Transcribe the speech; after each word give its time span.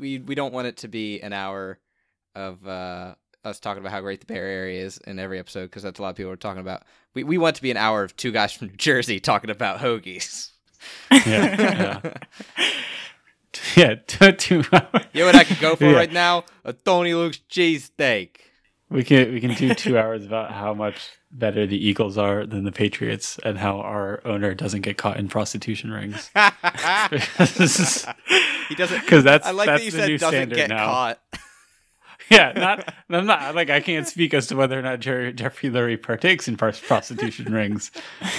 we 0.00 0.18
we 0.18 0.34
don't 0.34 0.52
want 0.52 0.66
it 0.66 0.78
to 0.78 0.88
be 0.88 1.20
an 1.20 1.32
hour 1.32 1.78
of 2.34 2.66
uh, 2.66 3.14
us 3.44 3.60
talking 3.60 3.80
about 3.80 3.92
how 3.92 4.00
great 4.00 4.20
the 4.20 4.26
Bay 4.26 4.36
Area 4.36 4.84
is 4.84 4.98
in 4.98 5.18
every 5.18 5.38
episode 5.38 5.64
because 5.66 5.82
that's 5.82 5.98
a 5.98 6.02
lot 6.02 6.10
of 6.10 6.16
people 6.16 6.32
are 6.32 6.36
talking 6.36 6.60
about. 6.60 6.82
We 7.14 7.24
we 7.24 7.38
want 7.38 7.54
it 7.54 7.58
to 7.58 7.62
be 7.62 7.70
an 7.70 7.76
hour 7.76 8.02
of 8.02 8.16
two 8.16 8.32
guys 8.32 8.52
from 8.52 8.68
New 8.68 8.76
Jersey 8.76 9.20
talking 9.30 9.50
about 9.50 9.78
hoagies. 9.78 10.50
Yeah, 11.10 11.20
yeah. 12.56 12.66
yeah, 13.76 13.94
two, 14.06 14.32
two 14.32 14.64
hours. 14.72 15.04
You 15.12 15.20
know 15.20 15.26
what 15.26 15.36
I 15.36 15.44
could 15.44 15.60
go 15.60 15.76
for 15.76 15.84
Yeah. 15.84 15.92
right 15.96 16.12
now? 16.12 16.44
A 16.64 16.72
Tony 16.72 17.14
Luke's 17.14 17.40
cheesesteak. 17.50 18.36
We 18.88 19.04
can 19.04 19.32
we 19.32 19.40
can 19.40 19.54
do 19.54 19.72
two 19.74 19.96
hours 19.98 20.24
about 20.24 20.50
how 20.52 20.74
much 20.74 21.10
better 21.30 21.64
the 21.64 21.76
Eagles 21.76 22.18
are 22.18 22.44
than 22.44 22.64
the 22.64 22.72
Patriots 22.72 23.38
and 23.44 23.56
how 23.58 23.78
our 23.80 24.20
owner 24.24 24.52
doesn't 24.52 24.80
get 24.80 24.96
caught 24.98 25.16
in 25.16 25.28
prostitution 25.28 25.92
rings. 25.92 26.28
He 28.70 28.74
doesn't. 28.74 29.06
'Cause 29.06 29.22
that's- 29.24 29.46
I 29.46 29.50
like 29.52 29.66
that's 29.66 29.80
that 29.80 29.84
you 29.84 29.90
the 29.90 29.98
said 29.98 30.08
new 30.08 30.16
doesn't 30.18 30.34
standard 30.38 30.56
get 30.56 30.68
now. 30.70 30.86
caught. 30.86 31.18
yeah, 32.30 32.52
not 32.54 32.94
I'm 33.10 33.26
not 33.26 33.54
like 33.54 33.68
I 33.68 33.80
can't 33.80 34.06
speak 34.08 34.32
as 34.32 34.46
to 34.46 34.56
whether 34.56 34.78
or 34.78 34.82
not 34.82 35.00
Jerry, 35.00 35.32
Jeffrey 35.34 35.68
Lurie 35.68 36.00
partakes 36.02 36.48
in 36.48 36.56
pros- 36.56 36.80
prostitution 36.80 37.52
rings. 37.52 37.90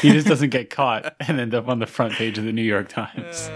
He 0.02 0.12
just 0.12 0.26
doesn't 0.28 0.50
get 0.50 0.70
caught 0.72 1.14
and 1.20 1.40
end 1.40 1.54
up 1.54 1.68
on 1.68 1.78
the 1.80 1.86
front 1.88 2.14
page 2.14 2.38
of 2.40 2.46
the 2.46 2.54
New 2.54 2.64
York 2.64 2.88
Times. 2.90 3.50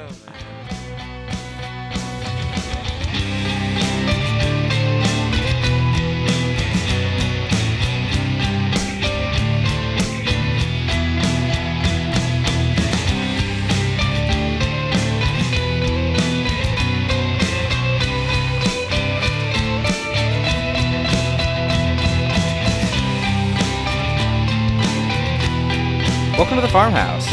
Farmhouse. 26.75 27.25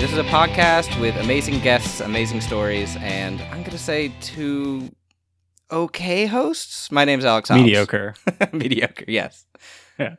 This 0.00 0.10
is 0.10 0.18
a 0.18 0.24
podcast 0.24 1.00
with 1.00 1.14
amazing 1.18 1.60
guests, 1.60 2.00
amazing 2.00 2.40
stories, 2.40 2.96
and 2.96 3.40
I'm 3.40 3.58
going 3.58 3.70
to 3.70 3.78
say 3.78 4.12
two 4.20 4.90
okay 5.70 6.26
hosts. 6.26 6.90
My 6.90 7.04
name's 7.04 7.24
Alex. 7.24 7.48
Hobbs. 7.48 7.62
Mediocre. 7.62 8.16
Mediocre, 8.52 9.04
yes. 9.06 9.46
Yeah. 10.00 10.16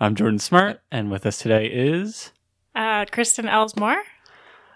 I'm 0.00 0.16
Jordan 0.16 0.40
Smart, 0.40 0.80
and 0.90 1.12
with 1.12 1.24
us 1.26 1.38
today 1.38 1.66
is 1.66 2.32
Uh, 2.74 3.04
Kristen 3.04 3.46
Elsmore. 3.46 4.02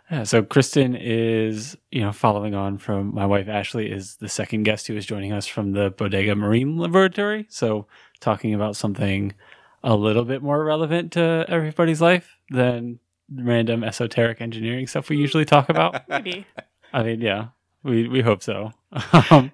Yeah, 0.09 0.23
so 0.23 0.45
Kristen 0.45 0.95
is, 0.95 1.77
you 1.91 2.03
know, 2.03 2.13
following 2.13 2.55
on 2.55 2.79
from 2.79 3.13
my 3.13 3.27
wife 3.27 3.49
Ashley 3.49 3.91
is 3.91 4.19
the 4.21 4.29
second 4.29 4.63
guest 4.63 4.87
who 4.87 4.97
is 4.97 5.05
joining 5.05 5.33
us 5.33 5.49
from 5.49 5.73
the 5.73 5.91
Bodega 5.91 6.37
Marine 6.37 6.77
Laboratory. 6.79 7.47
So 7.49 7.89
talking 8.21 8.55
about 8.55 8.77
something 8.77 9.35
a 9.83 9.97
little 9.97 10.25
bit 10.25 10.45
more 10.45 10.63
relevant 10.63 11.11
to 11.15 11.45
everybody's 11.49 12.01
life 12.01 12.37
than 12.51 13.01
random 13.33 13.85
esoteric 13.85 14.41
engineering 14.41 14.87
stuff 14.87 15.09
we 15.09 15.17
usually 15.17 15.45
talk 15.45 15.69
about. 15.69 16.09
Maybe. 16.09 16.47
I 16.93 17.03
mean, 17.03 17.21
yeah, 17.21 17.49
we 17.83 18.09
we 18.09 18.21
hope 18.21 18.43
so. 18.43 18.73
um, 19.31 19.53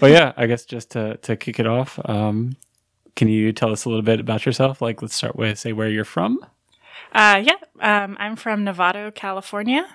but 0.00 0.10
yeah, 0.10 0.32
I 0.36 0.46
guess 0.46 0.64
just 0.64 0.90
to 0.92 1.16
to 1.18 1.36
kick 1.36 1.58
it 1.58 1.66
off, 1.66 1.98
um, 2.08 2.56
can 3.16 3.28
you 3.28 3.52
tell 3.52 3.72
us 3.72 3.84
a 3.84 3.88
little 3.88 4.02
bit 4.02 4.20
about 4.20 4.46
yourself? 4.46 4.80
Like, 4.80 5.02
let's 5.02 5.14
start 5.14 5.36
with 5.36 5.58
say 5.58 5.72
where 5.72 5.88
you're 5.88 6.04
from. 6.04 6.38
Uh, 7.12 7.42
yeah, 7.44 7.56
um, 7.80 8.16
I'm 8.20 8.36
from 8.36 8.64
Novato, 8.64 9.14
California, 9.14 9.86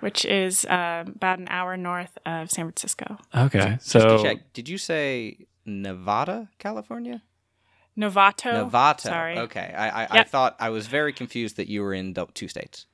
which 0.00 0.24
is 0.24 0.64
um 0.66 1.14
about 1.16 1.38
an 1.38 1.48
hour 1.50 1.76
north 1.76 2.18
of 2.26 2.50
San 2.50 2.64
Francisco. 2.66 3.18
Okay, 3.34 3.76
Just 3.78 3.92
to 3.92 4.00
so 4.00 4.22
check, 4.22 4.52
did 4.52 4.68
you 4.68 4.78
say 4.78 5.46
Nevada, 5.64 6.48
California? 6.58 7.22
Novato. 7.98 8.70
Novato. 8.70 9.00
Sorry. 9.00 9.38
Okay. 9.38 9.74
I, 9.76 10.04
I, 10.04 10.08
I 10.20 10.22
thought 10.24 10.56
I 10.60 10.70
was 10.70 10.86
very 10.86 11.12
confused 11.12 11.56
that 11.56 11.68
you 11.68 11.82
were 11.82 11.92
in 11.92 12.12
the 12.12 12.26
two 12.32 12.46
states. 12.48 12.86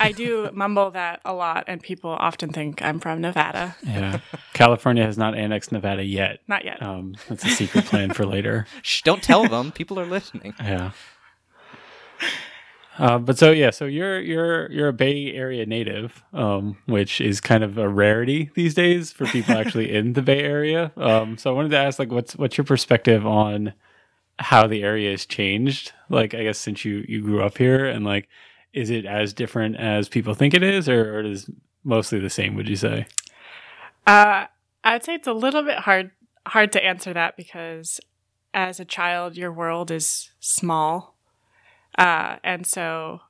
I 0.00 0.12
do 0.12 0.50
mumble 0.54 0.90
that 0.92 1.20
a 1.24 1.32
lot, 1.32 1.64
and 1.66 1.82
people 1.82 2.10
often 2.10 2.50
think 2.50 2.82
I'm 2.82 3.00
from 3.00 3.20
Nevada. 3.20 3.76
yeah, 3.84 4.20
California 4.52 5.04
has 5.04 5.18
not 5.18 5.34
annexed 5.34 5.72
Nevada 5.72 6.04
yet. 6.04 6.40
Not 6.48 6.64
yet. 6.64 6.82
Um, 6.82 7.14
that's 7.28 7.44
a 7.44 7.48
secret 7.48 7.84
plan 7.86 8.10
for 8.10 8.24
later. 8.26 8.66
Shh, 8.82 9.02
don't 9.02 9.22
tell 9.22 9.46
them. 9.48 9.72
People 9.72 9.98
are 10.00 10.06
listening. 10.06 10.54
Yeah. 10.62 10.92
Uh, 12.98 13.18
but 13.18 13.36
so 13.36 13.50
yeah, 13.50 13.68
so 13.68 13.84
you're 13.84 14.18
you're 14.20 14.72
you're 14.72 14.88
a 14.88 14.92
Bay 14.92 15.30
Area 15.34 15.66
native, 15.66 16.22
um, 16.32 16.78
which 16.86 17.20
is 17.20 17.42
kind 17.42 17.62
of 17.62 17.76
a 17.76 17.86
rarity 17.86 18.50
these 18.54 18.72
days 18.72 19.12
for 19.12 19.26
people 19.26 19.54
actually 19.54 19.94
in 19.94 20.14
the 20.14 20.22
Bay 20.22 20.40
Area. 20.40 20.92
Um, 20.96 21.36
so 21.36 21.50
I 21.50 21.52
wanted 21.54 21.72
to 21.72 21.76
ask, 21.76 21.98
like, 21.98 22.10
what's 22.10 22.36
what's 22.36 22.56
your 22.56 22.64
perspective 22.64 23.26
on 23.26 23.74
how 24.38 24.66
the 24.66 24.82
area 24.82 25.10
has 25.10 25.26
changed? 25.26 25.92
Like, 26.08 26.34
I 26.34 26.42
guess 26.42 26.58
since 26.58 26.84
you 26.84 27.04
you 27.08 27.22
grew 27.22 27.42
up 27.42 27.58
here, 27.58 27.86
and 27.86 28.04
like, 28.04 28.28
is 28.72 28.90
it 28.90 29.04
as 29.04 29.32
different 29.32 29.76
as 29.76 30.08
people 30.08 30.34
think 30.34 30.54
it 30.54 30.62
is, 30.62 30.88
or, 30.88 31.16
or 31.16 31.20
it 31.20 31.26
is 31.26 31.50
mostly 31.84 32.18
the 32.20 32.30
same? 32.30 32.54
Would 32.54 32.68
you 32.68 32.76
say? 32.76 33.06
Uh, 34.06 34.46
I'd 34.84 35.04
say 35.04 35.14
it's 35.14 35.26
a 35.26 35.32
little 35.32 35.62
bit 35.62 35.78
hard 35.78 36.10
hard 36.46 36.72
to 36.72 36.84
answer 36.84 37.12
that 37.12 37.36
because 37.36 38.00
as 38.54 38.78
a 38.80 38.84
child, 38.84 39.36
your 39.36 39.52
world 39.52 39.90
is 39.90 40.30
small, 40.40 41.16
uh, 41.98 42.36
and 42.44 42.66
so 42.66 43.20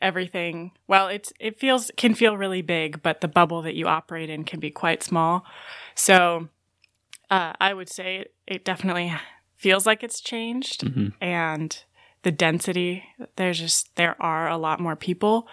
everything. 0.00 0.72
Well, 0.86 1.08
it's 1.08 1.32
it 1.40 1.58
feels 1.58 1.90
can 1.96 2.14
feel 2.14 2.36
really 2.36 2.62
big, 2.62 3.02
but 3.02 3.20
the 3.20 3.28
bubble 3.28 3.62
that 3.62 3.74
you 3.74 3.86
operate 3.86 4.30
in 4.30 4.44
can 4.44 4.60
be 4.60 4.70
quite 4.70 5.02
small. 5.02 5.44
So, 5.94 6.48
uh, 7.30 7.54
I 7.60 7.74
would 7.74 7.88
say 7.88 8.18
it, 8.18 8.34
it 8.46 8.64
definitely 8.64 9.12
feels 9.58 9.84
like 9.86 10.02
it's 10.02 10.20
changed, 10.20 10.82
Mhm. 10.84 11.12
and 11.20 11.84
the 12.22 12.32
density. 12.32 13.04
There's 13.36 13.58
just 13.58 13.94
there 13.96 14.16
are 14.20 14.48
a 14.48 14.56
lot 14.56 14.80
more 14.80 14.96
people 14.96 15.46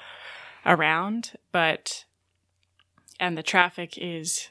around, 0.66 1.34
but 1.52 2.06
and 3.20 3.38
the 3.38 3.44
traffic 3.44 3.98
is 3.98 4.50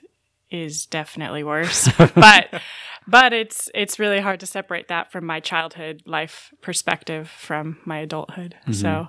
is 0.51 0.87
definitely 0.87 1.43
worse 1.43 1.89
but 2.15 2.63
but 3.09 3.33
it's 3.33 3.69
it's 3.75 3.99
really 3.99 4.21
hard 4.21 4.39
to 4.39 4.47
separate 4.47 4.87
that 4.89 5.11
from 5.11 5.25
my 5.27 5.41
childhood 5.41 6.01
life 6.07 6.53
perspective 6.61 7.29
from 7.29 7.79
my 7.85 7.99
adulthood 7.99 8.55
so 8.71 9.09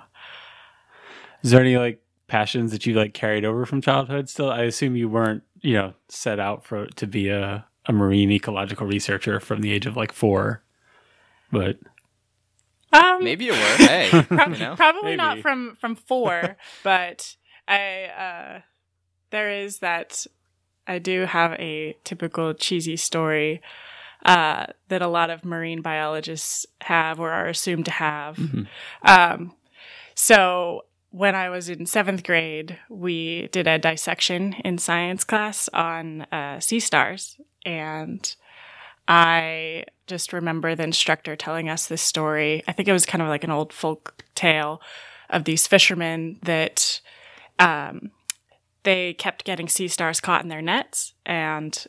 Is 1.42 1.50
there 1.52 1.60
any 1.60 1.76
like 1.76 2.02
passions 2.26 2.72
that 2.72 2.86
you 2.86 2.94
like 2.94 3.14
carried 3.14 3.44
over 3.44 3.64
from 3.66 3.80
childhood 3.80 4.28
still? 4.28 4.50
I 4.50 4.62
assume 4.62 4.96
you 4.96 5.08
weren't, 5.08 5.44
you 5.60 5.74
know, 5.74 5.94
set 6.08 6.40
out 6.40 6.64
for 6.64 6.86
to 6.86 7.06
be 7.06 7.28
a, 7.28 7.64
a 7.88 7.92
marine 7.92 8.30
ecological 8.32 8.86
researcher 8.86 9.40
from 9.40 9.60
the 9.60 9.72
age 9.72 9.86
of 9.86 9.96
like 9.96 10.12
four. 10.12 10.62
But 11.52 11.78
um 12.92 13.22
Maybe 13.24 13.46
you 13.46 13.52
were. 13.52 13.58
Hey, 13.78 14.10
prob- 14.28 14.52
you 14.52 14.58
know? 14.58 14.76
probably 14.76 15.10
Maybe. 15.10 15.16
not 15.16 15.38
from 15.40 15.76
from 15.76 15.96
four 15.96 16.56
but 16.82 17.36
i 17.68 18.04
uh 18.04 18.60
there 19.30 19.50
is 19.50 19.78
that 19.80 20.24
i 20.86 20.98
do 20.98 21.22
have 21.26 21.52
a 21.54 21.96
typical 22.04 22.54
cheesy 22.54 22.96
story 22.96 23.60
uh 24.24 24.66
that 24.88 25.02
a 25.02 25.08
lot 25.08 25.30
of 25.30 25.44
marine 25.44 25.82
biologists 25.82 26.64
have 26.82 27.18
or 27.20 27.30
are 27.32 27.46
assumed 27.48 27.84
to 27.86 27.90
have 27.90 28.36
Mhm. 28.36 28.66
Um, 29.02 29.54
so 30.14 30.84
when 31.16 31.34
I 31.34 31.48
was 31.48 31.70
in 31.70 31.86
seventh 31.86 32.24
grade, 32.24 32.78
we 32.90 33.48
did 33.50 33.66
a 33.66 33.78
dissection 33.78 34.52
in 34.64 34.76
science 34.76 35.24
class 35.24 35.66
on 35.72 36.22
uh, 36.30 36.60
sea 36.60 36.78
stars, 36.78 37.40
and 37.64 38.36
I 39.08 39.84
just 40.06 40.34
remember 40.34 40.74
the 40.74 40.82
instructor 40.82 41.34
telling 41.34 41.70
us 41.70 41.86
this 41.86 42.02
story. 42.02 42.62
I 42.68 42.72
think 42.72 42.86
it 42.86 42.92
was 42.92 43.06
kind 43.06 43.22
of 43.22 43.28
like 43.28 43.44
an 43.44 43.50
old 43.50 43.72
folk 43.72 44.24
tale 44.34 44.82
of 45.30 45.44
these 45.44 45.66
fishermen 45.66 46.38
that 46.42 47.00
um, 47.58 48.10
they 48.82 49.14
kept 49.14 49.44
getting 49.46 49.68
sea 49.68 49.88
stars 49.88 50.20
caught 50.20 50.42
in 50.42 50.50
their 50.50 50.60
nets 50.60 51.14
and 51.24 51.86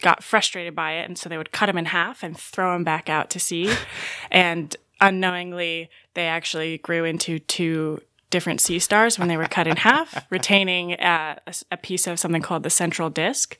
got 0.00 0.22
frustrated 0.22 0.76
by 0.76 0.92
it, 0.92 1.08
and 1.08 1.18
so 1.18 1.28
they 1.28 1.38
would 1.38 1.50
cut 1.50 1.66
them 1.66 1.76
in 1.76 1.86
half 1.86 2.22
and 2.22 2.38
throw 2.38 2.72
them 2.72 2.84
back 2.84 3.08
out 3.08 3.30
to 3.30 3.40
sea, 3.40 3.74
and 4.30 4.76
unknowingly 5.00 5.90
they 6.14 6.28
actually 6.28 6.78
grew 6.78 7.04
into 7.04 7.40
two 7.40 8.00
different 8.30 8.60
sea 8.60 8.78
stars 8.78 9.18
when 9.18 9.28
they 9.28 9.36
were 9.36 9.46
cut 9.46 9.66
in 9.66 9.76
half, 9.76 10.26
retaining 10.30 10.94
uh, 10.94 11.36
a, 11.46 11.54
a 11.72 11.76
piece 11.76 12.06
of 12.06 12.18
something 12.18 12.42
called 12.42 12.62
the 12.62 12.70
central 12.70 13.10
disk. 13.10 13.58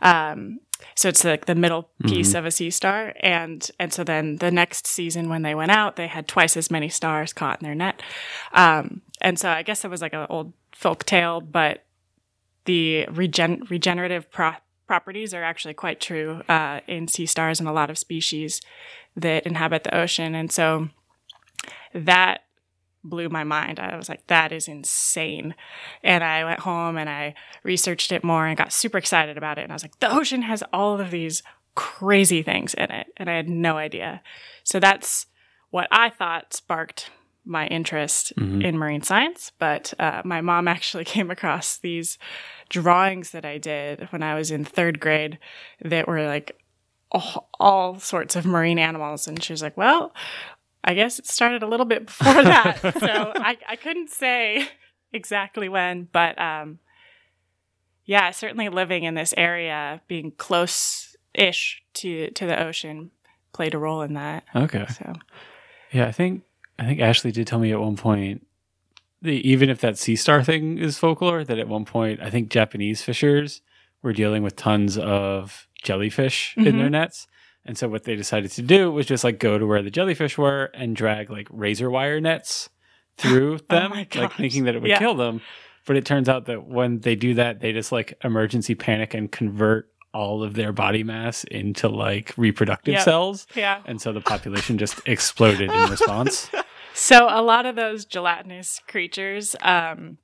Um, 0.00 0.60
so 0.94 1.08
it's 1.08 1.24
like 1.24 1.46
the 1.46 1.54
middle 1.54 1.90
piece 2.04 2.34
of 2.34 2.44
a 2.44 2.50
sea 2.50 2.70
star, 2.70 3.14
and 3.20 3.70
and 3.78 3.92
so 3.92 4.04
then 4.04 4.36
the 4.36 4.50
next 4.50 4.86
season 4.86 5.28
when 5.28 5.42
they 5.42 5.54
went 5.54 5.70
out, 5.70 5.96
they 5.96 6.06
had 6.06 6.28
twice 6.28 6.56
as 6.56 6.70
many 6.70 6.88
stars 6.88 7.32
caught 7.32 7.60
in 7.60 7.64
their 7.64 7.74
net. 7.74 8.02
Um, 8.52 9.00
and 9.20 9.38
so 9.38 9.48
I 9.48 9.62
guess 9.62 9.84
it 9.84 9.90
was 9.90 10.02
like 10.02 10.12
an 10.12 10.26
old 10.28 10.52
folk 10.72 11.04
tale, 11.04 11.40
but 11.40 11.84
the 12.66 13.06
regen- 13.06 13.62
regenerative 13.70 14.30
pro- 14.30 14.56
properties 14.86 15.32
are 15.32 15.42
actually 15.42 15.74
quite 15.74 16.00
true 16.00 16.42
uh, 16.48 16.80
in 16.86 17.08
sea 17.08 17.26
stars 17.26 17.58
and 17.58 17.68
a 17.68 17.72
lot 17.72 17.90
of 17.90 17.98
species 17.98 18.60
that 19.16 19.46
inhabit 19.46 19.84
the 19.84 19.96
ocean. 19.96 20.34
And 20.34 20.52
so 20.52 20.90
that 21.94 22.42
blew 23.08 23.28
my 23.28 23.44
mind. 23.44 23.78
I 23.80 23.96
was 23.96 24.08
like, 24.08 24.26
that 24.26 24.52
is 24.52 24.68
insane. 24.68 25.54
And 26.02 26.22
I 26.24 26.44
went 26.44 26.60
home 26.60 26.96
and 26.96 27.08
I 27.08 27.34
researched 27.62 28.12
it 28.12 28.24
more 28.24 28.46
and 28.46 28.56
got 28.56 28.72
super 28.72 28.98
excited 28.98 29.36
about 29.36 29.58
it. 29.58 29.62
And 29.62 29.72
I 29.72 29.74
was 29.74 29.82
like, 29.84 29.98
the 30.00 30.12
ocean 30.12 30.42
has 30.42 30.62
all 30.72 31.00
of 31.00 31.10
these 31.10 31.42
crazy 31.74 32.42
things 32.42 32.74
in 32.74 32.90
it. 32.90 33.08
And 33.16 33.28
I 33.30 33.34
had 33.36 33.48
no 33.48 33.76
idea. 33.76 34.22
So 34.64 34.80
that's 34.80 35.26
what 35.70 35.88
I 35.90 36.10
thought 36.10 36.54
sparked 36.54 37.10
my 37.44 37.66
interest 37.68 38.32
Mhm. 38.36 38.64
in 38.64 38.76
marine 38.76 39.02
science. 39.02 39.52
But 39.58 39.94
uh, 39.98 40.22
my 40.24 40.40
mom 40.40 40.66
actually 40.76 41.04
came 41.04 41.30
across 41.30 41.78
these 41.78 42.18
drawings 42.68 43.30
that 43.30 43.44
I 43.44 43.58
did 43.58 44.08
when 44.10 44.22
I 44.22 44.34
was 44.34 44.50
in 44.50 44.64
third 44.64 44.98
grade 45.00 45.38
that 45.80 46.08
were 46.08 46.26
like 46.26 46.58
all, 47.12 47.48
all 47.60 48.00
sorts 48.00 48.34
of 48.34 48.44
marine 48.46 48.78
animals. 48.80 49.28
And 49.28 49.40
she 49.42 49.52
was 49.52 49.62
like, 49.62 49.76
well, 49.76 50.12
I 50.86 50.94
guess 50.94 51.18
it 51.18 51.26
started 51.26 51.62
a 51.62 51.66
little 51.66 51.84
bit 51.84 52.06
before 52.06 52.42
that. 52.42 52.80
so 53.00 53.32
I, 53.34 53.58
I 53.68 53.76
couldn't 53.76 54.08
say 54.08 54.68
exactly 55.12 55.68
when, 55.68 56.08
but 56.12 56.40
um, 56.40 56.78
yeah, 58.04 58.30
certainly 58.30 58.68
living 58.68 59.02
in 59.02 59.14
this 59.14 59.34
area, 59.36 60.00
being 60.06 60.30
close 60.30 61.16
ish 61.34 61.82
to, 61.94 62.30
to 62.30 62.46
the 62.46 62.62
ocean, 62.62 63.10
played 63.52 63.74
a 63.74 63.78
role 63.78 64.02
in 64.02 64.14
that. 64.14 64.44
Okay. 64.54 64.86
So, 64.86 65.12
Yeah, 65.92 66.06
I 66.06 66.12
think 66.12 66.44
I 66.78 66.84
think 66.84 67.00
Ashley 67.00 67.32
did 67.32 67.46
tell 67.46 67.58
me 67.58 67.72
at 67.72 67.80
one 67.80 67.96
point 67.96 68.46
the 69.22 69.36
even 69.48 69.68
if 69.70 69.80
that 69.80 69.98
sea 69.98 70.14
star 70.14 70.44
thing 70.44 70.78
is 70.78 70.98
folklore, 70.98 71.42
that 71.42 71.58
at 71.58 71.68
one 71.68 71.84
point 71.84 72.20
I 72.20 72.30
think 72.30 72.50
Japanese 72.50 73.02
fishers 73.02 73.60
were 74.02 74.12
dealing 74.12 74.42
with 74.42 74.56
tons 74.56 74.96
of 74.98 75.66
jellyfish 75.82 76.54
in 76.56 76.78
their 76.78 76.90
nets. 76.90 77.26
And 77.66 77.76
so 77.76 77.88
what 77.88 78.04
they 78.04 78.16
decided 78.16 78.50
to 78.52 78.62
do 78.62 78.90
was 78.90 79.06
just 79.06 79.24
like 79.24 79.38
go 79.38 79.58
to 79.58 79.66
where 79.66 79.82
the 79.82 79.90
jellyfish 79.90 80.38
were 80.38 80.66
and 80.74 80.94
drag 80.96 81.30
like 81.30 81.48
razor 81.50 81.90
wire 81.90 82.20
nets 82.20 82.68
through 83.18 83.58
them, 83.68 83.90
my 83.90 84.06
like 84.14 84.32
thinking 84.34 84.64
that 84.64 84.74
it 84.74 84.80
would 84.82 84.90
Yeah. 84.90 84.98
kill 84.98 85.14
them. 85.14 85.40
But 85.86 85.96
it 85.96 86.04
turns 86.04 86.28
out 86.28 86.46
that 86.46 86.66
when 86.66 87.00
they 87.00 87.14
do 87.14 87.34
that, 87.34 87.60
they 87.60 87.72
just 87.72 87.92
like 87.92 88.14
emergency 88.24 88.74
panic 88.74 89.14
and 89.14 89.30
convert 89.30 89.88
all 90.12 90.42
of 90.42 90.54
their 90.54 90.72
body 90.72 91.02
mass 91.04 91.44
into 91.44 91.88
like 91.88 92.32
reproductive 92.36 92.94
Yep. 92.94 93.02
cells. 93.04 93.46
yeah. 93.54 93.82
And 93.84 94.00
so 94.00 94.12
the 94.12 94.20
population 94.20 94.78
just 94.78 95.00
exploded 95.06 95.70
in 95.70 95.90
response. 95.90 96.50
So 96.98 97.26
a 97.28 97.42
lot 97.42 97.66
of 97.66 97.76
those 97.76 98.06
gelatinous 98.06 98.80
creatures 98.88 99.54
um, 99.60 100.16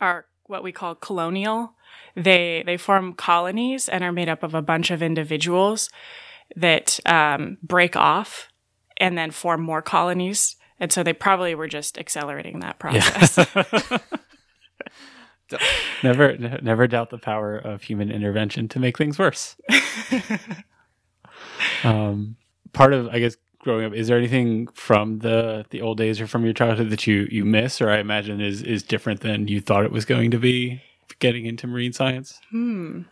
are 0.00 0.24
what 0.46 0.62
we 0.62 0.72
call 0.72 0.94
colonial. 0.94 1.74
They 2.16 2.62
they 2.64 2.78
form 2.78 3.12
colonies 3.12 3.86
and 3.86 4.02
are 4.02 4.12
made 4.12 4.30
up 4.30 4.42
of 4.42 4.54
a 4.54 4.62
bunch 4.62 4.90
of 4.90 5.02
individuals 5.02 5.90
that 6.56 6.98
um, 7.06 7.58
break 7.62 7.96
off 7.96 8.48
and 8.96 9.16
then 9.16 9.30
form 9.30 9.62
more 9.62 9.82
colonies. 9.82 10.56
And 10.80 10.92
so 10.92 11.02
they 11.02 11.12
probably 11.12 11.54
were 11.54 11.68
just 11.68 11.98
accelerating 11.98 12.60
that 12.60 12.78
process. 12.78 13.38
never, 16.02 16.36
never 16.36 16.86
doubt 16.86 17.10
the 17.10 17.18
power 17.18 17.56
of 17.56 17.82
human 17.82 18.10
intervention 18.10 18.68
to 18.68 18.80
make 18.80 18.98
things 18.98 19.18
worse. 19.18 19.56
um, 21.84 22.36
part 22.72 22.92
of, 22.92 23.08
I 23.08 23.20
guess, 23.20 23.36
growing 23.66 23.84
up, 23.84 23.94
is 23.94 24.08
there 24.08 24.16
anything 24.16 24.68
from 24.68 25.18
the 25.18 25.66
the 25.70 25.82
old 25.82 25.98
days 25.98 26.20
or 26.20 26.26
from 26.26 26.44
your 26.44 26.54
childhood 26.54 26.88
that 26.90 27.06
you 27.06 27.28
you 27.30 27.44
miss, 27.44 27.80
or 27.80 27.90
I 27.90 27.98
imagine 27.98 28.40
is 28.40 28.62
is 28.62 28.82
different 28.82 29.20
than 29.20 29.48
you 29.48 29.60
thought 29.60 29.84
it 29.84 29.92
was 29.92 30.04
going 30.04 30.30
to 30.30 30.38
be? 30.38 30.82
Getting 31.18 31.46
into 31.46 31.66
marine 31.66 31.92
science. 31.92 32.38
Hmm. 32.50 33.02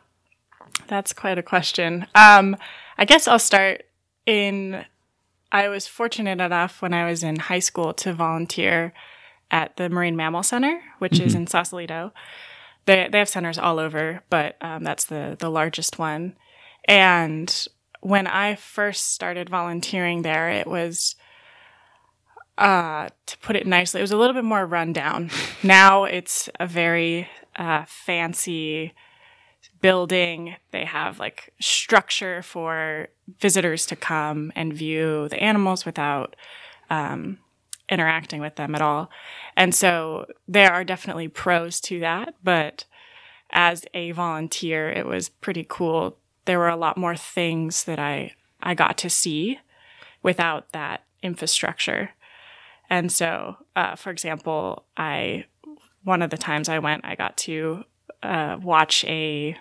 That's 0.86 1.12
quite 1.12 1.38
a 1.38 1.42
question. 1.42 2.06
Um, 2.14 2.56
I 2.98 3.04
guess 3.04 3.26
I'll 3.28 3.38
start 3.38 3.84
in. 4.26 4.84
I 5.52 5.68
was 5.68 5.86
fortunate 5.86 6.40
enough 6.40 6.82
when 6.82 6.92
I 6.92 7.08
was 7.08 7.22
in 7.22 7.36
high 7.36 7.60
school 7.60 7.94
to 7.94 8.12
volunteer 8.12 8.92
at 9.50 9.76
the 9.76 9.88
Marine 9.88 10.16
Mammal 10.16 10.42
Center, 10.42 10.82
which 10.98 11.20
is 11.20 11.34
in 11.34 11.46
Sausalito. 11.46 12.12
They 12.86 13.08
they 13.10 13.18
have 13.18 13.28
centers 13.28 13.58
all 13.58 13.78
over, 13.78 14.22
but 14.30 14.56
um, 14.60 14.84
that's 14.84 15.04
the 15.04 15.36
the 15.38 15.50
largest 15.50 15.98
one. 15.98 16.36
And 16.86 17.66
when 18.00 18.26
I 18.26 18.56
first 18.56 19.12
started 19.12 19.48
volunteering 19.48 20.22
there, 20.22 20.50
it 20.50 20.66
was 20.66 21.16
uh, 22.58 23.08
to 23.26 23.38
put 23.38 23.56
it 23.56 23.66
nicely, 23.66 24.00
it 24.00 24.02
was 24.02 24.12
a 24.12 24.16
little 24.16 24.34
bit 24.34 24.44
more 24.44 24.66
rundown. 24.66 25.30
now 25.62 26.04
it's 26.04 26.48
a 26.60 26.66
very 26.66 27.28
uh, 27.56 27.84
fancy 27.86 28.92
building. 29.84 30.56
They 30.70 30.86
have 30.86 31.18
like 31.18 31.52
structure 31.60 32.40
for 32.40 33.08
visitors 33.38 33.84
to 33.84 33.96
come 33.96 34.50
and 34.56 34.72
view 34.72 35.28
the 35.28 35.38
animals 35.38 35.84
without 35.84 36.36
um, 36.88 37.36
interacting 37.90 38.40
with 38.40 38.56
them 38.56 38.74
at 38.74 38.80
all. 38.80 39.10
And 39.58 39.74
so 39.74 40.24
there 40.48 40.72
are 40.72 40.84
definitely 40.84 41.28
pros 41.28 41.80
to 41.82 42.00
that, 42.00 42.34
but 42.42 42.86
as 43.50 43.84
a 43.92 44.12
volunteer, 44.12 44.88
it 44.88 45.04
was 45.04 45.28
pretty 45.28 45.66
cool. 45.68 46.16
There 46.46 46.58
were 46.58 46.70
a 46.70 46.76
lot 46.76 46.96
more 46.96 47.14
things 47.14 47.84
that 47.84 47.98
I 47.98 48.32
I 48.62 48.72
got 48.72 48.96
to 48.98 49.10
see 49.10 49.58
without 50.22 50.72
that 50.72 51.04
infrastructure. 51.22 52.12
And 52.88 53.12
so, 53.12 53.58
uh, 53.76 53.96
for 53.96 54.08
example, 54.08 54.86
I 54.96 55.44
one 56.04 56.22
of 56.22 56.30
the 56.30 56.38
times 56.38 56.70
I 56.70 56.78
went, 56.78 57.04
I 57.04 57.16
got 57.16 57.36
to 57.48 57.84
uh, 58.22 58.56
watch 58.62 59.04
a 59.04 59.58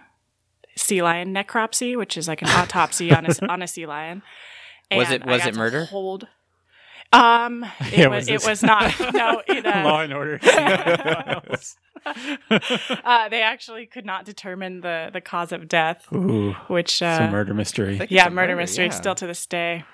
sea 0.75 1.01
lion 1.01 1.33
necropsy, 1.33 1.97
which 1.97 2.17
is 2.17 2.27
like 2.27 2.41
an 2.41 2.49
autopsy 2.49 3.11
on 3.13 3.25
a 3.25 3.33
on 3.49 3.61
a 3.61 3.67
sea 3.67 3.85
lion. 3.85 4.21
Was 4.91 5.07
And 5.09 5.15
it- 5.15 5.27
I 5.27 5.31
was 5.31 5.39
got 5.41 5.47
it 5.49 5.55
murder? 5.55 5.85
Hold. 5.85 6.27
Um, 7.11 7.63
it 7.79 7.97
Yeah, 7.99 8.07
was 8.07 8.29
was 8.29 8.43
it 8.43 8.49
was 8.49 8.63
not. 8.63 8.93
No, 9.13 9.41
it, 9.47 9.65
uh, 9.65 9.83
Law 9.85 10.01
and 10.01 10.13
Order. 10.13 10.39
uh, 13.03 13.29
they 13.29 13.41
actually 13.41 13.85
could 13.85 14.05
not 14.05 14.25
determine 14.25 14.81
the 14.81 15.09
the 15.13 15.21
cause 15.21 15.51
of 15.51 15.67
death, 15.67 16.05
Ooh, 16.13 16.53
which 16.67 17.01
it's 17.01 17.01
a 17.01 17.23
uh, 17.23 17.31
murder 17.31 17.53
mystery. 17.53 17.97
yeah, 18.09 18.23
it's 18.23 18.27
a 18.27 18.31
murder 18.31 18.55
mystery 18.55 18.85
yeah. 18.85 18.91
still 18.91 19.15
to 19.15 19.27
this 19.27 19.45
day, 19.45 19.85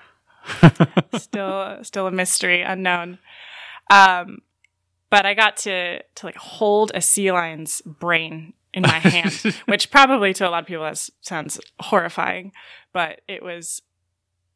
still 1.18 1.78
still 1.82 2.06
a 2.06 2.10
mystery, 2.10 2.62
unknown. 2.62 3.18
Um, 3.90 4.38
but 5.10 5.26
I 5.26 5.34
got 5.34 5.56
to 5.58 6.02
to 6.02 6.26
like 6.26 6.36
hold 6.36 6.92
a 6.94 7.00
sea 7.00 7.30
lion's 7.32 7.80
brain 7.82 8.54
in 8.74 8.82
my 8.82 8.98
hand, 8.98 9.32
which 9.66 9.90
probably 9.90 10.32
to 10.34 10.48
a 10.48 10.50
lot 10.50 10.62
of 10.62 10.66
people 10.66 10.84
that 10.84 10.98
sounds 11.20 11.60
horrifying, 11.80 12.52
but 12.92 13.20
it 13.28 13.42
was 13.42 13.82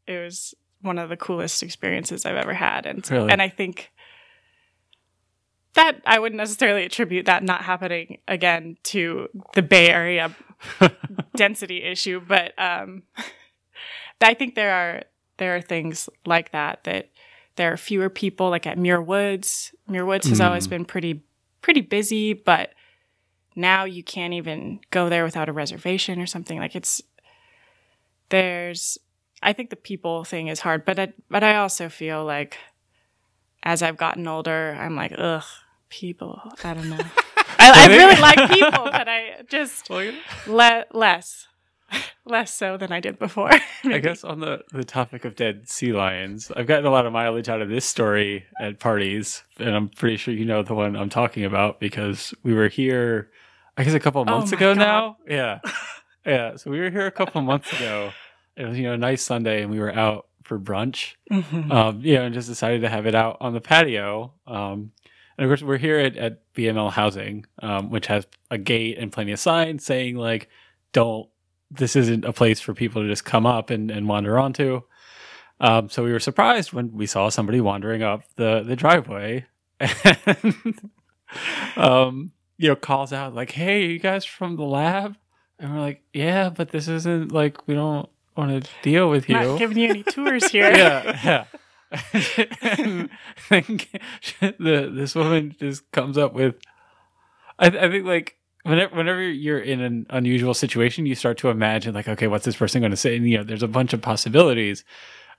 it 0.06 0.19
was 0.22 0.55
one 0.82 0.99
of 0.99 1.08
the 1.08 1.16
coolest 1.16 1.62
experiences 1.62 2.26
I've 2.26 2.37
ever 2.37 2.55
had, 2.55 2.87
and 2.87 3.08
Really? 3.11 3.31
and 3.32 3.40
I 3.43 3.49
think 3.49 3.90
that 5.75 6.00
I 6.06 6.19
wouldn't 6.19 6.37
necessarily 6.37 6.84
attribute 6.84 7.26
that 7.26 7.43
not 7.43 7.62
happening 7.62 8.19
again 8.28 8.76
to 8.84 9.28
the 9.55 9.62
Bay 9.62 9.88
Area 9.88 10.34
density 11.37 11.82
issue, 11.82 12.20
but 12.20 12.52
um, 12.58 13.02
I 14.21 14.35
think 14.35 14.54
there 14.54 14.73
are 14.73 15.02
there 15.38 15.56
are 15.56 15.61
things 15.61 16.09
like 16.25 16.52
that 16.52 16.85
that 16.85 17.11
there 17.56 17.73
are 17.73 17.76
fewer 17.76 18.09
people 18.09 18.50
like 18.50 18.66
at 18.66 18.78
Muir 18.78 19.02
Woods. 19.02 19.75
Muir 19.88 20.06
Woods 20.06 20.28
has 20.28 20.40
always 20.40 20.66
Mm. 20.66 20.71
been 20.71 20.85
pretty 20.85 21.23
pretty 21.61 21.80
busy, 21.80 22.33
but 22.35 22.71
now 23.54 23.84
you 23.84 24.02
can't 24.02 24.34
even 24.34 24.80
go 24.90 25.08
there 25.08 25.25
without 25.25 25.49
a 25.49 25.52
reservation 25.52 26.20
or 26.20 26.26
something. 26.26 26.58
Like 26.58 26.75
it's 26.75 27.00
there's 28.28 28.99
I 29.42 29.52
think 29.52 29.70
the 29.70 29.76
people 29.76 30.25
thing 30.25 30.49
is 30.49 30.61
hard, 30.61 30.84
but 30.84 30.99
I, 30.99 31.12
but 31.28 31.44
I 31.44 31.56
also 31.56 31.88
feel 31.88 32.25
like 32.25 32.56
as 33.62 33.82
I've 33.82 33.96
gotten 33.96 34.26
older, 34.26 34.76
I'm 34.78 34.96
like 34.96 35.14
ugh, 35.16 35.44
people. 35.88 36.40
I 36.62 36.75
don't 36.75 36.88
know. 36.88 36.99
I, 37.58 37.84
I 37.84 37.87
really 37.88 38.20
like 38.20 38.50
people, 38.50 38.84
but 38.90 39.08
I 39.08 39.42
just 39.49 39.90
le- 39.90 40.87
less 40.92 41.46
less 42.26 42.54
so 42.54 42.76
than 42.76 42.92
I 42.92 43.00
did 43.00 43.18
before. 43.18 43.50
I 43.84 43.99
guess 43.99 44.25
on 44.25 44.40
the, 44.40 44.62
the 44.73 44.84
topic 44.84 45.25
of 45.25 45.37
dead 45.37 45.68
sea 45.68 45.92
lions, 45.92 46.50
I've 46.56 46.66
gotten 46.66 46.87
a 46.87 46.90
lot 46.90 47.06
of 47.06 47.12
mileage 47.12 47.49
out 47.49 47.62
of 47.62 47.68
this 47.68 47.84
story 47.84 48.44
at 48.61 48.80
parties, 48.80 49.42
and 49.58 49.75
I'm 49.75 49.88
pretty 49.88 50.16
sure 50.16 50.34
you 50.34 50.44
know 50.44 50.62
the 50.62 50.75
one 50.75 50.96
I'm 50.96 51.11
talking 51.11 51.44
about 51.44 51.80
because 51.80 52.34
we 52.42 52.54
were 52.54 52.68
here, 52.68 53.30
I 53.76 53.85
guess, 53.85 53.95
a 53.95 54.00
couple 54.00 54.23
of 54.23 54.28
Oh 54.28 54.33
months 54.38 54.52
my 54.52 54.57
ago 54.59 54.75
God. 54.75 54.78
now. 54.81 55.16
Yeah, 55.28 55.59
yeah. 56.26 56.57
So 56.57 56.71
we 56.71 56.78
were 56.81 56.90
here 56.90 57.07
a 57.07 57.11
couple 57.11 57.40
of 57.40 57.47
months 57.47 57.73
ago. 57.73 58.12
It 58.57 58.66
was 58.66 58.78
you 58.78 58.85
know 58.85 58.95
a 58.95 58.99
nice 58.99 59.23
Sunday, 59.23 59.62
and 59.62 59.71
we 59.71 59.78
were 59.81 59.93
out 59.95 60.26
for 60.45 60.59
brunch. 60.59 61.14
Mhm. 61.31 61.71
Um, 61.73 62.00
you 62.02 62.14
know, 62.14 62.23
and 62.25 62.35
just 62.35 62.49
decided 62.49 62.83
to 62.83 62.88
have 62.88 63.07
it 63.07 63.14
out 63.14 63.38
on 63.40 63.52
the 63.54 63.61
patio. 63.61 64.33
Um, 64.47 64.93
and 65.37 65.45
of 65.45 65.49
course, 65.49 65.62
we're 65.62 65.78
here 65.78 65.99
at, 65.99 66.16
at 66.16 66.52
BML 66.54 66.93
Housing, 66.93 67.47
um, 67.61 67.90
which 67.90 68.07
has 68.07 68.26
a 68.50 68.59
gate 68.59 68.99
and 68.99 69.11
plenty 69.11 69.33
of 69.33 69.40
signs 69.40 69.85
saying 69.85 70.16
like, 70.16 70.49
"Don't 70.93 71.28
this 71.71 71.97
isn't 71.97 72.25
a 72.25 72.33
place 72.33 72.61
for 72.61 72.73
people 72.75 73.02
to 73.02 73.09
just 73.09 73.25
come 73.25 73.47
up 73.47 73.71
and, 73.71 73.90
and 73.90 74.07
wander 74.09 74.38
onto. 74.38 74.83
Um, 75.61 75.88
so 75.88 76.04
we 76.04 76.12
were 76.12 76.21
surprised 76.21 76.73
when 76.73 76.93
we 76.93 77.07
saw 77.07 77.28
somebody 77.31 77.61
wandering 77.61 78.02
up 78.02 78.23
the, 78.37 78.62
the 78.62 78.76
driveway 78.76 79.47
and, 79.81 80.90
um, 81.76 82.33
you 82.56 82.68
know, 82.68 82.76
calls 82.76 83.12
out 83.12 83.34
like, 83.34 83.52
Hey, 83.52 83.87
you 83.87 83.99
guys 83.99 84.25
from 84.25 84.56
the 84.56 84.64
lab? 84.64 85.16
And 85.58 85.75
we're 85.75 85.80
like, 85.80 86.02
yeah, 86.12 86.50
but 86.50 86.70
this 86.70 86.88
isn't 86.88 87.32
like, 87.32 87.66
we 87.68 87.75
don't 87.75 88.08
want 88.37 88.64
to 88.64 88.70
deal 88.82 89.08
with 89.08 89.28
you. 89.28 89.37
Not 89.37 89.58
giving 89.58 89.78
you 89.78 89.88
any 89.88 90.02
tours 90.08 90.50
here. 90.50 90.70
yeah. 90.70 91.18
Yeah. 91.25 91.44
and 93.50 93.87
the 94.58 94.90
this 94.92 95.14
woman 95.14 95.54
just 95.61 95.88
comes 95.92 96.18
up 96.18 96.34
with 96.34 96.56
I, 97.58 97.66
I 97.66 97.88
think 97.88 98.04
like 98.04 98.37
whenever 98.64 98.96
whenever 98.96 99.23
you're 99.23 99.61
in 99.61 99.80
an 99.80 100.06
unusual 100.11 100.54
situation 100.54 101.06
you 101.06 101.14
start 101.14 101.38
to 101.38 101.50
imagine 101.50 101.94
like 101.94 102.08
okay 102.08 102.26
what's 102.26 102.44
this 102.44 102.56
person 102.56 102.80
going 102.80 102.90
to 102.90 102.96
say 102.96 103.16
and 103.16 103.28
you 103.28 103.38
know 103.38 103.44
there's 103.44 103.62
a 103.62 103.68
bunch 103.68 103.92
of 103.92 104.02
possibilities 104.02 104.84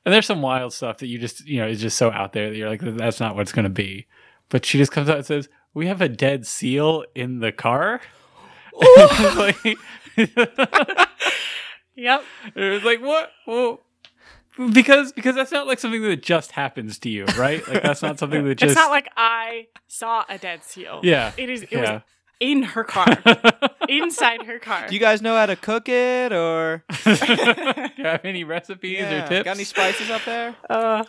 and 0.05 0.13
there's 0.13 0.25
some 0.25 0.41
wild 0.41 0.71
stuff 0.71 0.99
that 0.99 1.07
you 1.07 1.19
just 1.19 1.45
you 1.45 1.59
know 1.59 1.67
is 1.67 1.81
just 1.81 1.97
so 1.97 2.09
out 2.11 2.31
there 2.31 2.49
that 2.49 2.55
you're 2.55 2.69
like 2.69 2.79
that's 2.81 3.19
not 3.19 3.35
what 3.35 3.41
it's 3.41 3.51
going 3.51 3.63
to 3.63 3.69
be 3.69 4.07
but 4.47 4.65
she 4.65 4.77
just 4.77 4.93
comes 4.93 5.09
out 5.09 5.17
and 5.17 5.25
says 5.25 5.49
we 5.75 5.85
have 5.87 6.01
a 6.01 6.09
dead 6.09 6.47
seal 6.47 7.03
in 7.13 7.39
the 7.39 7.51
car 7.51 8.01
like, 9.35 9.77
Yep. 11.97 12.23
it 12.55 12.61
was 12.71 12.83
like 12.83 13.01
what 13.01 13.31
well 13.47 13.79
because 14.73 15.13
because 15.13 15.35
that's 15.35 15.51
not 15.51 15.65
like 15.67 15.79
something 15.79 16.01
that 16.01 16.21
just 16.21 16.51
happens 16.51 16.97
to 16.99 17.09
you 17.09 17.25
right 17.37 17.65
like 17.67 17.83
that's 17.83 18.01
not 18.01 18.19
something 18.19 18.43
that 18.45 18.55
just 18.55 18.71
it's 18.71 18.75
not 18.79 18.89
like 18.91 19.07
I 19.15 19.67
saw 19.87 20.25
a 20.27 20.37
dead 20.37 20.63
seal. 20.63 20.99
yeah 21.03 21.31
It 21.37 21.49
is. 21.49 21.63
It 21.63 21.71
yeah 21.71 21.93
was 21.93 22.01
in 22.41 22.63
her 22.63 22.83
car, 22.83 23.07
inside 23.87 24.41
her 24.45 24.59
car. 24.59 24.87
Do 24.89 24.93
you 24.93 24.99
guys 24.99 25.21
know 25.21 25.37
how 25.37 25.45
to 25.45 25.55
cook 25.55 25.87
it, 25.87 26.33
or 26.33 26.83
Do 27.05 27.11
you 27.11 28.03
have 28.03 28.25
any 28.25 28.43
recipes 28.43 28.97
Yeah, 28.99 29.23
or 29.23 29.27
tips? 29.29 29.45
got 29.45 29.55
any 29.55 29.63
spices 29.63 30.09
up 30.09 30.21
there? 30.25 30.53
uh, 30.69 31.05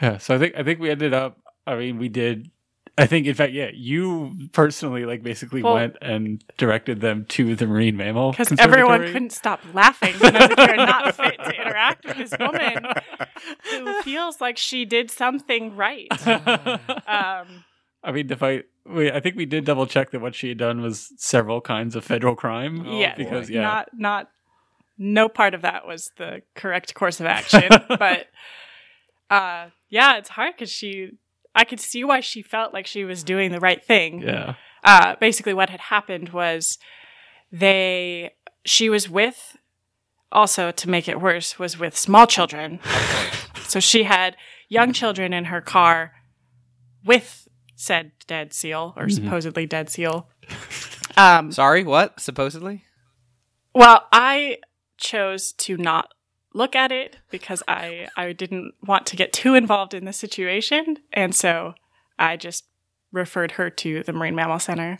Yeah, 0.00 0.16
so 0.16 0.34
I 0.34 0.38
think 0.38 0.54
I 0.56 0.62
think 0.62 0.80
we 0.80 0.88
ended 0.88 1.12
up. 1.12 1.38
I 1.66 1.74
mean, 1.76 1.98
we 1.98 2.08
did. 2.08 2.50
I 2.98 3.06
think, 3.06 3.26
in 3.26 3.34
fact, 3.34 3.52
yeah, 3.52 3.70
you 3.72 4.48
personally 4.52 5.04
like 5.04 5.22
basically 5.22 5.62
Well- 5.62 5.74
went 5.74 5.96
and 6.02 6.44
directed 6.58 7.00
them 7.00 7.24
to 7.30 7.54
the 7.54 7.66
marine 7.66 7.96
mammal 7.96 8.32
because 8.32 8.52
everyone 8.58 9.06
couldn't 9.06 9.30
stop 9.30 9.60
laughing 9.72 10.14
because 10.20 10.50
you're 10.58 10.76
not 10.76 11.14
fit 11.14 11.38
to 11.38 11.54
interact 11.54 12.04
with 12.04 12.16
this 12.16 12.34
woman 12.38 12.84
who 13.70 14.02
feels 14.02 14.40
like 14.40 14.58
she 14.58 14.84
did 14.84 15.10
something 15.10 15.76
right. 15.76 16.08
Um, 16.26 17.64
I 18.02 18.12
mean, 18.12 18.30
if 18.30 18.42
I, 18.42 18.62
we, 18.86 19.10
I 19.10 19.20
think 19.20 19.36
we 19.36 19.46
did 19.46 19.64
double 19.64 19.86
check 19.86 20.10
that 20.10 20.20
what 20.20 20.34
she 20.34 20.48
had 20.48 20.58
done 20.58 20.80
was 20.80 21.12
several 21.16 21.60
kinds 21.60 21.96
of 21.96 22.04
federal 22.04 22.34
crime. 22.34 22.86
Oh, 22.86 22.98
yeah, 22.98 23.14
because 23.14 23.48
boy. 23.48 23.54
yeah, 23.54 23.62
not 23.62 23.88
not 23.92 24.30
no 24.98 25.28
part 25.28 25.54
of 25.54 25.62
that 25.62 25.86
was 25.86 26.10
the 26.16 26.42
correct 26.54 26.94
course 26.94 27.20
of 27.20 27.26
action, 27.26 27.68
but 27.88 28.26
uh, 29.30 29.68
yeah, 29.88 30.16
it's 30.16 30.28
hard 30.28 30.54
because 30.54 30.70
she. 30.70 31.12
I 31.54 31.64
could 31.64 31.80
see 31.80 32.04
why 32.04 32.20
she 32.20 32.42
felt 32.42 32.72
like 32.72 32.86
she 32.86 33.04
was 33.04 33.24
doing 33.24 33.50
the 33.52 33.60
right 33.60 33.84
thing. 33.84 34.22
yeah, 34.22 34.54
uh, 34.84 35.16
basically 35.20 35.52
what 35.54 35.68
had 35.70 35.80
happened 35.80 36.28
was 36.30 36.78
they 37.52 38.30
she 38.64 38.88
was 38.88 39.08
with 39.08 39.56
also 40.32 40.70
to 40.70 40.88
make 40.88 41.08
it 41.08 41.20
worse 41.20 41.58
was 41.58 41.78
with 41.78 41.96
small 41.96 42.26
children 42.26 42.78
so 43.66 43.80
she 43.80 44.04
had 44.04 44.36
young 44.68 44.92
children 44.92 45.32
in 45.32 45.46
her 45.46 45.60
car 45.60 46.12
with 47.04 47.48
said 47.74 48.12
dead 48.28 48.52
seal 48.52 48.94
or 48.96 49.06
Mhm. 49.06 49.12
supposedly 49.14 49.66
dead 49.66 49.88
seal 49.90 50.28
um, 51.16 51.50
Sorry, 51.52 51.82
what? 51.82 52.20
Supposedly? 52.20 52.84
well 53.74 54.06
i 54.12 54.58
chose 54.98 55.52
to 55.52 55.76
not 55.76 56.12
look 56.52 56.74
at 56.74 56.90
it 56.92 57.16
because 57.30 57.62
i 57.68 58.08
i 58.16 58.32
didn't 58.32 58.72
want 58.86 59.06
to 59.06 59.16
get 59.16 59.32
too 59.32 59.54
involved 59.54 59.94
in 59.94 60.04
the 60.04 60.12
situation 60.12 60.96
and 61.12 61.34
so 61.34 61.74
i 62.18 62.36
just 62.36 62.64
referred 63.12 63.52
her 63.52 63.70
to 63.70 64.02
the 64.02 64.12
marine 64.12 64.34
mammal 64.34 64.58
center 64.58 64.98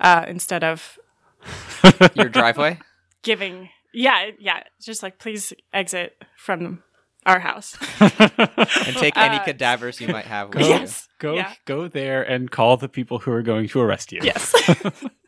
uh, 0.00 0.24
instead 0.28 0.62
of 0.64 0.98
Your 2.14 2.28
driveway? 2.28 2.78
giving 3.22 3.68
yeah 3.92 4.30
yeah 4.38 4.62
just 4.82 5.02
like 5.02 5.18
please 5.18 5.52
exit 5.72 6.22
from 6.36 6.82
our 7.26 7.40
house 7.40 7.76
and 8.00 8.96
take 8.96 9.16
any 9.16 9.36
Uh, 9.36 9.44
cadavers 9.44 10.00
you 10.00 10.08
might 10.08 10.26
have 10.26 10.48
with 10.48 10.58
Go, 10.58 10.64
you. 10.68 10.74
Yes. 10.74 11.08
go, 11.18 11.34
Yeah. 11.36 11.52
go 11.64 11.88
there 11.88 12.22
and 12.22 12.50
call 12.50 12.76
the 12.76 12.88
people 12.88 13.18
who 13.20 13.32
are 13.32 13.42
going 13.42 13.68
to 13.68 13.80
arrest 13.80 14.12
you. 14.12 14.20
yes 14.22 14.52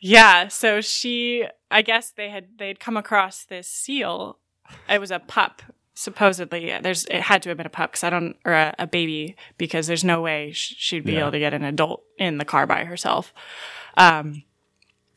yeah 0.00 0.48
so 0.48 0.80
she 0.80 1.46
i 1.70 1.82
guess 1.82 2.10
they 2.10 2.28
had 2.30 2.46
they'd 2.58 2.80
come 2.80 2.96
across 2.96 3.44
this 3.44 3.68
seal 3.68 4.38
it 4.88 5.00
was 5.00 5.10
a 5.10 5.18
pup 5.18 5.62
supposedly 5.94 6.72
there's 6.82 7.04
it 7.06 7.22
had 7.22 7.42
to 7.42 7.48
have 7.48 7.56
been 7.56 7.66
a 7.66 7.70
pup 7.70 7.90
because 7.92 8.04
i 8.04 8.10
don't 8.10 8.36
or 8.44 8.52
a, 8.52 8.74
a 8.78 8.86
baby 8.86 9.34
because 9.56 9.86
there's 9.86 10.04
no 10.04 10.20
way 10.20 10.52
sh- 10.52 10.74
she'd 10.76 11.04
be 11.04 11.12
Yeah. 11.14 11.20
able 11.20 11.32
to 11.32 11.38
get 11.38 11.54
an 11.54 11.64
adult 11.64 12.02
in 12.18 12.38
the 12.38 12.44
car 12.44 12.66
by 12.66 12.84
herself 12.84 13.32
um 13.96 14.42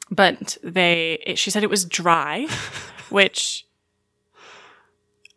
but 0.09 0.57
they 0.63 1.19
it, 1.25 1.37
she 1.37 1.51
said 1.51 1.63
it 1.63 1.69
was 1.69 1.83
dry 1.85 2.47
which 3.09 3.65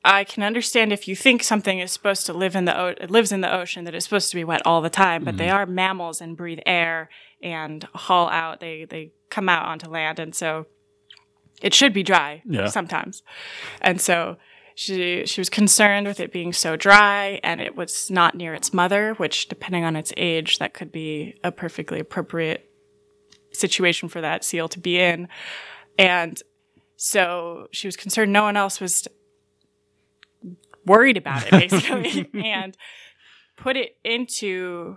I 0.05 0.25
can 0.25 0.43
understand 0.43 0.93
if 0.93 1.07
you 1.07 1.15
think 1.15 1.45
something 1.45 1.79
is 1.79 1.93
supposed 1.93 2.27
to 2.27 2.33
live 2.33 2.57
in 2.57 2.65
the 2.65 2.77
o- 2.77 2.87
it 2.89 3.09
lives 3.11 3.31
in 3.31 3.41
the 3.41 3.55
ocean 3.55 3.85
that 3.85 3.95
it's 3.95 4.05
supposed 4.05 4.31
to 4.31 4.37
be 4.37 4.43
wet 4.43 4.61
all 4.65 4.81
the 4.81 4.91
time, 4.91 5.23
but 5.23 5.37
they 5.37 5.49
are 5.49 5.65
mammals 5.65 6.21
and 6.21 6.37
breathe 6.37 6.59
air 6.67 7.09
and 7.41 7.85
haul 7.95 8.29
out. 8.29 8.59
They 8.59 8.85
they 8.85 9.13
come 9.33 9.49
out 9.49 9.67
onto 9.67 9.89
land, 9.89 10.19
and 10.21 10.35
so 10.35 10.67
it 11.61 11.75
should 11.75 11.93
be 11.93 12.03
dry 12.03 12.43
Yeah. 12.45 12.67
sometimes. 12.69 13.23
And 13.81 14.01
so 14.01 14.37
she 14.75 15.25
she 15.27 15.41
was 15.41 15.49
concerned 15.51 16.07
with 16.07 16.21
it 16.21 16.33
being 16.33 16.53
so 16.53 16.77
dry, 16.77 17.41
and 17.43 17.61
it 17.61 17.75
was 17.77 18.11
not 18.11 18.35
near 18.35 18.55
its 18.55 18.73
mother, 18.73 19.15
which 19.15 19.49
depending 19.49 19.85
on 19.85 19.97
its 19.97 20.13
age, 20.17 20.59
that 20.59 20.75
could 20.75 20.93
be 20.93 21.35
a 21.43 21.51
perfectly 21.51 21.99
appropriate 22.01 22.69
situation 23.53 24.09
for 24.09 24.21
that 24.21 24.45
seal 24.45 24.69
to 24.69 24.79
be 24.79 24.99
in. 24.99 25.29
And 25.99 26.41
so 26.97 27.69
she 27.73 27.87
was 27.89 27.97
concerned 27.97 28.33
no 28.33 28.45
one 28.45 28.57
else 28.57 28.81
was 28.81 29.07
worried 30.87 31.17
about 31.17 31.45
it 31.47 31.51
basically 31.51 32.29
and 32.45 32.77
put 33.57 33.77
it 33.77 33.97
into 34.05 34.97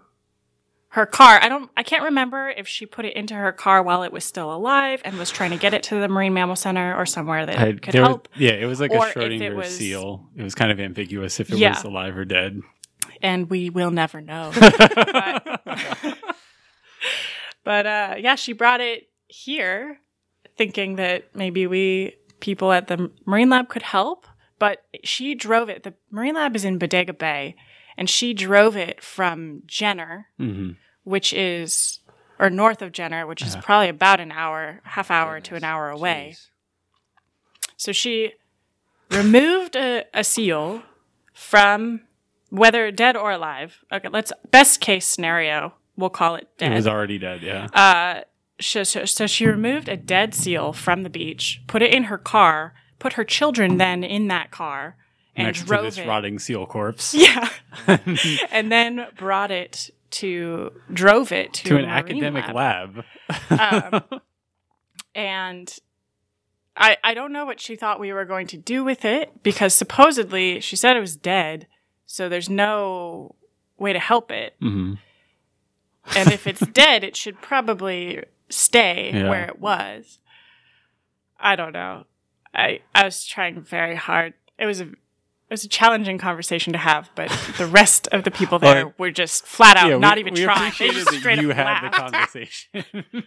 her 0.90 1.06
car. 1.06 1.40
I 1.42 1.50
don't 1.50 1.70
I 1.76 1.84
can't 1.84 2.04
remember 2.04 2.50
if 2.50 2.68
she 2.68 2.86
put 2.86 3.06
it 3.06 3.16
into 3.16 3.34
her 3.34 3.52
car 3.52 3.84
while 3.84 4.04
it 4.04 4.12
was 4.14 4.24
still 4.24 4.54
alive 4.54 5.02
and 5.04 5.18
was 5.18 5.30
trying 5.30 5.52
to 5.52 5.58
get 5.58 5.74
it 5.74 5.84
to 5.84 5.96
the 5.96 6.08
Marine 6.08 6.34
Mammal 6.34 6.56
Center 6.56 6.96
or 6.96 7.06
somewhere 7.06 7.46
that 7.46 7.60
I, 7.60 7.74
could 7.74 7.92
there 7.94 8.02
was- 8.02 8.08
help. 8.10 8.30
yeah, 8.38 8.52
it 8.52 8.66
was 8.66 8.80
like 8.80 8.92
a 8.92 8.98
Schrodinger 8.98 9.56
was- 9.56 9.76
seal. 9.78 10.30
It 10.36 10.44
was 10.44 10.56
kind 10.56 10.72
of 10.72 10.80
ambiguous 10.80 11.40
if 11.40 11.52
it 11.52 11.58
Yeah. 11.58 11.74
was 11.76 11.84
alive 11.84 12.16
or 12.18 12.24
dead. 12.26 12.62
and 13.22 13.50
we 13.50 13.70
will 13.70 13.92
never 13.92 14.22
know. 14.22 14.52
but 14.60 15.60
but, 17.64 17.86
uh, 17.86 18.16
yeah, 18.20 18.36
she 18.36 18.54
brought 18.54 18.82
it 18.82 19.10
here, 19.28 20.00
thinking 20.58 20.98
that 20.98 21.36
maybe 21.36 21.66
we 21.68 22.16
people 22.40 22.72
at 22.72 22.88
the 22.88 23.12
Marine 23.26 23.50
Lab 23.50 23.70
could 23.70 23.82
help. 23.82 24.28
But 24.60 24.84
she 25.04 25.36
drove 25.36 25.68
it. 25.68 25.84
The 25.84 25.94
Marine 26.12 26.36
Lab 26.36 26.56
is 26.56 26.64
in 26.64 26.78
Bodega 26.78 27.12
Bay, 27.14 27.56
and 27.98 28.10
she 28.10 28.34
drove 28.34 28.76
it 28.76 29.02
from 29.04 29.62
Jenner, 29.66 30.28
hmm 30.38 30.72
which 31.04 31.32
is 31.34 32.00
or 32.40 32.50
north 32.50 32.82
of 32.82 32.92
Jenner, 32.92 33.28
which 33.28 33.42
is 33.44 33.54
Uh-huh. 33.54 33.62
probably 33.64 33.90
about 33.90 34.20
an 34.20 34.32
hour, 34.32 34.82
half 34.84 35.12
hour 35.12 35.40
to 35.40 35.56
an 35.56 35.64
hour 35.64 35.90
away. 35.90 36.32
Jeez. 36.34 36.48
So 37.78 37.92
she 37.92 38.34
removed 39.12 39.76
a, 39.76 40.06
a 40.14 40.24
seal 40.24 40.84
from 41.34 42.02
whether 42.50 42.92
dead 42.92 43.16
or 43.16 43.32
alive. 43.32 43.84
Okay, 43.92 44.08
let's 44.10 44.32
best 44.52 44.82
case 44.82 45.06
scenario. 45.08 45.74
We'll 45.96 46.10
call 46.10 46.36
it 46.36 46.48
dead. 46.58 46.72
It 46.72 46.76
was 46.76 46.88
already 46.88 47.18
dead. 47.18 47.42
Yeah. 47.42 47.66
Uh, 47.74 48.22
so, 48.60 48.84
so, 48.84 49.06
so 49.06 49.28
she 49.28 49.46
removed 49.46 49.88
a 49.90 49.98
dead 49.98 50.34
seal 50.34 50.74
from 50.74 51.04
the 51.04 51.10
beach, 51.10 51.62
put 51.68 51.82
it 51.82 51.94
in 51.94 52.06
her 52.06 52.18
car, 52.18 52.74
put 53.00 53.14
her 53.14 53.24
children 53.24 53.78
then 53.78 54.04
in 54.04 54.28
that 54.30 54.52
car, 54.52 54.98
and 55.36 55.48
Next 55.48 55.62
to 55.68 55.78
this 55.82 55.98
it. 55.98 56.08
rotting 56.08 56.40
seal 56.40 56.66
corpse. 56.66 57.14
Yeah, 57.18 57.50
and 58.52 58.72
then 58.72 59.08
brought 59.18 59.52
it 59.52 59.90
to 60.12 60.72
drove 60.94 61.32
it 61.32 61.54
to, 61.54 61.64
to 61.70 61.78
an 61.78 61.86
academic 61.86 62.48
lab. 62.54 63.04
lab. 63.50 64.04
Um, 64.12 64.22
and 65.16 65.74
I 66.78 66.98
I 67.04 67.14
don't 67.14 67.32
know 67.34 67.46
what 67.46 67.60
she 67.60 67.76
thought 67.76 68.00
we 68.00 68.14
were 68.14 68.26
going 68.26 68.48
to 68.48 68.58
do 68.58 68.84
with 68.84 69.04
it 69.06 69.44
because 69.44 69.74
supposedly 69.74 70.60
she 70.62 70.76
said 70.76 70.96
it 70.96 71.02
was 71.02 71.16
dead, 71.16 71.68
so 72.06 72.30
there's 72.30 72.50
no 72.50 73.36
way 73.78 73.94
to 73.94 74.00
help 74.00 74.32
it. 74.32 74.56
hmm 74.60 74.94
And 76.16 76.32
if 76.32 76.48
it's 76.48 76.66
dead, 76.68 77.04
it 77.04 77.16
should 77.16 77.42
probably 77.42 78.24
stay 78.50 79.12
Yeah. 79.14 79.30
where 79.30 79.46
it 79.46 79.60
was. 79.60 80.20
I 81.40 81.56
don't 81.56 81.74
know. 81.74 82.06
I 82.54 82.80
I 82.94 83.04
was 83.04 83.26
trying 83.26 83.62
very 83.62 83.96
hard. 83.96 84.34
It 84.58 84.66
was 84.66 84.80
a 84.82 84.90
it 85.50 85.54
was 85.54 85.64
a 85.64 85.68
challenging 85.70 86.18
conversation 86.18 86.74
to 86.74 86.80
have, 86.80 87.10
but 87.16 87.30
the 87.58 87.66
rest 87.68 88.08
of 88.12 88.24
the 88.24 88.32
people 88.32 88.58
there 88.60 88.86
Well, 88.88 88.94
were 88.98 89.12
just 89.12 89.46
flat 89.46 89.78
out 89.78 89.90
Yeah, 89.90 89.98
not 89.98 90.16
we- 90.16 90.22
even 90.22 90.34
we 90.34 90.44
trying. 90.44 90.74
They 90.80 90.90
just 90.90 91.12
straight 91.14 91.40
you 91.42 91.52
up 91.52 91.58
had 91.58 91.90
the 91.90 91.96
conversation. 91.96 92.86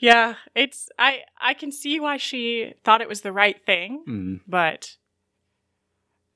Yeah, 0.00 0.34
it's 0.54 0.88
I 0.96 1.22
I 1.40 1.54
can 1.54 1.72
see 1.72 1.98
why 1.98 2.18
she 2.18 2.74
thought 2.84 3.00
it 3.00 3.08
was 3.08 3.22
the 3.22 3.32
right 3.32 3.60
thing, 3.66 4.04
Mm, 4.08 4.40
but 4.46 4.94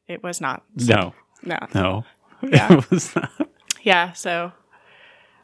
it 0.09 0.21
was 0.23 0.41
not. 0.41 0.65
no, 0.75 1.15
No. 1.45 1.59
no. 1.73 2.05
Yeah. 2.43 2.73
It 2.79 2.91
was 2.91 3.15
not. 3.15 3.31
Yeah, 3.83 4.13
so 4.15 4.51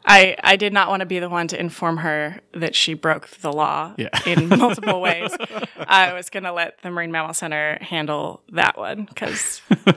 I, 0.05 0.35
I 0.43 0.55
did 0.55 0.73
not 0.73 0.89
want 0.89 1.01
to 1.01 1.05
be 1.05 1.19
the 1.19 1.29
one 1.29 1.47
to 1.49 1.59
inform 1.59 1.97
her 1.97 2.39
that 2.53 2.73
she 2.75 2.93
broke 2.93 3.27
the 3.41 3.51
law 3.51 3.93
Yeah. 3.97 4.09
in 4.25 4.47
multiple 4.49 5.01
ways. 5.01 5.31
I 5.77 6.13
was 6.13 6.29
going 6.29 6.43
to 6.43 6.51
let 6.53 6.81
the 6.81 6.89
Marine 6.89 7.11
Mammal 7.11 7.33
Center 7.33 7.77
handle 7.81 8.41
that 8.53 8.77
one 8.77 9.05
because 9.05 9.61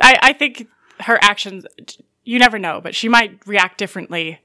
I, 0.00 0.18
I 0.22 0.32
think 0.34 0.68
her 1.00 1.18
actions, 1.22 1.64
you 2.24 2.38
never 2.38 2.58
know, 2.58 2.80
but 2.80 2.94
she 2.94 3.08
might 3.08 3.44
react 3.46 3.78
differently 3.78 4.38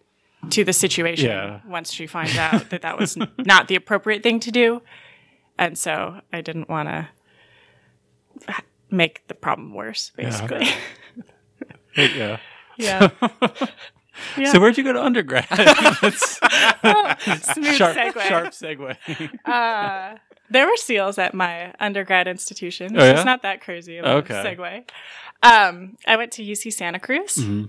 to 0.52 0.64
the 0.64 0.74
situation 0.74 1.30
Yeah. 1.30 1.60
once 1.68 1.92
she 1.92 2.08
finds 2.08 2.38
out 2.38 2.70
that 2.70 2.82
that 2.84 2.98
was 2.98 3.18
not 3.38 3.68
the 3.68 3.76
appropriate 3.76 4.24
thing 4.24 4.40
to 4.42 4.52
do. 4.52 4.82
And 5.60 5.78
so 5.78 6.22
I 6.32 6.42
didn't 6.42 6.70
want 6.70 6.88
to 6.90 7.08
make 8.90 9.28
the 9.28 9.34
problem 9.36 9.74
worse, 9.74 10.12
basically. 10.16 10.68
yeah. 11.98 12.38
Yeah. 12.78 13.10
Yeah. 13.10 13.10
So 14.52 14.60
where'd 14.60 14.78
you 14.78 14.84
go 14.84 14.94
to 14.94 15.04
undergrad? 15.04 15.48
That's 16.02 16.40
Smooth 17.54 17.74
sharp, 17.76 17.96
segue. 17.98 18.22
sharp 18.22 18.48
segue. 18.54 18.98
Uh, 19.46 20.18
there 20.50 20.66
were 20.66 20.76
seals 20.78 21.18
at 21.18 21.34
my 21.34 21.74
undergrad 21.80 22.28
institution. 22.28 22.96
Oh, 22.98 23.04
yeah? 23.04 23.12
It's 23.12 23.26
not 23.26 23.42
that 23.42 23.62
crazy 23.62 23.98
of 23.98 24.06
a 24.06 24.10
Okay. 24.18 24.34
segue. 24.34 24.90
Um, 25.44 25.98
I 26.08 26.16
went 26.16 26.32
to 26.34 26.44
UC 26.44 26.72
Santa 26.74 27.00
Cruz 27.00 27.36
Mm-hmm. 27.38 27.66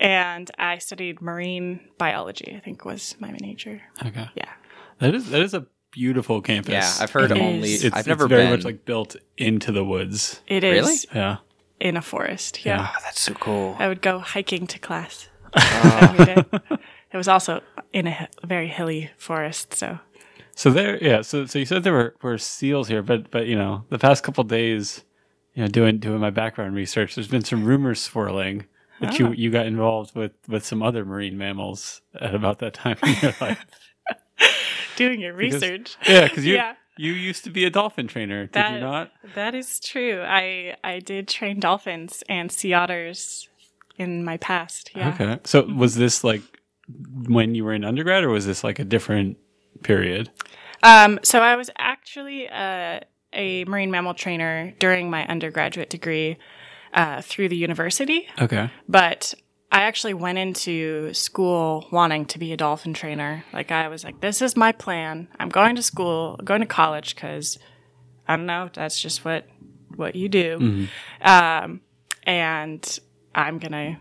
and 0.00 0.50
I 0.58 0.78
studied 0.78 1.20
marine 1.22 1.80
biology, 1.98 2.54
I 2.56 2.60
think 2.60 2.84
was 2.84 3.16
my 3.18 3.34
major. 3.40 3.80
okay. 4.04 4.28
Yeah. 4.34 4.50
That 4.98 5.14
is 5.14 5.30
that 5.30 5.40
is 5.42 5.54
a 5.54 5.66
beautiful 5.90 6.40
campus. 6.42 6.72
Yeah, 6.72 6.92
I've 7.02 7.10
heard 7.10 7.30
It 7.30 7.38
only. 7.38 7.70
It's, 7.74 7.96
I've 7.96 8.06
never 8.06 8.24
it's 8.24 8.30
very 8.30 8.42
been. 8.44 8.50
much 8.50 8.64
like 8.64 8.84
built 8.84 9.16
into 9.36 9.72
the 9.72 9.84
woods. 9.84 10.40
It 10.46 10.64
is 10.64 10.72
Really? 10.72 10.98
Yeah. 11.14 11.36
in 11.80 11.96
a 11.96 12.02
forest. 12.02 12.64
Yeah. 12.66 12.88
Oh, 12.90 12.96
that's 13.04 13.20
so 13.20 13.32
cool. 13.34 13.76
I 13.78 13.88
would 13.88 14.02
go 14.02 14.18
hiking 14.18 14.66
to 14.66 14.78
class. 14.78 15.28
every 16.02 16.24
day. 16.24 16.44
It 17.12 17.16
was 17.16 17.28
also 17.28 17.60
in 17.92 18.06
a 18.06 18.28
very 18.44 18.68
hilly 18.68 19.10
forest, 19.16 19.74
so 19.74 19.98
So 20.54 20.70
there, 20.70 21.02
yeah. 21.02 21.22
So 21.22 21.46
so 21.46 21.58
you 21.58 21.64
said 21.64 21.82
there 21.84 21.92
were, 21.92 22.14
were 22.22 22.38
seals 22.38 22.88
here, 22.88 23.02
but 23.02 23.30
but 23.30 23.46
you 23.46 23.56
know 23.56 23.84
the 23.88 23.98
past 23.98 24.22
couple 24.24 24.44
days, 24.44 25.04
you 25.54 25.62
know, 25.62 25.68
doing 25.68 25.98
doing 25.98 26.20
my 26.20 26.30
background 26.30 26.74
research, 26.74 27.14
there's 27.14 27.28
been 27.28 27.44
some 27.44 27.64
rumors 27.64 28.00
swirling 28.00 28.66
that 29.00 29.14
Ah. 29.14 29.16
you 29.18 29.32
you 29.32 29.50
got 29.50 29.66
involved 29.66 30.14
with 30.14 30.32
with 30.48 30.64
some 30.64 30.82
other 30.82 31.04
marine 31.04 31.38
mammals 31.38 32.02
at 32.20 32.34
about 32.34 32.58
that 32.58 32.74
time 32.74 32.96
in 33.02 33.14
your 33.22 33.34
life. 33.40 33.64
doing 34.96 35.20
your 35.20 35.34
Because- 35.34 35.62
research. 35.62 35.96
Yeah, 36.08 36.24
because 36.28 36.44
you 36.44 36.54
Yeah. 36.54 36.74
you 36.96 37.12
used 37.12 37.44
to 37.44 37.50
be 37.50 37.64
a 37.64 37.70
dolphin 37.70 38.06
trainer, 38.08 38.44
did 38.46 38.52
That- 38.52 38.72
you 38.74 38.80
not? 38.80 39.12
That 39.34 39.54
is 39.54 39.80
true. 39.80 40.22
I 40.22 40.76
I 40.84 40.98
did 40.98 41.28
train 41.28 41.60
dolphins 41.60 42.22
and 42.28 42.50
sea 42.52 42.72
otters 42.74 43.47
in 43.98 44.24
my 44.24 44.36
past. 44.38 44.90
Yeah. 44.94 45.10
Okay. 45.14 45.38
So 45.44 45.62
was 45.66 45.94
this 45.96 46.24
like 46.24 46.42
when 47.28 47.54
you 47.54 47.64
were 47.64 47.74
in 47.74 47.84
undergrad, 47.84 48.24
or 48.24 48.30
was 48.30 48.46
this 48.46 48.64
like 48.64 48.78
a 48.78 48.84
different 48.84 49.36
period? 49.82 50.30
Um, 50.82 51.18
so 51.22 51.40
I 51.40 51.56
was 51.56 51.70
actually 51.76 52.48
uh, 52.48 53.00
a 53.32 53.64
marine 53.64 53.90
mammal 53.90 54.14
trainer 54.14 54.72
during 54.78 55.10
my 55.10 55.26
undergraduate 55.26 55.90
degree 55.90 56.38
uh, 56.94 57.20
through 57.20 57.48
the 57.50 57.56
university, 57.56 58.26
Okay. 58.40 58.70
but 58.88 59.34
I 59.70 59.82
actually 59.82 60.14
went 60.14 60.38
into 60.38 61.12
school 61.12 61.86
wanting 61.92 62.24
to 62.26 62.38
be 62.38 62.52
a 62.52 62.56
dolphin 62.56 62.94
trainer. 62.94 63.44
Like 63.52 63.70
I 63.70 63.88
was 63.88 64.02
like, 64.04 64.20
this 64.20 64.40
is 64.40 64.56
my 64.56 64.72
plan. 64.72 65.28
I'm 65.38 65.50
going 65.50 65.76
to 65.76 65.82
school, 65.82 66.40
going 66.42 66.60
to 66.60 66.66
college 66.66 67.14
because 67.14 67.58
I 68.26 68.36
don't 68.36 68.46
know. 68.46 68.70
That's 68.72 68.98
just 69.00 69.24
what 69.24 69.46
what 69.96 70.14
you 70.14 70.28
do. 70.28 70.86
Um, 71.20 71.80
and 72.24 72.98
I'm 73.34 73.58
gonna 73.58 73.98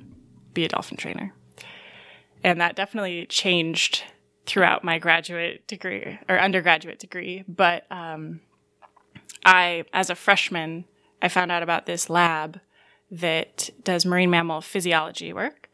be 0.54 0.66
a 0.66 0.70
dolphin 0.70 0.98
trainer. 0.98 1.34
And 2.44 2.62
that 2.62 2.76
definitely 2.76 3.26
changed 3.26 4.04
throughout 4.46 4.84
my 4.84 4.98
graduate 4.98 5.68
degree 5.68 6.20
or 6.30 6.40
undergraduate 6.40 7.00
degree. 7.00 7.44
But 7.48 7.86
um, 7.92 8.42
I, 9.46 9.84
as 9.94 10.10
a 10.10 10.16
freshman, 10.16 10.86
I 11.22 11.28
found 11.28 11.52
out 11.52 11.64
about 11.64 11.86
this 11.86 12.10
lab 12.10 12.60
that 13.12 13.70
does 13.84 14.06
marine 14.06 14.30
mammal 14.30 14.62
physiology 14.62 15.34
work. 15.34 15.70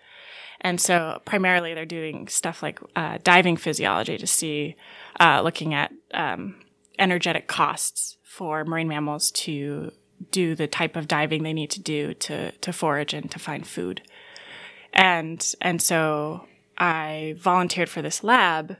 And 0.61 0.79
so 0.79 1.21
primarily 1.25 1.73
they're 1.73 1.85
doing 1.85 2.27
stuff 2.27 2.63
like 2.63 2.79
uh, 2.95 3.17
diving 3.23 3.57
physiology 3.57 4.17
to 4.17 4.27
see, 4.27 4.75
uh, 5.19 5.41
looking 5.41 5.73
at 5.73 5.91
um, 6.13 6.55
energetic 6.97 7.47
costs 7.47 8.17
for 8.23 8.63
marine 8.63 8.87
mammals 8.87 9.29
to 9.31 9.91
do 10.31 10.55
the 10.55 10.67
type 10.67 10.95
of 10.95 11.07
diving 11.07 11.43
they 11.43 11.53
need 11.53 11.71
to 11.71 11.81
do 11.81 12.13
to, 12.15 12.51
to 12.51 12.73
forage 12.73 13.13
and 13.13 13.29
to 13.31 13.39
find 13.39 13.65
food. 13.65 14.01
And, 14.93 15.53
and 15.61 15.81
so 15.81 16.47
I 16.77 17.35
volunteered 17.37 17.89
for 17.89 18.01
this 18.01 18.23
lab 18.23 18.77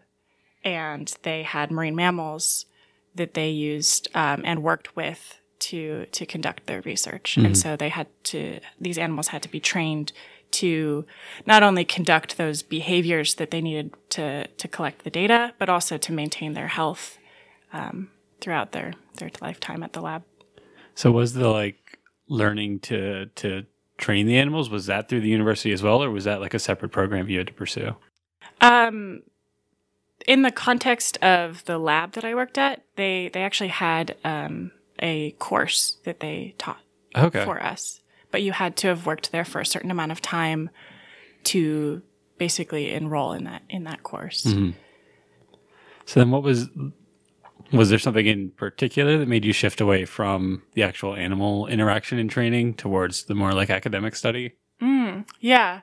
and 0.63 1.13
they 1.23 1.43
had 1.43 1.71
marine 1.71 1.95
mammals 1.95 2.65
that 3.15 3.34
they 3.34 3.49
used 3.49 4.08
um, 4.15 4.41
and 4.45 4.63
worked 4.63 4.95
with 4.95 5.39
to 5.60 6.06
to 6.08 6.25
conduct 6.25 6.65
their 6.65 6.82
research. 6.82 7.38
And 7.38 7.58
so 7.58 7.75
they 7.75 7.89
had 7.89 8.08
to 8.25 8.60
these 8.82 8.97
animals 8.97 9.29
had 9.29 9.41
to 9.43 9.49
be 9.49 9.60
trained 9.60 10.12
to 10.51 11.06
not 11.45 11.63
only 11.63 11.86
conduct 11.86 12.38
those 12.38 12.62
behaviors 12.62 13.36
that 13.36 13.51
they 13.51 13.62
needed 13.62 13.93
to 14.10 14.47
to 14.47 14.67
collect 14.67 15.03
the 15.03 15.10
data, 15.10 15.53
but 15.58 15.69
also 15.69 15.97
to 15.97 16.12
maintain 16.12 16.53
their 16.53 16.67
health 16.67 17.17
um, 17.71 18.10
throughout 18.41 18.73
their 18.73 18.93
their 19.17 19.32
lifetime 19.41 19.84
at 19.84 19.93
the 19.93 20.01
lab. 20.01 20.23
So 20.95 21.12
was 21.12 21.34
the 21.34 21.49
like 21.49 21.99
learning 22.27 22.79
to 22.79 23.27
to 23.27 23.65
train 23.97 24.25
the 24.25 24.38
animals 24.38 24.69
was 24.69 24.88
that 24.88 25.08
through 25.08 25.21
the 25.21 25.29
university 25.29 25.71
as 25.71 25.84
well, 25.84 26.03
or 26.03 26.10
was 26.10 26.23
that 26.25 26.41
like 26.41 26.53
a 26.53 26.60
separate 26.60 26.89
program 26.91 27.29
you 27.29 27.38
had 27.38 27.47
to 27.47 27.53
pursue? 27.53 27.95
Um, 28.62 29.21
in 30.27 30.41
the 30.41 30.51
context 30.51 31.17
of 31.17 31.63
the 31.65 31.77
lab 31.77 32.13
that 32.13 32.25
I 32.25 32.36
worked 32.36 32.58
at, 32.58 32.84
they 32.95 33.29
they 33.34 33.41
actually 33.43 33.69
had 33.69 34.15
um, 34.23 34.71
a 34.99 35.32
course 35.32 35.97
that 36.06 36.19
they 36.19 36.56
taught 36.58 36.79
Okay. 37.15 37.43
for 37.45 37.62
us, 37.62 38.01
but 38.32 38.41
you 38.41 38.51
had 38.51 38.75
to 38.77 38.88
have 38.88 39.06
worked 39.06 39.32
there 39.32 39.45
for 39.45 39.62
a 39.62 39.65
certain 39.65 39.91
amount 39.91 40.12
of 40.12 40.21
time 40.21 40.69
to 41.45 42.01
basically 42.38 42.91
enroll 42.91 43.34
in 43.34 43.43
that 43.43 43.63
in 43.69 43.84
that 43.84 44.03
course. 44.03 44.43
So 46.06 46.19
then, 46.19 46.32
what 46.32 46.43
was 46.43 46.69
was 47.73 47.89
there 47.89 47.99
something 47.99 48.25
in 48.25 48.51
particular 48.51 49.17
that 49.17 49.27
made 49.27 49.43
you 49.43 49.53
shift 49.53 49.81
away 49.81 50.05
from 50.05 50.63
the 50.73 50.83
actual 50.83 51.15
animal 51.15 51.67
interaction 51.67 52.19
and 52.19 52.29
training 52.29 52.75
towards 52.75 53.25
the 53.25 53.36
more 53.36 53.53
like 53.53 53.69
academic 53.69 54.15
study? 54.15 54.53
Yeah. 55.39 55.81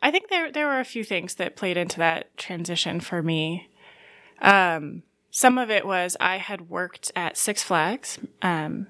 I 0.00 0.10
think 0.10 0.28
there 0.30 0.50
there 0.52 0.66
were 0.66 0.80
a 0.80 0.84
few 0.84 1.04
things 1.04 1.34
that 1.36 1.56
played 1.56 1.76
into 1.76 1.98
that 1.98 2.36
transition 2.36 3.00
for 3.00 3.22
me. 3.22 3.68
Um, 4.40 5.02
some 5.30 5.58
of 5.58 5.70
it 5.70 5.86
was 5.86 6.16
I 6.20 6.36
had 6.38 6.70
worked 6.70 7.10
at 7.16 7.36
Six 7.36 7.62
Flags. 7.62 8.18
Um, 8.40 8.86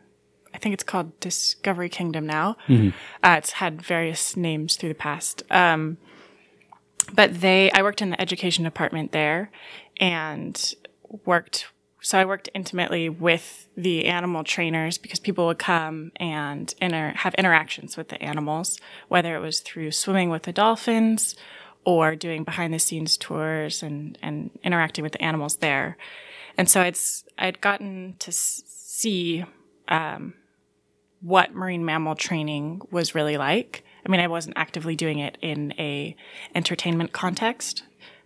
I 0.54 0.58
think 0.58 0.74
it's 0.74 0.84
called 0.84 1.18
Discovery 1.20 1.88
Kingdom 1.88 2.26
now. 2.26 2.56
Uh, 3.24 3.36
it's 3.38 3.52
had 3.52 3.82
various 3.82 4.36
names 4.36 4.76
through 4.76 4.90
the 4.90 4.94
past. 4.94 5.42
Um, 5.50 5.98
but 7.12 7.40
they, 7.40 7.70
I 7.72 7.82
worked 7.82 8.02
in 8.02 8.10
the 8.10 8.20
education 8.20 8.64
department 8.64 9.12
there, 9.12 9.50
and 9.98 10.74
worked. 11.24 11.66
So 12.00 12.18
I 12.18 12.24
worked 12.24 12.48
intimately 12.54 13.08
with 13.08 13.68
the 13.76 14.06
animal 14.06 14.44
trainers 14.44 14.98
because 14.98 15.18
people 15.18 15.46
would 15.46 15.58
come 15.58 16.12
and 16.16 16.72
inter- 16.80 17.12
have 17.16 17.34
interactions 17.34 17.96
with 17.96 18.08
the 18.08 18.22
animals, 18.22 18.78
whether 19.08 19.34
it 19.34 19.40
was 19.40 19.60
through 19.60 19.90
swimming 19.90 20.30
with 20.30 20.44
the 20.44 20.52
dolphins 20.52 21.34
or 21.84 22.14
doing 22.14 22.44
behind 22.44 22.72
the 22.72 22.78
scenes 22.78 23.16
tours 23.16 23.82
and, 23.82 24.16
and 24.22 24.50
interacting 24.62 25.02
with 25.02 25.12
the 25.12 25.22
animals 25.22 25.56
there. 25.56 25.96
And 26.56 26.68
so 26.68 26.82
I'd, 26.82 26.98
I'd 27.36 27.60
gotten 27.60 28.14
to 28.20 28.32
see 28.32 29.44
um, 29.88 30.34
what 31.20 31.54
marine 31.54 31.84
mammal 31.84 32.14
training 32.14 32.82
was 32.90 33.14
really 33.14 33.36
like. 33.36 33.84
I 34.06 34.10
mean, 34.10 34.20
I 34.20 34.28
wasn't 34.28 34.56
actively 34.56 34.96
doing 34.96 35.18
it 35.18 35.36
in 35.42 35.72
a 35.78 36.16
entertainment 36.54 37.12
context, 37.12 37.82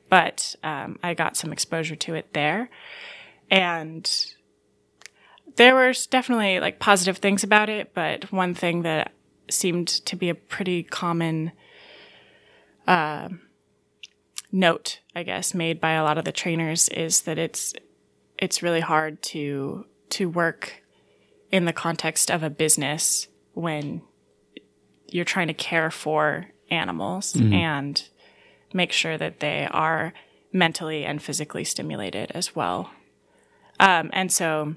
but 0.09 0.55
um, 0.63 0.99
I 1.03 1.15
got 1.15 1.37
some 1.37 1.53
exposure 1.53 1.97
to 1.97 2.15
it 2.15 2.33
there, 2.35 2.69
and 3.53 4.11
there 5.57 5.75
were 5.75 5.93
definitely 6.09 6.59
like 6.59 6.81
positive 6.81 7.19
things 7.19 7.45
about 7.45 7.69
it. 7.69 7.93
But 7.95 8.33
one 8.33 8.55
thing 8.55 8.83
that 8.83 9.13
seemed 9.51 9.89
to 9.89 10.17
be 10.17 10.31
a 10.31 10.35
pretty 10.35 10.83
common 10.83 11.53
uh, 12.87 13.29
note, 14.51 15.01
I 15.15 15.23
guess, 15.23 15.53
made 15.53 15.81
by 15.83 15.93
a 15.93 16.03
lot 16.03 16.17
of 16.17 16.25
the 16.25 16.33
trainers 16.33 16.89
is 16.89 17.23
that 17.23 17.39
it's 17.39 17.75
it's 18.39 18.63
really 18.63 18.81
hard 18.81 19.23
to 19.23 19.85
to 20.11 20.31
work 20.31 20.83
in 21.51 21.67
the 21.67 21.73
context 21.75 22.31
of 22.31 22.43
a 22.43 22.49
business 22.49 23.29
when 23.53 24.01
you're 25.09 25.27
trying 25.27 25.49
to 25.49 25.55
care 25.55 25.91
for 25.91 26.47
animals 26.71 27.37
and 27.53 28.09
make 28.73 28.93
sure 28.93 29.19
that 29.19 29.41
they 29.41 29.69
are 29.71 30.15
mentally 30.55 31.05
and 31.05 31.23
physically 31.23 31.65
stimulated 31.65 32.31
as 32.35 32.57
well. 32.57 32.91
Um, 33.81 34.11
and 34.13 34.31
so, 34.31 34.77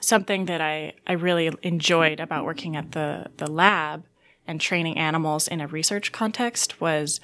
something 0.00 0.46
that 0.46 0.60
I, 0.60 0.94
I 1.06 1.12
really 1.12 1.50
enjoyed 1.62 2.20
about 2.20 2.44
working 2.44 2.76
at 2.76 2.92
the, 2.92 3.26
the 3.36 3.50
lab 3.50 4.04
and 4.46 4.60
training 4.60 4.98
animals 4.98 5.46
in 5.46 5.60
a 5.60 5.66
research 5.66 6.10
context 6.10 6.80
was 6.80 7.20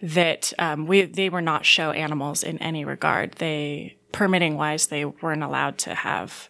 that 0.00 0.52
um, 0.58 0.86
we 0.86 1.02
they 1.02 1.28
were 1.28 1.42
not 1.42 1.64
show 1.64 1.90
animals 1.90 2.42
in 2.42 2.58
any 2.58 2.84
regard. 2.84 3.32
They 3.34 3.96
permitting 4.12 4.56
wise, 4.56 4.86
they 4.86 5.04
weren't 5.04 5.42
allowed 5.42 5.78
to 5.78 5.94
have. 5.94 6.48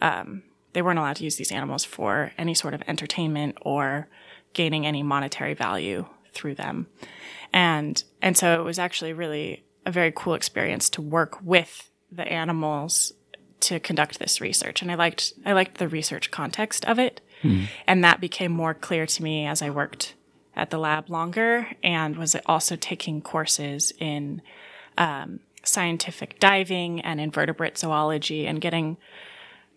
Um, 0.00 0.42
they 0.72 0.82
weren't 0.82 0.98
allowed 0.98 1.16
to 1.16 1.24
use 1.24 1.36
these 1.36 1.52
animals 1.52 1.84
for 1.84 2.32
any 2.36 2.54
sort 2.54 2.74
of 2.74 2.82
entertainment 2.86 3.56
or 3.62 4.08
gaining 4.52 4.86
any 4.86 5.02
monetary 5.02 5.54
value 5.54 6.06
through 6.32 6.54
them. 6.54 6.88
And 7.52 8.02
and 8.20 8.36
so 8.36 8.60
it 8.60 8.64
was 8.64 8.78
actually 8.78 9.12
really 9.12 9.64
a 9.86 9.90
very 9.90 10.12
cool 10.14 10.34
experience 10.34 10.90
to 10.90 11.02
work 11.02 11.38
with 11.42 11.87
the 12.10 12.26
animals 12.26 13.12
to 13.60 13.80
conduct 13.80 14.18
this 14.18 14.40
research. 14.40 14.82
And 14.82 14.90
I 14.90 14.94
liked 14.94 15.32
I 15.44 15.52
liked 15.52 15.78
the 15.78 15.88
research 15.88 16.30
context 16.30 16.84
of 16.84 16.98
it. 16.98 17.20
And 17.86 18.04
that 18.04 18.20
became 18.20 18.52
more 18.52 18.74
clear 18.74 19.06
to 19.06 19.22
me 19.22 19.46
as 19.46 19.62
I 19.62 19.70
worked 19.70 20.14
at 20.56 20.70
the 20.70 20.78
lab 20.78 21.08
longer 21.08 21.68
and 21.82 22.16
was 22.16 22.36
also 22.46 22.76
taking 22.76 23.20
courses 23.22 23.92
in 23.98 24.42
um, 24.96 25.40
scientific 25.62 26.40
diving 26.40 27.00
and 27.00 27.20
invertebrate 27.20 27.78
zoology 27.78 28.46
and 28.46 28.60
getting 28.60 28.96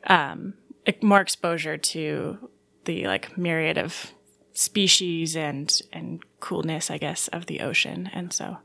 um, 0.08 0.56
more 1.02 1.22
exposure 1.22 1.78
to 1.78 2.50
the 2.86 3.06
like 3.06 3.38
myriad 3.38 3.78
of 3.78 4.12
species 4.54 5.36
and 5.36 5.82
and 5.94 6.24
coolness, 6.40 6.90
I 6.90 6.98
guess, 6.98 7.28
of 7.28 7.46
the 7.46 7.62
ocean. 7.62 8.10
And 8.14 8.34
so 8.34 8.58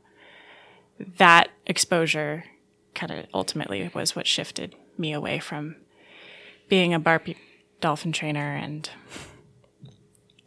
that 1.17 1.49
exposure 1.65 2.45
kind 2.97 3.11
of 3.11 3.25
ultimately 3.33 3.89
was 3.93 4.15
what 4.15 4.27
shifted 4.27 4.75
me 4.97 5.13
away 5.13 5.39
from 5.39 5.75
being 6.67 6.93
a 6.93 6.99
Barbie 6.99 7.37
dolphin 7.79 8.11
trainer 8.11 8.55
and 8.55 8.89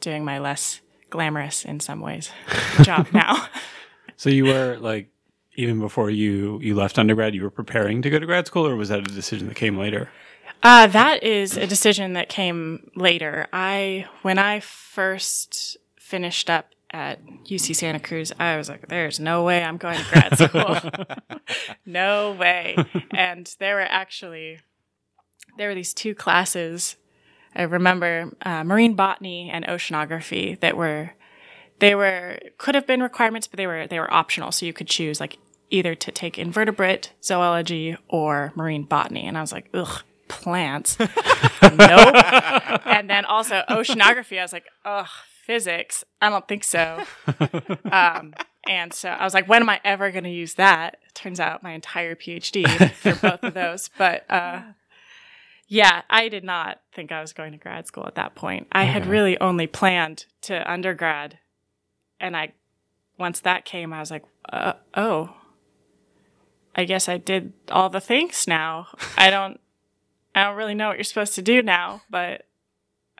doing 0.00 0.24
my 0.24 0.38
less 0.38 0.80
glamorous 1.08 1.64
in 1.64 1.80
some 1.80 2.00
ways 2.00 2.30
job 2.82 3.06
now. 3.12 3.46
So 4.16 4.28
you 4.28 4.44
were 4.44 4.76
like, 4.78 5.08
even 5.54 5.78
before 5.78 6.10
you 6.10 6.58
you 6.60 6.74
left 6.74 6.98
undergrad, 6.98 7.34
you 7.34 7.42
were 7.42 7.50
preparing 7.50 8.02
to 8.02 8.10
go 8.10 8.18
to 8.18 8.26
grad 8.26 8.46
school, 8.46 8.66
or 8.66 8.76
was 8.76 8.88
that 8.88 8.98
a 8.98 9.02
decision 9.02 9.48
that 9.48 9.56
came 9.56 9.78
later? 9.78 10.10
Uh, 10.62 10.86
that 10.88 11.22
is 11.22 11.56
a 11.56 11.66
decision 11.66 12.12
that 12.14 12.28
came 12.28 12.90
later. 12.96 13.46
I 13.52 14.06
when 14.22 14.38
I 14.38 14.60
first 14.60 15.76
finished 15.98 16.50
up 16.50 16.74
at 16.92 17.24
UC 17.44 17.76
Santa 17.76 18.00
Cruz, 18.00 18.33
I 18.38 18.57
was 18.57 18.68
like, 18.68 18.88
"There's 18.88 19.20
no 19.20 19.44
way 19.44 19.62
I'm 19.62 19.76
going 19.76 19.98
to 19.98 20.05
grad 20.11 20.38
school. 20.38 20.76
no 21.87 22.33
way." 22.33 22.76
And 23.12 23.55
there 23.59 23.76
were 23.76 23.81
actually 23.83 24.59
there 25.57 25.68
were 25.68 25.74
these 25.74 25.94
two 25.94 26.14
classes. 26.14 26.96
I 27.55 27.62
remember 27.62 28.33
uh, 28.42 28.64
marine 28.64 28.94
botany 28.94 29.50
and 29.50 29.64
oceanography 29.66 30.59
that 30.61 30.76
were 30.76 31.12
they 31.81 31.94
were 31.94 32.38
could 32.59 32.74
have 32.74 32.87
been 32.87 33.03
requirements, 33.03 33.46
but 33.46 33.57
they 33.57 33.66
were 33.66 33.87
they 33.87 33.98
were 33.98 34.12
optional. 34.12 34.53
So 34.53 34.66
you 34.66 34.72
could 34.72 34.88
choose 34.88 35.20
like 35.20 35.38
either 35.70 35.94
to 35.94 36.11
take 36.11 36.38
invertebrate 36.38 37.12
zoology 37.22 37.96
or 38.09 38.53
marine 38.55 38.85
botany. 38.85 39.26
And 39.26 39.38
I 39.38 39.40
was 39.40 39.53
like, 39.53 39.68
ugh, 39.72 40.03
plants. 40.29 40.98
nope. 40.98 41.11
and 41.62 43.09
then 43.09 43.24
also 43.24 43.62
oceanography. 43.68 44.38
I 44.38 44.42
was 44.42 44.53
like, 44.53 44.66
ugh, 44.85 45.09
physics. 45.44 46.05
I 46.20 46.31
don't 46.31 46.46
think 46.46 46.64
so. 46.64 47.05
Um, 47.92 48.35
and 48.68 48.92
so 48.92 49.09
I 49.09 49.24
was 49.24 49.35
like, 49.35 49.48
when 49.48 49.62
am 49.62 49.68
I 49.68 49.81
ever 49.85 50.11
going 50.11 50.24
to 50.24 50.31
use 50.31 50.55
that? 50.55 50.98
Turns 51.14 51.40
out 51.40 51.62
my 51.62 51.72
entire 51.72 52.14
PhD 52.14 52.92
for 52.92 53.14
both 53.16 53.42
of 53.42 53.55
those. 53.55 53.90
But 53.98 54.31
uh, 54.31 54.62
yeah, 55.66 56.03
I 56.09 56.29
did 56.29 56.44
not 56.44 56.81
think 56.92 57.11
I 57.11 57.20
was 57.20 57.33
going 57.33 57.53
to 57.53 57.59
grad 57.59 57.87
school 57.87 58.07
at 58.07 58.14
that 58.14 58.35
point. 58.35 58.68
I 58.70 58.85
had 58.85 59.07
really 59.07 59.40
only 59.40 59.66
planned 59.66 60.26
to 60.42 60.70
undergrad. 60.70 61.38
And 62.20 62.37
I, 62.37 62.53
once 63.18 63.40
that 63.40 63.64
came, 63.64 63.92
I 63.92 64.00
was 64.00 64.11
like, 64.11 64.24
uh, 64.53 64.74
oh, 64.94 65.35
I 66.76 66.85
guess 66.85 67.09
I 67.09 67.18
did 67.18 67.53
all 67.70 67.88
the 67.88 68.00
things 68.00 68.46
now. 68.46 68.88
I 69.16 69.31
don't, 69.31 69.59
I 70.35 70.44
don't 70.44 70.57
really 70.57 70.74
know 70.74 70.88
what 70.88 70.96
you're 70.96 71.05
supposed 71.05 71.35
to 71.35 71.42
do 71.42 71.62
now, 71.62 72.03
but 72.11 72.46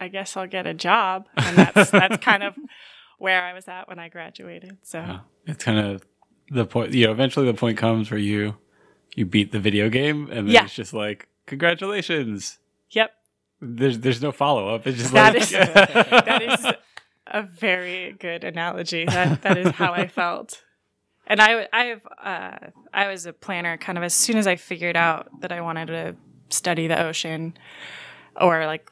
I 0.01 0.09
guess 0.09 0.37
I'll 0.37 0.47
get 0.47 0.67
a 0.67 0.75
job. 0.75 1.27
And 1.37 1.57
that's, 1.59 1.91
that's 1.91 2.17
kind 2.25 2.43
of 2.43 2.57
where 3.19 3.43
I 3.45 3.53
was 3.53 3.69
at 3.69 3.87
when 3.89 3.99
I 3.99 4.09
graduated. 4.09 4.79
So 4.83 4.99
Yeah. 5.01 5.19
It's 5.47 5.63
kind 5.65 5.79
of 5.79 6.05
the 6.51 6.65
point. 6.65 6.93
You 6.93 7.07
know, 7.07 7.13
eventually 7.13 7.47
the 7.47 7.55
point 7.55 7.77
comes 7.79 8.11
where 8.11 8.19
you 8.19 8.57
you 9.17 9.27
beat 9.27 9.51
the 9.53 9.59
video 9.61 9.89
game, 9.89 10.29
and 10.31 10.47
then 10.47 10.55
Yeah. 10.55 10.65
it's 10.65 10.75
just 10.75 10.93
like, 10.95 11.29
congratulations. 11.47 12.59
yep, 12.91 13.13
There's 13.61 13.99
there's 14.01 14.23
no 14.23 14.33
follow 14.33 14.75
up. 14.75 14.87
It's 14.87 14.99
just 14.99 15.13
That 15.13 15.35
like 15.35 15.43
is- 15.43 15.51
that 15.51 16.43
is 16.43 16.67
a 17.27 17.43
very 17.43 18.13
good 18.19 18.45
analogy. 18.45 19.05
That 19.05 19.43
that 19.43 19.59
is 19.59 19.71
how 19.73 19.93
I 19.93 20.07
felt. 20.07 20.63
And 21.27 21.41
I 21.41 21.69
I've 21.73 22.01
uh, 22.23 22.71
I 22.93 23.09
was 23.09 23.27
a 23.27 23.33
planner 23.33 23.77
kind 23.77 23.97
of 23.99 24.05
as 24.05 24.15
soon 24.15 24.37
as 24.37 24.47
I 24.47 24.57
figured 24.57 24.97
out 24.97 25.29
that 25.41 25.53
I 25.53 25.61
wanted 25.61 25.87
to 25.87 26.17
study 26.49 26.87
the 26.89 27.01
ocean 27.01 27.57
or 28.41 28.67
like 28.67 28.91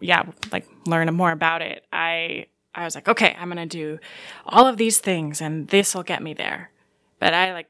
yeah, 0.00 0.24
like 0.52 0.66
learn 0.86 1.12
more 1.14 1.32
about 1.32 1.62
it. 1.62 1.84
I 1.92 2.46
I 2.74 2.84
was 2.84 2.94
like, 2.94 3.08
okay, 3.08 3.34
I'm 3.38 3.50
going 3.50 3.68
to 3.68 3.78
do 3.78 3.98
all 4.44 4.66
of 4.66 4.76
these 4.76 4.98
things 4.98 5.40
and 5.40 5.68
this 5.68 5.94
will 5.94 6.02
get 6.02 6.22
me 6.22 6.34
there. 6.34 6.70
But 7.18 7.32
I 7.32 7.52
like 7.54 7.68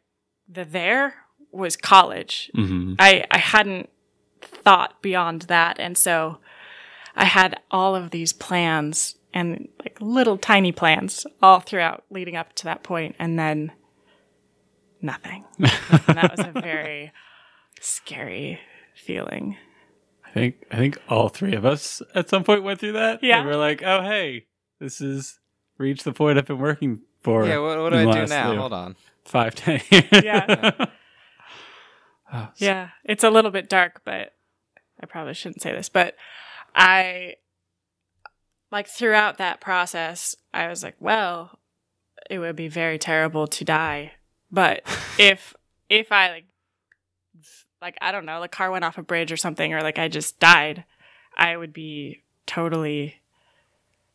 the 0.48 0.64
there 0.64 1.14
was 1.52 1.76
college. 1.76 2.50
Mhm. 2.56 2.96
I 2.98 3.24
I 3.30 3.38
hadn't 3.38 3.88
thought 4.42 5.00
beyond 5.02 5.42
that, 5.42 5.78
and 5.78 5.96
so 5.96 6.38
I 7.14 7.24
had 7.24 7.61
all 7.70 7.94
of 7.94 8.11
these 8.11 8.32
plans 8.32 9.16
and 9.32 9.68
like 9.80 9.98
little 10.00 10.38
tiny 10.38 10.72
plans 10.72 11.26
all 11.42 11.61
throughout 11.61 12.04
leading 12.11 12.37
up 12.37 12.52
to 12.56 12.64
that 12.64 12.82
point, 12.82 13.16
and 13.18 13.38
then 13.38 13.72
nothing. 15.00 15.44
and 15.59 16.16
that 16.18 16.37
was 16.37 16.46
a 16.46 16.61
very 16.61 17.12
scary 17.80 18.59
feeling. 18.94 19.56
I 20.37 20.38
think 20.38 20.66
I 20.70 20.77
think 20.77 20.99
all 21.09 21.29
three 21.31 21.55
of 21.55 21.64
us 21.64 22.03
at 22.14 22.29
some 22.29 22.44
point 22.44 22.62
went 22.62 22.79
through 22.79 22.92
that. 22.92 23.22
Yeah. 23.25 23.38
And 23.38 23.49
we're 23.49 23.57
like, 23.57 23.83
oh 23.83 24.03
hey, 24.03 24.46
this 24.79 25.01
is 25.01 25.38
reached 25.79 26.05
the 26.05 26.12
point 26.12 26.37
I've 26.38 26.46
been 26.46 26.59
working 26.59 27.01
for. 27.22 27.46
Yeah, 27.46 27.59
what, 27.59 27.79
what 27.79 27.90
do 27.90 27.96
I 27.96 28.12
do 28.12 28.27
now? 28.27 28.55
Hold 28.55 28.72
on. 28.75 28.96
Five, 29.25 29.55
ten 29.55 29.81
years. 29.90 30.05
Yeah. 30.12 30.72
Oh, 32.33 32.49
so- 32.55 32.64
Yeah, 32.64 32.90
it's 33.05 33.25
a 33.25 33.31
little 33.31 33.51
bit 33.51 33.68
dark, 33.70 34.03
but 34.05 34.35
I 35.03 35.07
probably 35.07 35.33
shouldn't 35.35 35.62
say 35.62 35.72
this, 35.72 35.88
but 35.88 36.16
I 36.75 37.37
like 38.70 38.88
throughout 38.88 39.38
that 39.38 39.61
process, 39.61 40.35
I 40.53 40.68
was 40.68 40.83
like, 40.83 40.96
well, 41.01 41.59
it 42.29 42.38
would 42.40 42.57
be 42.57 42.68
very 42.68 42.99
terrible 42.99 43.46
to 43.46 43.64
die, 43.64 44.12
but 44.51 44.83
if 45.18 45.55
if 45.88 46.12
I 46.12 46.31
like 46.31 46.45
like 47.87 47.96
I 48.01 48.11
don't 48.11 48.27
know, 48.27 48.40
the 48.40 48.49
car 48.49 48.70
went 48.72 48.85
off 48.85 48.99
a 48.99 49.03
bridge 49.03 49.31
or 49.31 49.37
something 49.37 49.72
or 49.72 49.81
like 49.81 49.99
I 49.99 50.09
just 50.09 50.40
died, 50.40 50.85
I 51.37 51.57
would 51.57 51.72
be 51.72 52.25
totally 52.46 53.20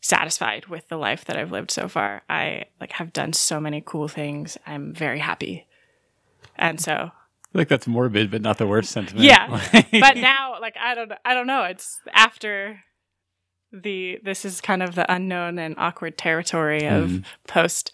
satisfied 0.02 0.66
with 0.66 0.90
the 0.90 0.98
life 0.98 1.24
that 1.26 1.38
I've 1.38 1.52
lived 1.52 1.72
so 1.72 1.88
far. 1.88 2.24
I 2.30 2.66
like 2.82 2.92
have 2.94 3.14
done 3.14 3.32
so 3.34 3.60
many 3.62 3.82
cool 3.86 4.08
things. 4.10 4.58
I'm 4.68 4.94
very 4.94 5.20
happy. 5.20 5.68
And 6.58 6.82
so 6.82 7.12
I 7.54 7.58
think 7.58 7.70
that's 7.70 7.88
morbid, 7.88 8.30
but 8.32 8.42
not 8.42 8.58
the 8.58 8.68
worst 8.68 8.92
sentiment. 8.92 9.24
Yeah. 9.26 9.48
but 9.92 10.18
now 10.18 10.60
like 10.60 10.76
i 10.78 10.94
don't 10.94 11.12
i 11.26 11.34
don't 11.34 11.48
know 11.48 11.64
it's 11.64 12.00
after 12.14 12.84
the 13.72 14.20
this 14.24 14.44
is 14.44 14.60
kind 14.60 14.84
of 14.84 14.96
the 14.96 15.12
unknown 15.12 15.58
and 15.60 15.76
awkward 15.78 16.18
territory 16.18 16.86
of 16.88 17.10
Mhm. 17.10 17.24
post 17.48 17.92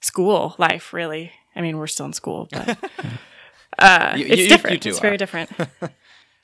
school 0.00 0.54
life 0.58 0.92
really 0.92 1.30
i 1.54 1.60
mean 1.60 1.78
we're 1.78 1.86
still 1.86 2.06
in 2.06 2.12
school 2.12 2.48
but 2.52 2.76
uh 3.78 4.14
You- 4.16 4.26
it's 4.26 4.36
you- 4.36 4.42
you 4.44 4.48
different 4.48 4.82
two 4.82 4.88
it's 4.90 4.98
are. 4.98 5.02
very 5.02 5.16
different 5.16 5.50
oh 5.60 5.66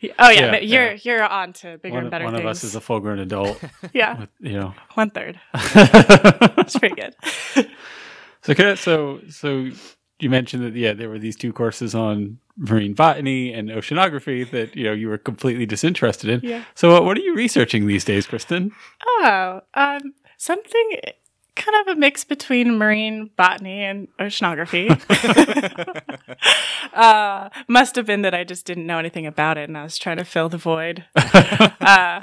yeah, 0.03 0.31
Yeah, 0.31 0.51
but 0.51 0.67
you're 0.67 0.93
yeah. 0.93 0.99
you're 1.03 1.25
on 1.25 1.53
to 1.55 1.79
bigger 1.79 1.95
one, 1.95 2.05
and 2.05 2.11
better 2.11 2.25
one 2.25 2.35
things 2.35 2.45
of 2.45 2.51
us 2.51 2.65
is 2.65 2.75
a 2.75 2.81
full 2.81 3.01
grown 3.01 3.19
adult. 3.19 3.61
yeah 3.93 4.19
with, 4.21 4.31
you 4.41 4.53
know. 4.53 4.75
one 4.95 5.11
third 5.11 5.39
it's 5.55 6.79
pretty 6.79 6.95
good 6.97 7.15
so 8.43 8.55
can 8.55 8.67
I- 8.67 8.75
so 8.75 9.21
so 9.29 9.69
you 10.19 10.31
mentioned 10.31 10.63
that 10.65 10.75
yeah 10.75 10.93
there 10.93 11.09
were 11.09 11.19
these 11.19 11.37
two 11.37 11.53
courses 11.53 11.95
on 11.95 12.39
marine 12.57 12.95
botany 12.95 13.53
and 13.53 13.71
oceanography 13.71 14.49
that 14.51 14.77
you 14.77 14.85
know 14.85 14.93
you 14.93 15.09
were 15.09 15.19
completely 15.19 15.67
disinterested 15.67 16.29
in. 16.31 16.41
yeah 16.43 16.65
So 16.75 16.97
uh, 16.97 17.01
what 17.03 17.17
are 17.17 17.21
you 17.21 17.35
researching 17.35 17.87
these 17.87 18.05
days, 18.05 18.27
Kristen? 18.27 18.73
oh 19.07 19.61
um 19.75 20.15
something 20.37 20.91
kind 21.63 21.89
of 21.89 21.97
a 21.97 21.99
mix 21.99 22.25
between 22.25 22.77
marine 22.77 23.31
botany 23.37 23.83
and 23.83 24.09
oceanography 24.19 24.89
uh, 26.93 27.49
must 27.69 27.97
have 27.97 28.07
been 28.07 28.23
that 28.23 28.35
I 28.35 28.45
just 28.45 28.67
didn't 28.67 28.87
know 28.87 28.99
anything 28.99 29.27
about 29.27 29.59
it 29.59 29.69
and 29.69 29.79
I 29.79 29.85
was 29.85 29.99
trying 29.99 30.17
to 30.17 30.25
fill 30.25 30.49
the 30.49 30.59
void. 30.59 31.05
uh, 31.17 32.23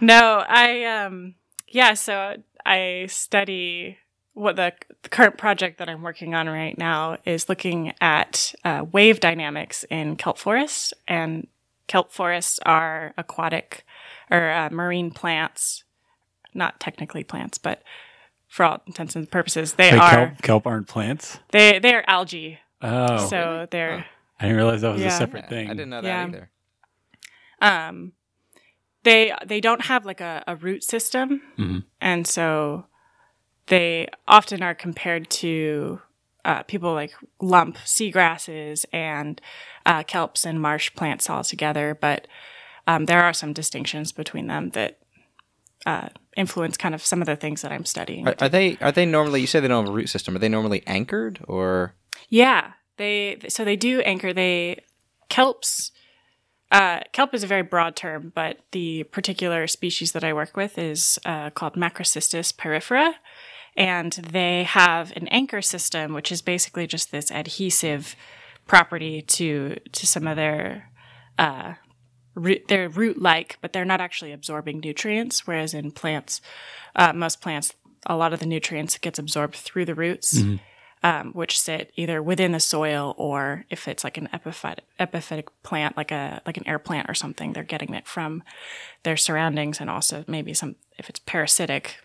no, 0.00 0.44
I, 0.48 0.84
um, 0.84 1.34
yeah, 1.68 1.94
so 1.94 2.36
I 2.64 3.06
study 3.08 3.98
what 4.34 4.56
the, 4.56 4.72
the 5.02 5.08
current 5.10 5.36
project 5.36 5.78
that 5.78 5.88
I'm 5.88 6.02
working 6.02 6.34
on 6.34 6.48
right 6.48 6.76
now 6.78 7.18
is 7.26 7.48
looking 7.48 7.92
at 8.00 8.54
uh, 8.64 8.86
wave 8.90 9.20
dynamics 9.20 9.84
in 9.90 10.16
kelp 10.16 10.38
forests. 10.38 10.94
And 11.06 11.48
kelp 11.86 12.10
forests 12.10 12.58
are 12.64 13.12
aquatic 13.18 13.84
or 14.30 14.50
uh, 14.50 14.70
marine 14.70 15.10
plants, 15.10 15.84
not 16.54 16.80
technically 16.80 17.24
plants, 17.24 17.58
but 17.58 17.82
for 18.52 18.64
all 18.66 18.82
intents 18.86 19.16
and 19.16 19.30
purposes. 19.30 19.72
They 19.74 19.92
Like 19.92 20.02
are 20.02 20.26
kelp, 20.26 20.42
kelp 20.42 20.66
aren't 20.66 20.86
plants. 20.86 21.38
they 21.52 21.78
they 21.78 21.94
are 21.94 22.04
algae. 22.06 22.58
Oh, 22.82 23.26
so 23.28 23.66
they're 23.70 24.04
I 24.38 24.42
didn't 24.44 24.56
realize 24.56 24.82
that 24.82 24.92
was 24.92 25.02
a 25.02 25.10
separate 25.10 25.44
Yeah, 25.44 25.48
thing. 25.48 25.70
I 25.70 25.72
didn't 25.72 25.88
know 25.90 26.02
that 26.02 26.08
Yeah. 26.08 26.26
either. 26.28 26.50
um 27.60 28.12
they 29.04 29.32
they 29.46 29.60
don't 29.60 29.86
have 29.86 30.04
like 30.04 30.20
a, 30.20 30.44
a 30.46 30.54
root 30.56 30.84
system 30.84 31.40
Mhm. 31.58 31.84
and 32.00 32.26
so 32.26 32.86
they 33.66 34.08
often 34.28 34.62
are 34.62 34.74
compared 34.74 35.30
to 35.30 36.00
uh, 36.44 36.62
people 36.64 36.92
like 36.92 37.14
lump 37.40 37.76
seagrasses 37.78 38.84
and 38.92 39.40
uh, 39.86 40.02
kelps 40.02 40.44
and 40.44 40.60
marsh 40.60 40.92
plants 40.94 41.30
all 41.30 41.44
together 41.44 41.96
but 42.00 42.26
um, 42.88 43.06
there 43.06 43.22
are 43.22 43.32
some 43.32 43.52
distinctions 43.52 44.10
between 44.12 44.48
them 44.48 44.70
that 44.70 44.98
uh, 45.86 46.08
influence 46.36 46.76
kind 46.76 46.94
of 46.94 47.04
some 47.04 47.20
of 47.20 47.26
the 47.26 47.36
things 47.36 47.62
that 47.62 47.72
i'm 47.72 47.84
studying 47.84 48.26
Are, 48.26 48.34
are 48.40 48.48
they 48.48 48.76
are 48.80 48.92
they 48.92 49.06
normally? 49.06 49.40
You 49.40 49.46
say 49.46 49.60
they 49.60 49.68
don't 49.68 49.84
have 49.84 49.92
a 49.92 49.96
root 49.96 50.08
system. 50.08 50.36
Are 50.36 50.38
they 50.38 50.48
normally 50.48 50.82
anchored 50.86 51.40
or? 51.48 51.94
Yeah, 52.28 52.72
they 52.96 53.38
so 53.48 53.64
they 53.64 53.76
do 53.76 54.00
anchor. 54.00 54.32
They 54.32 54.84
kelps. 55.30 55.90
Uh, 56.70 57.00
kelp 57.12 57.34
is 57.34 57.44
a 57.44 57.46
very 57.46 57.62
broad 57.62 57.96
term, 57.96 58.32
but 58.34 58.60
the 58.72 59.04
particular 59.04 59.66
species 59.66 60.12
that 60.12 60.24
I 60.24 60.32
work 60.32 60.56
with 60.56 60.78
is 60.78 61.18
uh, 61.26 61.50
called 61.50 61.74
Macrocystis 61.74 62.54
pyrifera, 62.54 63.14
and 63.76 64.12
they 64.12 64.64
have 64.64 65.12
an 65.16 65.28
anchor 65.28 65.60
system, 65.60 66.14
which 66.14 66.32
is 66.32 66.40
basically 66.40 66.86
just 66.86 67.10
this 67.10 67.30
adhesive 67.30 68.16
property 68.66 69.22
to 69.22 69.76
to 69.92 70.06
some 70.06 70.26
of 70.26 70.36
their 70.36 70.90
uh, 71.38 71.74
root, 72.34 72.64
they're 72.68 72.88
root 72.88 73.20
like, 73.20 73.58
but 73.60 73.72
they're 73.72 73.84
not 73.84 74.00
actually 74.00 74.32
absorbing 74.32 74.80
nutrients. 74.80 75.46
Whereas 75.46 75.74
in 75.74 75.90
plants, 75.90 76.40
uh, 76.96 77.12
most 77.12 77.40
plants, 77.40 77.74
a 78.06 78.16
lot 78.16 78.32
of 78.32 78.40
the 78.40 78.46
nutrients 78.46 78.98
gets 78.98 79.18
absorbed 79.18 79.54
through 79.54 79.84
the 79.84 79.94
roots 79.94 80.42
um, 81.02 81.32
which 81.32 81.58
sit 81.58 81.92
either 81.96 82.22
within 82.22 82.52
the 82.52 82.60
soil 82.60 83.14
or 83.18 83.64
if 83.70 83.88
it's 83.88 84.04
like 84.04 84.16
an 84.16 84.28
epiphytic, 84.32 84.80
epiphytic 85.00 85.48
plant, 85.62 85.96
like 85.96 86.12
a 86.12 86.40
like 86.46 86.56
an 86.56 86.66
air 86.66 86.78
plant 86.78 87.10
or 87.10 87.14
something, 87.14 87.52
they're 87.52 87.64
getting 87.64 87.92
it 87.94 88.06
from 88.06 88.42
their 89.02 89.16
surroundings 89.16 89.80
and 89.80 89.90
also 89.90 90.24
maybe 90.28 90.54
some 90.54 90.76
if 90.98 91.08
it's 91.08 91.18
parasitic 91.20 91.96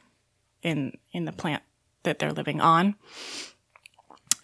in 0.63 0.97
in 1.11 1.25
the 1.25 1.31
plant 1.31 1.61
that 2.03 2.17
they're 2.17 2.31
living 2.31 2.59
on. 2.59 2.95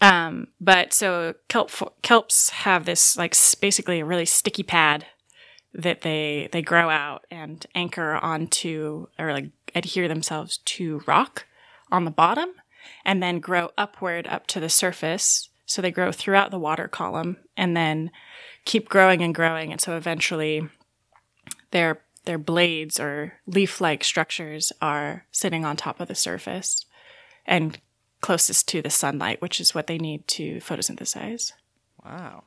Um, 0.01 0.49
but 0.61 0.93
so 0.93 1.33
kelp 1.47 1.71
kelps 2.03 2.51
have 2.51 2.85
this 2.85 3.17
like 3.17 3.35
basically 3.59 4.01
a 4.01 4.05
really 4.05 4.25
sticky 4.25 4.63
pad 4.63 5.07
that 5.73 6.01
they 6.01 6.49
they 6.51 6.61
grow 6.61 6.89
out 6.89 7.25
and 7.31 7.65
anchor 7.73 8.13
onto 8.15 9.07
or 9.17 9.33
like 9.33 9.49
adhere 9.75 10.07
themselves 10.07 10.57
to 10.59 11.01
rock 11.07 11.45
on 11.91 12.05
the 12.05 12.11
bottom 12.11 12.49
and 13.05 13.21
then 13.23 13.39
grow 13.39 13.71
upward 13.77 14.27
up 14.27 14.45
to 14.47 14.59
the 14.59 14.69
surface. 14.69 15.49
So 15.65 15.81
they 15.81 15.91
grow 15.91 16.11
throughout 16.11 16.51
the 16.51 16.59
water 16.59 16.87
column 16.87 17.37
and 17.57 17.75
then 17.75 18.11
keep 18.65 18.89
growing 18.89 19.21
and 19.21 19.33
growing. 19.33 19.71
And 19.71 19.81
so 19.81 19.97
eventually 19.97 20.67
their 21.71 22.01
their 22.25 22.37
blades 22.37 22.99
or 22.99 23.33
leaf-like 23.45 24.03
structures 24.03 24.71
are 24.81 25.25
sitting 25.31 25.65
on 25.65 25.75
top 25.75 25.99
of 25.99 26.07
the 26.07 26.15
surface 26.15 26.85
and 27.45 27.79
closest 28.21 28.67
to 28.69 28.81
the 28.81 28.89
sunlight, 28.89 29.41
which 29.41 29.59
is 29.59 29.75
what 29.75 29.87
they 29.87 29.97
need 29.97 30.25
to 30.29 30.57
photosynthesize 30.57 31.51
Wow. 32.05 32.43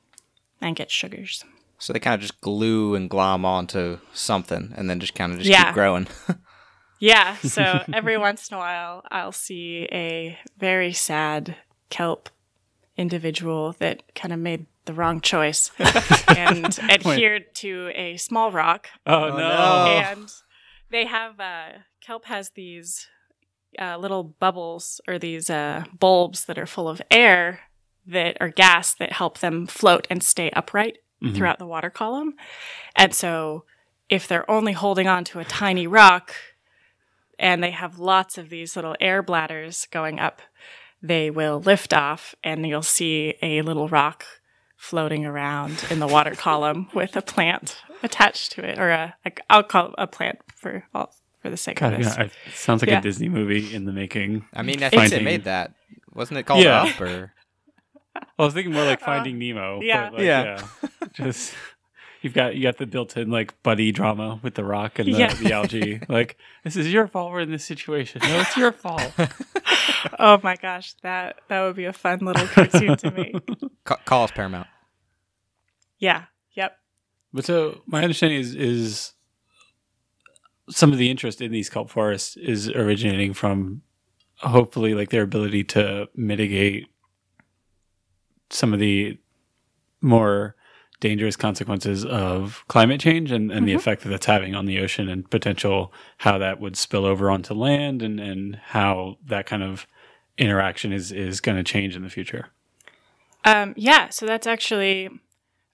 and 0.60 0.74
get 0.76 0.90
sugars. 0.90 1.44
So 1.78 1.92
they 1.92 1.98
kind 2.00 2.14
of 2.14 2.20
just 2.20 2.40
glue 2.40 2.94
and 2.94 3.08
glom 3.10 3.44
onto 3.44 3.98
something, 4.12 4.72
and 4.76 4.88
then 4.88 4.98
just 5.00 5.14
kind 5.14 5.32
of 5.32 5.38
just 5.38 5.50
Yeah. 5.50 5.64
keep 5.66 5.74
growing. 5.74 6.06
Yeah, 6.98 7.36
so 7.36 7.82
every 7.92 8.16
once 8.16 8.48
in 8.50 8.54
a 8.56 8.58
while, 8.58 9.02
I'll 9.10 9.30
see 9.30 9.86
a 9.92 10.38
very 10.58 10.94
sad 10.94 11.54
kelp 11.90 12.30
individual 12.96 13.74
that 13.80 14.02
kind 14.14 14.32
of 14.32 14.38
made 14.38 14.64
the 14.86 14.94
wrong 14.94 15.20
choice 15.20 15.70
and 16.28 16.78
adhered 16.88 17.54
to 17.56 17.90
a 17.94 18.16
small 18.16 18.50
rock. 18.50 18.88
oh, 19.06 19.24
Oh, 19.24 19.28
no. 19.28 19.36
no. 19.36 19.86
And 19.86 20.32
they 20.90 21.04
have, 21.04 21.38
uh, 21.38 21.72
kelp 22.00 22.24
has 22.26 22.50
these 22.50 23.08
uh, 23.78 23.98
little 23.98 24.24
bubbles 24.24 25.00
or 25.06 25.18
these 25.18 25.50
uh, 25.50 25.84
bulbs 25.98 26.46
that 26.46 26.56
are 26.56 26.66
full 26.66 26.88
of 26.88 27.02
air 27.10 27.60
that 28.06 28.38
are 28.40 28.48
gas 28.48 28.94
that 28.94 29.12
help 29.12 29.40
them 29.40 29.66
float 29.66 30.06
and 30.08 30.22
stay 30.22 30.50
upright 30.52 30.96
Mhm. 31.22 31.34
throughout 31.34 31.58
the 31.58 31.66
water 31.66 31.90
column. 31.90 32.34
And 32.94 33.14
so 33.14 33.64
if 34.08 34.28
they're 34.28 34.48
only 34.50 34.72
holding 34.72 35.08
on 35.08 35.24
to 35.24 35.38
a 35.40 35.44
tiny 35.44 35.86
rock 35.86 36.34
and 37.38 37.62
they 37.62 37.70
have 37.70 37.98
lots 37.98 38.38
of 38.38 38.48
these 38.50 38.76
little 38.76 38.94
air 39.00 39.22
bladders 39.22 39.86
going 39.90 40.18
up, 40.18 40.42
they 41.02 41.30
will 41.30 41.60
lift 41.60 41.92
off 41.94 42.34
and 42.44 42.66
you'll 42.66 42.82
see 42.82 43.34
a 43.42 43.62
little 43.62 43.88
rock 43.88 44.24
floating 44.76 45.24
around 45.24 45.84
in 45.90 45.98
the 46.00 46.06
water 46.06 46.34
column 46.34 46.88
with 46.94 47.16
a 47.16 47.22
plant 47.22 47.78
attached 48.02 48.52
to 48.52 48.62
it 48.64 48.78
or 48.78 48.90
a, 48.90 49.14
a 49.24 49.32
I'll 49.48 49.62
call 49.62 49.88
it 49.88 49.94
a 49.98 50.06
plant 50.06 50.38
for 50.54 50.84
all 50.94 51.14
for 51.40 51.50
the 51.50 51.56
sake 51.56 51.78
God, 51.80 51.94
of 51.94 51.98
this. 52.04 52.14
yeah, 52.16 52.24
it 52.24 52.32
sounds 52.54 52.82
like 52.82 52.90
Yeah. 52.90 52.98
a 52.98 53.02
Disney 53.02 53.28
movie 53.28 53.74
in 53.74 53.84
the 53.84 53.92
making. 53.92 54.44
I 54.54 54.62
mean, 54.62 54.82
I 54.82 54.88
think 54.90 55.02
they 55.04 55.08
Finding- 55.08 55.24
made 55.24 55.44
that. 55.44 55.72
Wasn't 56.12 56.38
it 56.38 56.44
called 56.44 56.62
Yeah. 56.64 56.82
Up 56.84 57.00
or? 57.00 57.32
I 58.38 58.42
was 58.42 58.54
thinking 58.54 58.72
more 58.72 58.84
like 58.84 59.00
Finding 59.00 59.38
Nemo. 59.38 59.78
Uh, 59.78 59.80
yeah. 59.82 60.04
but 60.10 60.14
like, 60.18 60.24
Yeah. 60.26 60.44
yeah. 60.82 60.88
Just 61.16 61.54
you've 62.22 62.34
got 62.34 62.56
you 62.56 62.62
got 62.62 62.76
the 62.78 62.86
built-in 62.86 63.30
like 63.30 63.60
buddy 63.62 63.90
drama 63.92 64.38
with 64.42 64.54
the 64.54 64.64
rock 64.64 64.98
and 64.98 65.12
the, 65.12 65.18
Yeah. 65.18 65.34
the 65.34 65.52
algae. 65.52 66.00
Like 66.08 66.36
this 66.64 66.76
is 66.76 66.92
your 66.92 67.06
fault 67.08 67.32
we're 67.32 67.40
in 67.40 67.50
this 67.50 67.64
situation. 67.64 68.20
No, 68.22 68.40
it's 68.40 68.56
your 68.56 68.72
fault. 68.72 69.12
oh 70.18 70.38
my 70.42 70.56
gosh, 70.56 70.94
that 71.02 71.36
that 71.48 71.62
would 71.62 71.76
be 71.76 71.84
a 71.86 71.92
fun 71.92 72.18
little 72.20 72.46
cartoon 72.48 72.96
to 72.98 73.10
make. 73.10 73.36
Ca- 73.84 74.00
call 74.04 74.24
us 74.24 74.30
Paramount. 74.30 74.66
Yeah. 75.98 76.24
Yep. 76.54 76.76
But 77.32 77.44
so 77.44 77.80
my 77.86 78.02
understanding 78.02 78.40
is 78.40 78.54
is 78.54 79.12
some 80.68 80.92
of 80.92 80.98
the 80.98 81.10
interest 81.10 81.40
in 81.40 81.52
these 81.52 81.70
kelp 81.70 81.90
forests 81.90 82.36
is 82.36 82.68
originating 82.68 83.32
from 83.32 83.82
hopefully 84.38 84.94
like 84.94 85.10
their 85.10 85.22
ability 85.22 85.62
to 85.64 86.08
mitigate 86.14 86.88
some 88.50 88.74
of 88.74 88.80
the 88.80 89.18
more 90.00 90.54
dangerous 91.00 91.36
consequences 91.36 92.04
of 92.04 92.64
climate 92.68 93.00
change 93.00 93.30
and, 93.30 93.50
and 93.52 93.66
the 93.68 93.72
Mhm. 93.72 93.76
effect 93.76 94.02
that 94.02 94.08
that's 94.08 94.26
having 94.26 94.54
on 94.54 94.66
the 94.66 94.78
ocean 94.80 95.08
and 95.08 95.30
potential 95.30 95.92
how 96.18 96.38
that 96.38 96.60
would 96.60 96.76
spill 96.76 97.04
over 97.04 97.30
onto 97.30 97.54
land 97.54 98.02
and, 98.02 98.18
and 98.18 98.56
how 98.68 99.18
that 99.24 99.46
kind 99.46 99.62
of 99.62 99.86
interaction 100.38 100.92
is, 100.92 101.12
is 101.12 101.40
going 101.40 101.56
to 101.56 101.64
change 101.64 101.96
in 101.96 102.02
the 102.02 102.10
future. 102.10 102.48
Um, 103.44 103.74
yeah, 103.76 104.08
so 104.08 104.26
that's 104.26 104.46
actually 104.46 105.08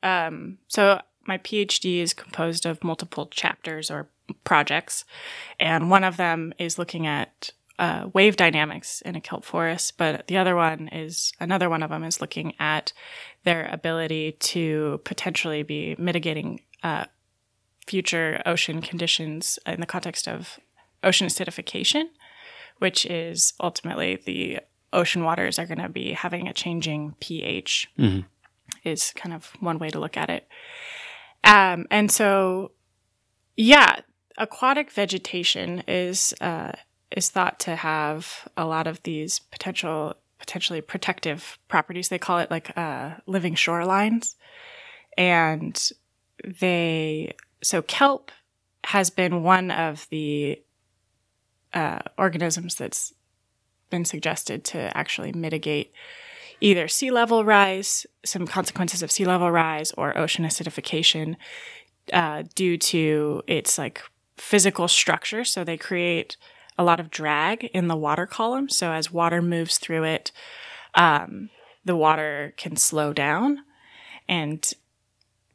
um, 0.03 0.59
so 0.69 1.01
my 1.27 1.39
PhD 1.39 1.99
is 2.01 2.13
composed 2.13 2.67
of 2.67 2.83
multiple 2.83 3.27
chapters 3.27 3.91
or 3.91 4.09
projects, 4.45 5.05
and 5.61 5.91
one 5.91 6.05
of 6.05 6.17
them 6.17 6.53
is 6.59 6.79
looking 6.79 7.07
at 7.07 7.51
uh, 7.79 8.09
wave 8.13 8.37
dynamics 8.37 9.01
in 9.03 9.17
a 9.17 9.21
kelp 9.21 9.45
forest, 9.45 9.97
but 9.97 10.27
the 10.27 10.37
other 10.37 10.55
one 10.55 10.89
is 10.89 11.33
another 11.41 11.71
one 11.71 11.83
of 11.83 11.91
them 11.91 12.05
is 12.05 12.21
looking 12.21 12.55
at 12.59 12.93
their 13.45 13.69
ability 13.73 14.33
to 14.33 15.01
potentially 15.05 15.63
be 15.63 15.97
mitigating 15.99 16.61
uh, 16.83 17.05
future 17.87 18.41
ocean 18.47 18.81
conditions 18.81 19.59
in 19.67 19.81
the 19.81 19.87
context 19.87 20.29
of 20.29 20.59
ocean 21.03 21.27
acidification, 21.27 22.05
which 22.79 23.05
is 23.07 23.55
ultimately 23.61 24.17
the 24.25 24.61
ocean 24.93 25.25
waters 25.25 25.59
are 25.59 25.67
going 25.67 25.79
to 25.79 25.89
be 25.89 26.13
having 26.13 26.47
a 26.47 26.53
changing 26.53 27.15
pH, 27.21 27.89
Mhm. 27.99 28.25
is 28.85 29.13
kind 29.17 29.35
of 29.35 29.47
one 29.61 29.79
way 29.79 29.91
to 29.91 29.99
look 29.99 30.17
at 30.17 30.31
it. 30.31 30.47
Um, 31.45 31.87
and 31.91 32.11
so, 32.11 32.73
yeah, 33.57 34.01
aquatic 34.39 34.91
vegetation 34.91 35.83
is 35.89 36.33
uh, 36.41 36.73
is 37.11 37.29
thought 37.31 37.59
to 37.61 37.77
have 37.77 38.49
a 38.57 38.65
lot 38.65 38.87
of 38.87 39.03
these 39.03 39.39
potential 39.39 40.15
potentially 40.43 40.81
protective 40.81 41.57
properties. 41.69 42.09
They 42.09 42.19
call 42.19 42.41
it 42.41 42.51
like 42.51 42.77
uh, 42.77 43.13
living 43.27 43.55
shorelines, 43.55 44.35
and 45.17 45.81
they 46.45 47.35
so 47.63 47.81
kelp 47.81 48.33
has 48.85 49.09
been 49.09 49.45
one 49.45 49.71
of 49.71 50.09
the 50.11 50.61
uh, 51.73 52.01
organisms 52.19 52.75
that's 52.75 53.15
been 53.89 54.05
suggested 54.05 54.65
to 54.65 54.97
actually 54.97 55.31
mitigate 55.31 55.93
either 56.61 56.89
sea 56.89 57.13
level 57.13 57.45
rise, 57.45 58.05
some 58.25 58.45
consequences 58.45 59.01
of 59.01 59.13
sea 59.13 59.25
level 59.25 59.53
rise, 59.53 59.93
or 59.93 60.19
ocean 60.19 60.45
acidification 60.45 61.37
uh, 62.13 62.43
due 62.57 62.77
to 62.77 63.43
its 63.47 63.79
like 63.79 64.03
physical 64.37 64.89
structure. 64.89 65.45
So 65.45 65.63
they 65.63 65.77
create 65.77 66.37
a 66.83 66.85
lot 66.85 67.01
of 67.01 67.11
drag 67.11 67.65
in 67.65 67.89
the 67.89 67.97
water 67.97 68.27
column. 68.27 68.69
So 68.69 68.93
as 68.93 69.13
water 69.13 69.41
moves 69.41 69.79
through 69.79 70.05
it, 70.05 70.33
um, 70.95 71.49
the 71.85 71.97
water 71.97 72.53
can 72.57 72.77
slow 72.77 73.13
down, 73.13 73.61
and 74.29 74.71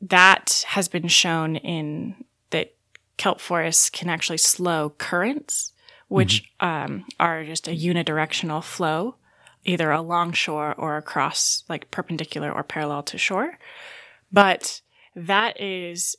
that 0.01 0.65
has 0.69 0.87
been 0.87 1.07
shown 1.07 1.55
in 1.55 2.23
that 2.49 2.73
kelp 3.17 3.39
forests 3.39 3.89
can 3.89 4.09
actually 4.09 4.37
slow 4.37 4.89
currents 4.97 5.73
which 6.07 6.49
um, 6.59 7.05
are 7.19 7.43
just 7.43 7.67
a 7.67 7.71
unidirectional 7.71 8.63
flow, 8.63 9.15
either 9.65 9.91
along 9.91 10.31
shore 10.31 10.73
or 10.77 10.95
across, 10.97 11.63
like 11.67 11.91
perpendicular 11.91 12.49
or 12.49 12.63
parallel 12.63 13.03
to 13.03 13.17
shore. 13.17 13.57
But 14.31 14.81
that 15.15 15.59
is 15.59 16.15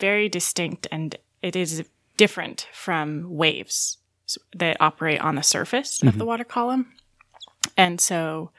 very 0.00 0.28
distinct 0.28 0.88
and 0.90 1.14
it 1.40 1.54
is 1.54 1.84
different 2.16 2.66
from 2.72 3.26
waves 3.30 3.98
that 4.56 4.76
operate 4.80 5.20
on 5.20 5.36
the 5.36 5.42
surface 5.42 6.02
of 6.02 6.12
the 6.12 6.18
mm-hmm. 6.18 6.26
water 6.26 6.44
column. 6.44 6.92
And 7.76 8.00
so 8.00 8.50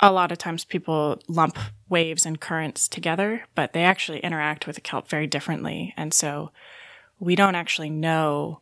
a 0.00 0.12
lot 0.12 0.32
of 0.32 0.38
times 0.38 0.64
people 0.64 1.20
lump 1.28 1.58
waves 1.88 2.26
and 2.26 2.40
currents 2.40 2.88
together, 2.88 3.44
but 3.54 3.72
they 3.72 3.84
actually 3.84 4.18
interact 4.20 4.66
with 4.66 4.74
the 4.74 4.82
kelp 4.82 5.08
very 5.08 5.26
differently. 5.26 5.94
And 5.96 6.12
so 6.12 6.50
we 7.20 7.36
don't 7.36 7.54
actually 7.54 7.90
know 7.90 8.60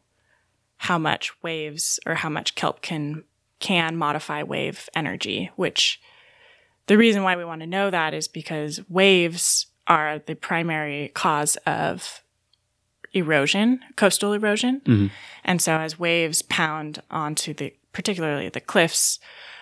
how 0.77 0.99
much 0.99 1.33
waves 1.43 1.99
or 2.07 2.17
how 2.17 2.29
much 2.29 2.55
kelp 2.55 2.83
can 2.83 3.25
can 3.59 3.97
modify 3.97 4.43
wave 4.43 4.89
energy, 4.95 5.51
which 5.57 6.01
the 6.87 6.97
reason 6.97 7.23
why 7.23 7.37
we 7.37 7.45
want 7.45 7.61
to 7.61 7.67
know 7.67 7.91
that 7.91 8.15
is 8.15 8.27
because 8.27 8.81
waves 8.89 9.67
are 9.87 10.19
the 10.19 10.35
primary 10.35 11.11
cause 11.15 11.57
of 11.67 12.23
erosion, 13.13 13.81
coastal 13.97 14.33
erosion. 14.33 14.83
And 15.45 15.61
so 15.61 15.73
as 15.79 15.99
waves 15.99 16.43
pound 16.43 17.03
onto 17.11 17.55
the 17.55 17.75
particularly 17.93 18.49
the 18.49 18.61
cliffs 18.61 19.19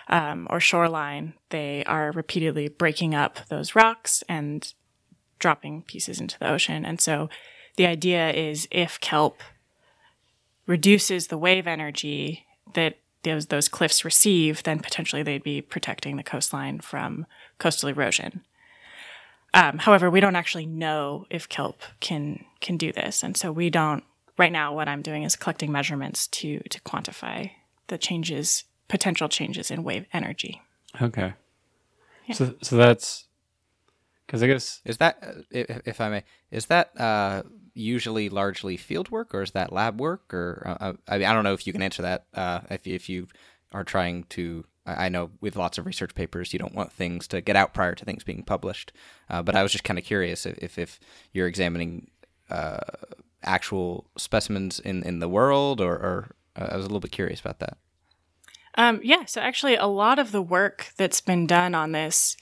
um, 0.07 0.47
or 0.49 0.59
shoreline, 0.59 1.33
they 1.49 1.83
are 1.85 2.11
repeatedly 2.11 2.67
breaking 2.67 3.15
up 3.15 3.39
those 3.49 3.75
rocks 3.75 4.23
and 4.29 4.73
dropping 5.39 5.83
pieces 5.83 6.19
into 6.19 6.37
the 6.37 6.49
ocean. 6.49 6.85
And 6.85 7.01
so 7.01 7.29
the 7.75 7.87
idea 7.87 8.31
is 8.31 8.67
if 8.71 8.99
kelp 8.99 9.41
reduces 10.67 11.27
the 11.27 11.37
wave 11.37 11.65
energy 11.65 12.45
that 12.73 12.97
those 13.23 13.47
those 13.47 13.67
cliffs 13.67 14.05
receive, 14.05 14.63
then 14.63 14.79
potentially 14.79 15.23
they'd 15.23 15.43
be 15.43 15.61
protecting 15.61 16.15
the 16.17 16.23
coastline 16.23 16.79
from 16.79 17.25
coastal 17.57 17.89
erosion. 17.89 18.43
Um, 19.53 19.79
however, 19.79 20.09
we 20.09 20.19
don't 20.19 20.35
actually 20.35 20.65
know 20.65 21.25
if 21.29 21.49
kelp 21.49 21.81
can 21.99 22.45
can 22.61 22.77
do 22.77 22.91
this, 22.91 23.23
and 23.23 23.35
so 23.35 23.51
we 23.51 23.69
don't. 23.69 24.03
Right 24.37 24.51
now, 24.51 24.73
what 24.73 24.87
I'm 24.87 25.01
doing 25.01 25.23
is 25.23 25.35
collecting 25.35 25.71
measurements 25.71 26.27
to 26.27 26.59
to 26.69 26.81
quantify 26.81 27.51
the 27.87 27.97
changes, 27.97 28.63
potential 28.87 29.27
changes 29.27 29.71
in 29.71 29.83
wave 29.83 30.05
energy. 30.13 30.61
Okay. 31.01 31.33
So 32.31 32.53
so 32.61 32.77
that's 32.77 33.25
because 34.29 34.43
I 34.43 34.47
guess 34.47 34.81
Is 34.85 34.97
that, 34.97 35.17
uh, 35.23 35.41
if, 35.49 35.81
if 35.85 36.01
I 36.01 36.09
may, 36.09 36.23
is 36.51 36.67
that 36.67 36.91
uh, 37.01 37.41
usually 37.73 38.29
largely 38.29 38.77
field 38.77 39.09
work 39.09 39.33
or 39.33 39.41
is 39.41 39.51
that 39.51 39.73
lab 39.73 39.99
work? 39.99 40.31
Or 40.31 40.63
uh, 40.67 40.83
uh, 40.83 40.93
I 41.07 41.17
mean, 41.17 41.27
I 41.27 41.33
don't 41.33 41.43
know 41.43 41.53
if 41.53 41.65
you 41.65 41.73
can 41.73 41.81
answer 41.81 42.03
that. 42.03 42.25
Uh, 42.31 42.59
if 42.69 42.85
if 42.85 43.09
you 43.09 43.27
are 43.71 43.83
trying 43.83 44.25
to, 44.25 44.65
I 44.97 45.09
know 45.09 45.31
with 45.41 45.55
lots 45.55 45.77
of 45.77 45.85
research 45.85 46.15
papers, 46.15 46.53
you 46.53 46.59
don't 46.59 46.75
want 46.75 46.91
things 46.91 47.27
to 47.29 47.41
get 47.41 47.55
out 47.55 47.73
prior 47.73 47.95
to 47.95 48.05
things 48.05 48.23
being 48.23 48.43
published. 48.43 48.91
Uh, 49.29 49.41
but 49.41 49.55
I 49.55 49.63
was 49.63 49.71
just 49.71 49.83
kind 49.83 49.99
of 49.99 50.05
curious 50.05 50.45
if, 50.45 50.77
if 50.77 50.99
you're 51.33 51.47
examining 51.47 52.11
uh, 52.49 52.79
actual 53.43 54.09
specimens 54.17 54.79
in 54.79 55.03
in 55.03 55.19
the 55.19 55.29
world, 55.29 55.81
or, 55.81 55.93
or 55.93 56.35
uh, 56.55 56.69
I 56.71 56.75
was 56.75 56.85
a 56.85 56.89
little 56.89 56.99
bit 56.99 57.11
curious 57.11 57.39
about 57.39 57.59
that. 57.59 57.77
Um, 58.75 58.99
yeah, 59.03 59.25
so 59.25 59.41
actually, 59.41 59.75
a 59.75 59.87
lot 59.87 60.19
of 60.19 60.31
the 60.31 60.41
work 60.41 60.93
that's 60.97 61.21
been 61.21 61.47
done 61.47 61.75
on 61.75 61.91
this, 61.91 62.37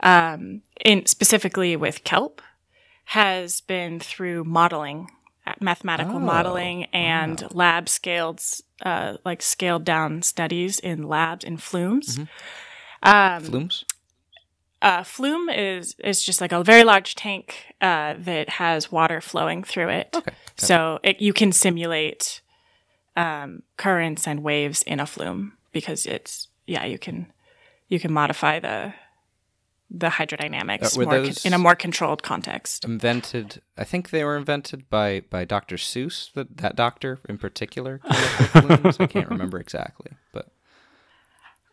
um, 0.00 0.62
in 0.84 1.06
specifically 1.06 1.76
with 1.76 2.04
kelp, 2.04 2.42
has 3.06 3.60
been 3.60 4.00
through 4.00 4.44
modeling, 4.44 5.10
mathematical 5.60 6.16
Oh, 6.16 6.20
modeling, 6.20 6.84
and 6.86 7.46
lab 7.54 7.88
scaled, 7.88 8.42
uh, 8.82 9.16
like 9.24 9.42
scaled 9.42 9.84
down 9.84 10.22
studies 10.22 10.78
in 10.78 11.02
labs 11.02 11.44
in 11.44 11.56
flumes. 11.56 12.18
Um, 13.02 13.42
Flumes. 13.44 13.84
uh, 14.82 15.02
flume 15.04 15.48
is 15.48 15.94
is 16.02 16.22
just 16.22 16.40
like 16.40 16.52
a 16.52 16.62
very 16.64 16.84
large 16.84 17.14
tank 17.14 17.74
uh, 17.80 18.14
that 18.18 18.48
has 18.48 18.90
water 18.92 19.20
flowing 19.20 19.62
through 19.64 19.88
it. 19.88 20.08
Okay. 20.14 20.32
So 20.56 20.98
it, 21.02 21.20
you 21.20 21.32
can 21.32 21.52
simulate 21.52 22.40
um, 23.16 23.62
currents 23.76 24.26
and 24.26 24.42
waves 24.42 24.82
in 24.82 25.00
a 25.00 25.06
flume 25.06 25.52
because 25.72 26.06
it's 26.06 26.48
yeah 26.66 26.84
you 26.84 26.98
can 26.98 27.32
you 27.88 27.98
can 28.00 28.12
modify 28.12 28.58
the 28.60 28.94
the 29.90 30.08
hydrodynamics 30.08 30.96
Uh, 30.98 31.02
more 31.02 31.24
con- 31.24 31.34
in 31.44 31.52
a 31.54 31.58
more 31.58 31.74
controlled 31.74 32.22
context. 32.22 32.84
invented 32.84 33.62
i 33.76 33.84
think 33.84 34.10
they 34.10 34.22
were 34.24 34.36
invented 34.36 34.88
by 34.90 35.20
by 35.30 35.44
dr 35.44 35.76
seuss 35.76 36.30
that, 36.34 36.56
that 36.58 36.76
doctor 36.76 37.18
in 37.28 37.38
particular 37.38 37.98
came 37.98 38.12
up 38.12 38.64
with 38.68 38.80
flumes. 38.80 39.00
i 39.00 39.06
can't 39.06 39.28
remember 39.30 39.58
exactly 39.58 40.10
but 40.32 40.48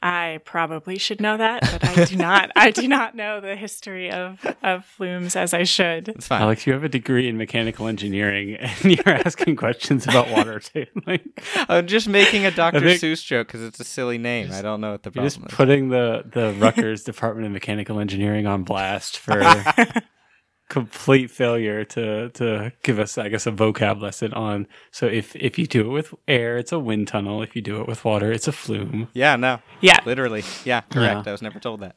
I 0.06 0.40
probably 0.46 1.00
should 1.00 1.20
know 1.20 1.36
that, 1.36 1.62
but 1.64 1.84
I 1.84 2.06
do 2.06 2.16
not. 2.16 2.52
I 2.56 2.70
do 2.70 2.88
not 2.88 3.16
know 3.16 3.42
the 3.42 3.56
history 3.56 4.12
of 4.12 4.46
of 4.62 4.86
flumes 4.86 5.36
as 5.36 5.52
I 5.52 5.64
should. 5.64 6.10
it's 6.10 6.28
fine 6.28 6.44
Alex, 6.44 6.68
you 6.68 6.74
have 6.74 6.84
a 6.84 6.90
degree 6.90 7.28
in 7.28 7.38
mechanical 7.38 7.88
engineering, 7.88 8.54
and 8.60 8.84
you're 8.84 9.10
asking 9.10 9.56
questions 9.56 10.06
about 10.06 10.30
water 10.30 10.60
too. 10.74 10.86
Like 11.08 11.24
i'm 11.70 11.88
just 11.88 12.08
making 12.08 12.46
a 12.46 12.52
dr 12.52 12.80
think- 12.80 13.00
seuss 13.00 13.24
joke 13.24 13.48
because 13.48 13.62
it's 13.62 13.80
a 13.80 13.84
silly 13.84 14.18
name 14.18 14.52
i 14.52 14.62
don't 14.62 14.82
know 14.82 14.92
what 14.92 15.04
the 15.04 15.12
you're 15.14 15.24
just 15.24 15.38
is 15.38 15.44
putting 15.50 15.90
the 15.90 16.24
the 16.32 16.54
Rutgers 16.54 17.04
Department 17.04 17.46
of 17.48 17.52
Mechanical 17.52 18.00
Engineering 18.00 18.48
on 18.48 18.64
blast 18.64 19.18
for 19.18 19.42
complete 20.70 21.30
failure 21.32 21.86
to 21.86 22.30
to 22.30 22.72
give 22.84 23.00
us, 23.00 23.18
I 23.18 23.30
guess, 23.30 23.46
a 23.48 23.52
vocab 23.52 24.02
lesson 24.02 24.34
on. 24.34 24.68
So 24.92 25.06
if 25.08 25.36
if 25.36 25.58
you 25.60 25.68
do 25.68 25.82
it 25.82 25.90
with 25.90 26.14
air, 26.28 26.58
it's 26.58 26.72
a 26.72 26.80
wind 26.80 27.08
tunnel. 27.08 27.42
If 27.44 27.56
you 27.56 27.62
do 27.62 27.80
it 27.82 27.88
with 27.88 28.04
water, 28.06 28.32
it's 28.32 28.48
a 28.48 28.52
flume. 28.52 29.08
yeah 29.14 29.36
no 29.36 29.60
Yeah. 29.82 30.00
literally 30.06 30.44
yeah 30.64 30.82
correct 30.82 31.26
Yeah. 31.26 31.30
i 31.30 31.32
was 31.32 31.42
never 31.42 31.60
told 31.60 31.82
that 31.82 31.96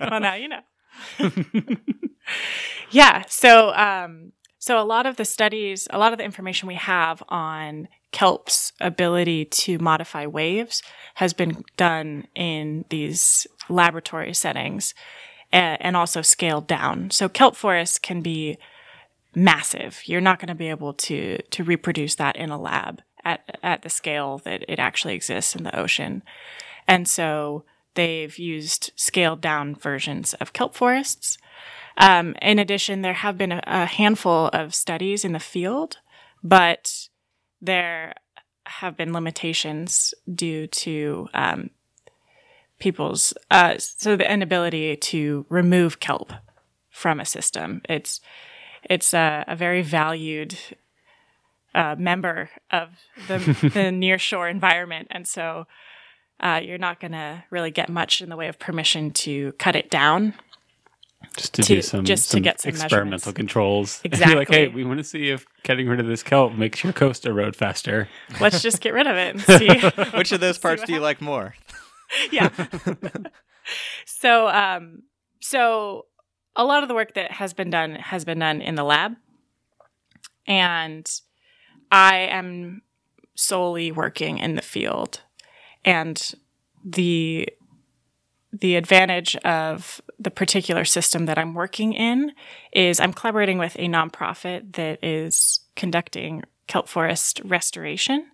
well 0.10 0.20
now 0.20 0.34
you 0.34 0.48
know 0.48 0.60
yeah 2.90 3.24
so 3.28 3.72
um 3.74 4.32
so 4.58 4.80
a 4.80 4.84
lot 4.84 5.06
of 5.06 5.16
the 5.16 5.24
studies 5.24 5.86
a 5.90 5.98
lot 5.98 6.12
of 6.12 6.18
the 6.18 6.24
information 6.24 6.66
we 6.68 6.74
have 6.74 7.22
on 7.28 7.88
kelp's 8.12 8.72
ability 8.80 9.44
to 9.44 9.78
modify 9.78 10.26
waves 10.26 10.82
has 11.16 11.32
been 11.32 11.62
done 11.76 12.26
in 12.34 12.84
these 12.90 13.46
laboratory 13.68 14.34
settings 14.34 14.94
a- 14.94 14.94
and 15.52 15.96
also 15.96 16.22
scaled 16.22 16.66
down. 16.66 17.10
So 17.10 17.28
kelp 17.28 17.56
forests 17.56 17.98
can 17.98 18.20
be 18.20 18.58
massive. 19.34 20.02
You're 20.06 20.20
not 20.20 20.38
going 20.38 20.48
to 20.48 20.54
be 20.54 20.68
able 20.68 20.92
to 20.94 21.38
to 21.38 21.64
reproduce 21.64 22.14
that 22.16 22.36
in 22.36 22.50
a 22.50 22.60
lab 22.60 23.02
at 23.24 23.58
at 23.62 23.82
the 23.82 23.88
scale 23.88 24.38
that 24.44 24.64
it 24.68 24.78
actually 24.78 25.14
exists 25.14 25.54
in 25.54 25.64
the 25.64 25.78
ocean. 25.78 26.22
And 26.86 27.06
so 27.08 27.64
they've 27.94 28.38
used 28.38 28.92
scaled 28.96 29.40
down 29.40 29.74
versions 29.74 30.34
of 30.34 30.52
kelp 30.52 30.74
forests. 30.74 31.38
Um, 31.96 32.36
in 32.40 32.58
addition, 32.58 33.02
there 33.02 33.14
have 33.14 33.36
been 33.36 33.52
a, 33.52 33.62
a 33.66 33.84
handful 33.86 34.48
of 34.52 34.74
studies 34.74 35.24
in 35.24 35.32
the 35.32 35.40
field, 35.40 35.98
but 36.42 37.08
there 37.60 38.14
have 38.66 38.96
been 38.96 39.12
limitations 39.12 40.14
due 40.32 40.66
to 40.68 41.28
um, 41.34 41.70
people's 42.78 43.34
uh, 43.50 43.74
so 43.78 44.16
the 44.16 44.30
inability 44.30 44.96
to 44.96 45.46
remove 45.48 46.00
kelp 46.00 46.32
from 46.90 47.20
a 47.20 47.24
system. 47.24 47.82
It's 47.88 48.20
it's 48.84 49.12
a, 49.14 49.44
a 49.46 49.56
very 49.56 49.82
valued 49.82 50.56
uh, 51.74 51.96
member 51.98 52.50
of 52.70 52.90
the, 53.26 53.38
the 53.62 53.90
nearshore 53.90 54.50
environment, 54.50 55.08
and 55.10 55.26
so 55.26 55.66
uh, 56.40 56.60
you're 56.62 56.78
not 56.78 57.00
going 57.00 57.12
to 57.12 57.44
really 57.50 57.70
get 57.70 57.88
much 57.88 58.20
in 58.20 58.28
the 58.30 58.36
way 58.36 58.48
of 58.48 58.58
permission 58.58 59.10
to 59.10 59.52
cut 59.52 59.76
it 59.76 59.90
down. 59.90 60.34
Just 61.36 61.54
to, 61.54 61.62
To- 61.62 61.74
do 61.74 61.82
some, 61.82 62.04
just 62.04 62.30
to 62.30 62.40
get 62.40 62.60
some 62.60 62.70
experimental 62.70 63.32
controls. 63.32 64.00
And 64.04 64.12
be 64.12 64.34
like, 64.36 64.48
hey, 64.48 64.68
we 64.68 64.84
want 64.84 64.98
to 64.98 65.04
see 65.04 65.30
if 65.30 65.44
getting 65.64 65.88
rid 65.88 65.98
of 65.98 66.06
this 66.06 66.22
kelp 66.22 66.54
makes 66.54 66.82
your 66.84 66.92
coast 66.92 67.26
erode 67.26 67.56
faster. 67.56 68.08
Let's 68.40 68.62
just 68.62 68.80
get 68.80 68.94
rid 68.94 69.08
of 69.08 69.16
it 69.16 69.34
and 69.34 69.40
see. 69.58 70.16
which 70.16 70.30
of 70.30 70.38
those 70.38 70.58
parts 70.58 70.84
do 70.84 70.92
you 70.92 71.00
like 71.00 71.20
more 71.20 71.54
yeah. 72.32 72.50
so, 74.06 74.48
um, 74.48 75.02
so 75.40 76.06
a 76.56 76.64
lot 76.64 76.82
of 76.82 76.88
the 76.88 76.94
work 76.94 77.14
that 77.14 77.32
has 77.32 77.54
been 77.54 77.70
done 77.70 77.94
has 77.94 78.24
been 78.24 78.40
done 78.40 78.60
in 78.60 78.74
the 78.74 78.84
lab, 78.84 79.12
and 80.46 81.08
I 81.90 82.16
am 82.16 82.82
solely 83.34 83.92
working 83.92 84.38
in 84.38 84.56
the 84.56 84.62
field, 84.62 85.22
and 85.84 86.34
the 86.84 87.48
the 88.52 88.76
advantage 88.76 89.36
of 89.36 90.00
the 90.18 90.30
particular 90.30 90.84
system 90.84 91.26
that 91.26 91.38
I'm 91.38 91.54
working 91.54 91.92
in 91.92 92.32
is 92.72 92.98
I'm 92.98 93.12
collaborating 93.12 93.58
with 93.58 93.76
a 93.76 93.88
nonprofit 93.88 94.72
that 94.74 95.04
is 95.04 95.60
conducting 95.76 96.42
kelp 96.66 96.88
forest 96.88 97.40
restoration. 97.44 98.26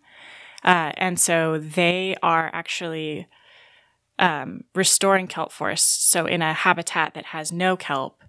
Uh, 0.62 0.92
and 0.96 1.18
so 1.18 1.58
they 1.58 2.16
are 2.22 2.48
actually 2.52 3.26
um, 4.18 4.64
restoring 4.74 5.26
kelp 5.26 5.52
forests. 5.52 6.04
So, 6.04 6.26
in 6.26 6.42
a 6.42 6.52
habitat 6.52 7.14
that 7.14 7.26
has 7.26 7.52
no 7.52 7.76
kelp, 7.76 8.22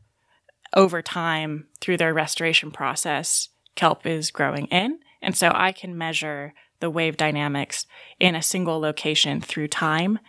over 0.76 1.02
time, 1.02 1.68
through 1.80 1.98
their 1.98 2.14
restoration 2.14 2.72
process, 2.72 3.50
kelp 3.76 4.06
is 4.06 4.32
growing 4.32 4.68
in 4.68 5.00
And 5.22 5.36
so 5.36 5.52
I 5.54 5.72
can 5.72 5.98
measure 5.98 6.54
the 6.80 6.90
wave 6.90 7.18
dynamics 7.18 7.86
in 8.20 8.36
a 8.36 8.42
single 8.42 8.80
location 8.80 9.42
through 9.42 9.70
time 9.70 10.20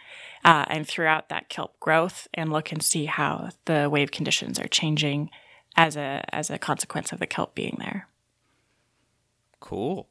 uh, 0.44 0.64
and 0.68 0.86
throughout 0.86 1.28
that 1.28 1.48
kelp 1.48 1.78
growth 1.80 2.28
and 2.32 2.52
look 2.52 2.70
and 2.70 2.82
see 2.82 3.06
how 3.06 3.50
the 3.64 3.88
wave 3.90 4.10
conditions 4.12 4.58
are 4.58 4.68
changing 4.68 5.30
as 5.76 5.96
a 5.96 6.24
as 6.32 6.48
a 6.48 6.58
consequence 6.58 7.12
of 7.12 7.18
the 7.18 7.26
kelp 7.26 7.54
being 7.54 7.76
there. 7.80 8.08
Cool. 9.60 10.08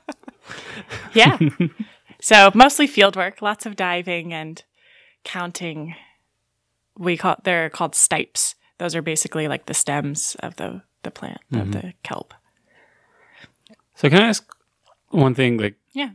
yeah. 1.14 1.38
so 2.28 2.50
mostly 2.54 2.86
field 2.86 3.16
work, 3.16 3.40
lots 3.40 3.64
of 3.64 3.74
diving 3.74 4.34
and 4.34 4.62
counting. 5.24 5.94
We 6.94 7.16
call 7.16 7.36
they're 7.42 7.70
called 7.70 7.94
stipes. 7.94 8.54
Those 8.76 8.94
are 8.94 9.00
basically 9.00 9.48
like 9.48 9.64
the 9.64 9.72
stems 9.72 10.36
of 10.40 10.56
the 10.56 10.82
the 11.04 11.10
plant 11.10 11.40
mm-hmm. 11.50 11.62
of 11.62 11.72
the 11.72 11.94
kelp. 12.02 12.34
So 13.94 14.10
can 14.10 14.20
I 14.20 14.28
ask 14.28 14.46
one 15.08 15.34
thing? 15.34 15.56
Like, 15.56 15.76
yeah, 15.92 16.10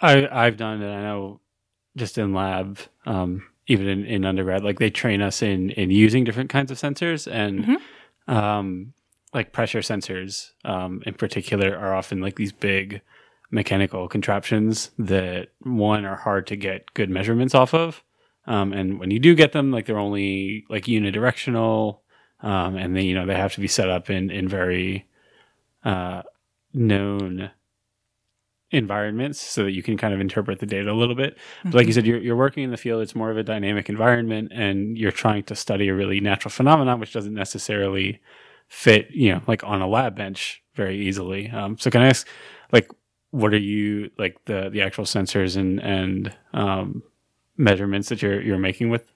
I 0.00 0.28
I've 0.30 0.56
done 0.56 0.80
it. 0.80 0.88
I 0.88 1.02
know 1.02 1.40
just 1.96 2.16
in 2.16 2.32
lab, 2.32 2.78
um, 3.06 3.42
even 3.66 3.88
in, 3.88 4.04
in 4.04 4.24
undergrad, 4.24 4.62
like 4.62 4.78
they 4.78 4.90
train 4.90 5.22
us 5.22 5.42
in 5.42 5.70
in 5.70 5.90
using 5.90 6.22
different 6.22 6.50
kinds 6.50 6.70
of 6.70 6.78
sensors 6.78 7.28
and. 7.30 7.64
Mm-hmm. 7.64 8.32
Um, 8.32 8.92
like 9.32 9.52
pressure 9.52 9.80
sensors 9.80 10.50
um, 10.64 11.02
in 11.06 11.14
particular 11.14 11.76
are 11.76 11.94
often 11.94 12.20
like 12.20 12.36
these 12.36 12.52
big 12.52 13.00
mechanical 13.50 14.08
contraptions 14.08 14.90
that 14.98 15.48
one 15.60 16.04
are 16.04 16.16
hard 16.16 16.46
to 16.46 16.56
get 16.56 16.92
good 16.94 17.10
measurements 17.10 17.54
off 17.54 17.74
of 17.74 18.02
um, 18.46 18.72
and 18.72 18.98
when 18.98 19.10
you 19.10 19.18
do 19.18 19.34
get 19.34 19.52
them 19.52 19.70
like 19.70 19.86
they're 19.86 19.98
only 19.98 20.64
like 20.68 20.84
unidirectional 20.84 22.00
um, 22.42 22.76
and 22.76 22.96
they 22.96 23.02
you 23.02 23.14
know 23.14 23.26
they 23.26 23.34
have 23.34 23.54
to 23.54 23.60
be 23.60 23.68
set 23.68 23.88
up 23.88 24.08
in 24.08 24.30
in 24.30 24.48
very 24.48 25.06
uh, 25.84 26.22
known 26.72 27.50
environments 28.70 29.40
so 29.40 29.64
that 29.64 29.72
you 29.72 29.82
can 29.82 29.96
kind 29.96 30.14
of 30.14 30.20
interpret 30.20 30.60
the 30.60 30.66
data 30.66 30.90
a 30.90 30.94
little 30.94 31.14
bit. 31.14 31.34
Mm-hmm. 31.34 31.70
But 31.70 31.76
like 31.76 31.86
you 31.86 31.90
mm-hmm. 31.90 31.96
said, 31.96 32.06
you're, 32.06 32.18
you're 32.18 32.36
working 32.36 32.64
in 32.64 32.70
the 32.70 32.76
field, 32.76 33.02
it's 33.02 33.14
more 33.14 33.30
of 33.30 33.36
a 33.36 33.42
dynamic 33.42 33.88
environment 33.88 34.52
and 34.54 34.96
you're 34.96 35.10
trying 35.10 35.42
to 35.44 35.56
study 35.56 35.88
a 35.88 35.94
really 35.94 36.20
natural 36.20 36.50
phenomenon, 36.50 37.00
which 37.00 37.12
doesn't 37.12 37.34
necessarily 37.34 38.20
fit, 38.68 39.10
you 39.10 39.32
know, 39.32 39.42
like 39.46 39.64
on 39.64 39.82
a 39.82 39.88
lab 39.88 40.14
bench 40.14 40.62
very 40.74 41.00
easily. 41.00 41.50
Um, 41.50 41.76
so 41.78 41.90
can 41.90 42.02
I 42.02 42.08
ask, 42.08 42.26
like, 42.70 42.88
what 43.30 43.52
are 43.54 43.58
you 43.58 44.10
like 44.18 44.44
the 44.44 44.70
the 44.70 44.82
actual 44.82 45.04
sensors 45.04 45.56
and 45.56 45.80
and 45.80 46.36
um, 46.52 47.02
measurements 47.56 48.08
that 48.08 48.22
you're 48.22 48.40
you're 48.40 48.58
making 48.58 48.90
with? 48.90 49.10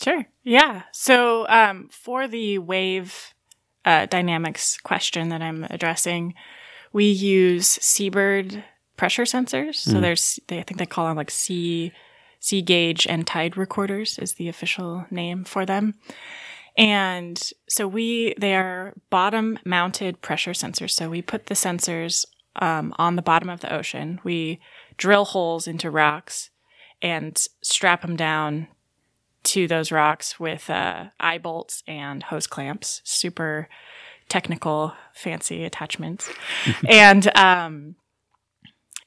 Sure. 0.00 0.26
Yeah. 0.42 0.82
So 0.92 1.46
um, 1.48 1.88
for 1.90 2.26
the 2.26 2.58
wave 2.58 3.34
uh, 3.84 4.06
dynamics 4.06 4.78
question 4.78 5.28
that 5.28 5.42
I'm 5.42 5.64
addressing, 5.70 6.34
we 6.92 7.06
use 7.06 7.66
Seabird 7.66 8.64
pressure 8.96 9.24
sensors. 9.24 9.76
So 9.76 9.94
mm. 9.94 10.00
there's, 10.00 10.40
they, 10.48 10.58
I 10.58 10.62
think 10.62 10.78
they 10.78 10.86
call 10.86 11.06
them 11.06 11.16
like 11.16 11.30
sea 11.30 11.92
sea 12.40 12.60
gauge 12.60 13.06
and 13.06 13.26
tide 13.26 13.56
recorders 13.56 14.18
is 14.18 14.34
the 14.34 14.48
official 14.48 15.06
name 15.10 15.44
for 15.44 15.64
them. 15.64 15.94
And 16.76 17.40
so 17.70 17.88
we, 17.88 18.34
they 18.38 18.54
are 18.54 18.92
bottom 19.08 19.58
mounted 19.64 20.20
pressure 20.20 20.50
sensors. 20.50 20.90
So 20.90 21.08
we 21.08 21.22
put 21.22 21.46
the 21.46 21.54
sensors 21.54 22.26
um, 22.56 22.94
on 22.98 23.16
the 23.16 23.22
bottom 23.22 23.48
of 23.48 23.60
the 23.60 23.72
ocean. 23.72 24.20
We 24.24 24.60
drill 24.96 25.24
holes 25.24 25.66
into 25.66 25.90
rocks 25.90 26.50
and 27.02 27.40
strap 27.62 28.02
them 28.02 28.16
down 28.16 28.68
to 29.44 29.68
those 29.68 29.92
rocks 29.92 30.40
with 30.40 30.70
uh, 30.70 31.06
eye 31.20 31.38
bolts 31.38 31.82
and 31.86 32.22
hose 32.22 32.46
clamps. 32.46 33.02
Super 33.04 33.68
technical, 34.28 34.94
fancy 35.12 35.64
attachments. 35.64 36.30
and, 36.88 37.36
um, 37.36 37.96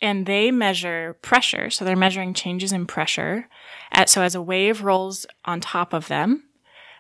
and 0.02 0.26
they 0.28 0.52
measure 0.52 1.18
pressure. 1.22 1.70
So 1.70 1.84
they're 1.84 1.96
measuring 1.96 2.34
changes 2.34 2.72
in 2.72 2.86
pressure. 2.86 3.48
At, 3.92 4.10
so 4.10 4.22
as 4.22 4.36
a 4.36 4.42
wave 4.42 4.84
rolls 4.84 5.26
on 5.46 5.60
top 5.60 5.92
of 5.94 6.08
them, 6.08 6.44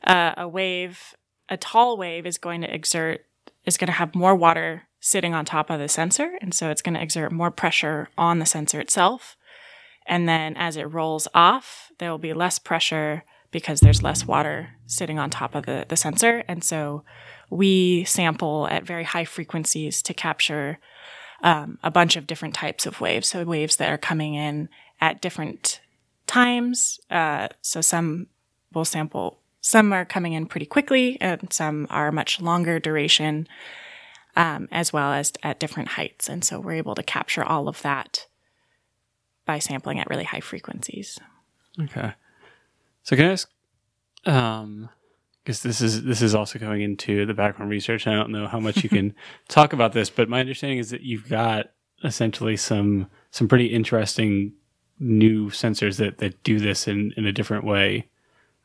uh, 0.04 0.34
a 0.38 0.48
wave, 0.48 1.16
a 1.48 1.58
tall 1.58 1.98
wave 1.98 2.26
is 2.26 2.38
going 2.40 2.62
to 2.62 2.74
exert, 2.74 3.26
is 3.66 3.78
going 3.78 3.88
to 3.88 3.94
have 3.94 4.16
more 4.16 4.36
water 4.36 4.84
sitting 5.08 5.34
on 5.34 5.46
top 5.46 5.70
of 5.70 5.80
the 5.80 5.88
sensor. 5.88 6.38
And 6.42 6.54
so 6.54 6.70
it's 6.70 6.82
going 6.82 6.96
to 6.96 7.02
exert 7.02 7.32
more 7.32 7.50
pressure 7.50 8.10
on 8.18 8.40
the 8.40 8.46
sensor 8.46 8.82
itself. 8.82 9.38
And 10.06 10.28
then 10.28 10.58
as 10.58 10.76
it 10.76 10.84
rolls 10.84 11.30
off, 11.34 11.92
there 11.98 12.12
will 12.12 12.18
be 12.18 12.34
less 12.34 12.60
pressure 12.60 13.24
because 13.50 13.80
there's 13.80 14.04
less 14.04 14.26
water 14.28 14.72
sitting 14.86 15.18
on 15.18 15.30
top 15.30 15.56
of 15.56 15.66
the, 15.66 15.86
the 15.88 15.96
sensor. 15.96 16.44
And 16.50 16.62
so 16.62 17.06
we 17.50 18.04
sample 18.04 18.68
at 18.68 18.86
very 18.86 19.06
high 19.06 19.24
frequencies 19.24 20.02
to 20.02 20.14
capture 20.14 20.78
um, 21.42 21.80
a 21.82 21.90
bunch 21.90 22.18
of 22.18 22.28
different 22.28 22.54
types 22.54 22.86
of 22.86 23.00
waves. 23.00 23.30
So 23.30 23.46
waves 23.46 23.78
that 23.78 23.90
are 23.90 23.98
coming 23.98 24.36
in 24.36 24.68
at 25.00 25.22
different 25.22 25.80
times. 26.26 27.00
Uh, 27.10 27.48
so 27.62 27.80
some 27.80 28.28
will 28.74 28.84
sample 28.84 29.40
some 29.62 29.92
are 29.92 30.06
coming 30.06 30.32
in 30.32 30.46
pretty 30.46 30.66
quickly, 30.66 31.18
and 31.20 31.52
some 31.52 31.88
are 31.90 32.10
much 32.10 32.40
longer 32.40 32.80
duration, 32.80 33.50
um, 34.38 34.68
as 34.72 34.94
well 34.94 35.12
as 35.14 35.34
at 35.42 35.60
different 35.60 35.90
heights. 35.90 36.30
And 36.30 36.46
so 36.46 36.60
we're 36.60 36.74
able 36.74 36.94
to 36.96 37.04
capture 37.04 37.44
all 37.44 37.68
of 37.68 37.82
that 37.82 38.28
by 39.46 39.58
sampling 39.58 40.00
at 40.00 40.10
really 40.10 40.26
high 40.26 40.42
frequencies. 40.42 41.20
Okay. 41.82 42.14
So 43.02 43.16
can 43.16 43.26
I 43.26 43.32
ask, 43.32 43.50
um, 44.26 44.90
because 45.44 45.64
this 45.64 45.82
is 45.82 46.04
this 46.04 46.22
is 46.22 46.36
also 46.36 46.60
going 46.60 46.82
into 46.82 47.26
the 47.26 47.34
background 47.34 47.72
research. 47.72 48.06
I 48.06 48.14
don't 48.14 48.32
know 48.32 48.48
how 48.48 48.60
much 48.60 48.84
you 48.84 48.90
can 48.90 49.16
talk 49.48 49.74
about 49.74 49.94
this, 49.94 50.10
but 50.10 50.30
my 50.30 50.42
understanding 50.42 50.78
is 50.78 50.90
that 50.92 51.02
you've 51.02 51.30
got 51.30 51.72
essentially 52.04 52.58
some 52.58 53.08
some 53.32 53.48
pretty 53.48 53.68
interesting 53.68 54.54
new 55.00 55.50
sensors 55.50 55.98
that 55.98 56.20
that 56.20 56.44
do 56.44 56.60
this 56.60 56.88
in 56.88 57.14
in 57.18 57.26
a 57.26 57.32
different 57.32 57.64
way. 57.64 58.08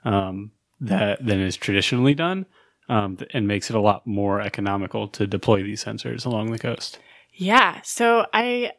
Um, 0.04 0.50
that 0.80 1.24
than 1.24 1.40
is 1.40 1.56
traditionally 1.56 2.14
done, 2.14 2.46
um, 2.88 3.18
and 3.32 3.46
makes 3.46 3.70
it 3.70 3.76
a 3.76 3.80
lot 3.80 4.06
more 4.06 4.40
economical 4.40 5.08
to 5.08 5.26
deploy 5.26 5.62
these 5.62 5.84
sensors 5.84 6.26
along 6.26 6.50
the 6.50 6.58
coast. 6.58 6.98
Yeah. 7.32 7.80
So 7.82 8.26
I 8.32 8.72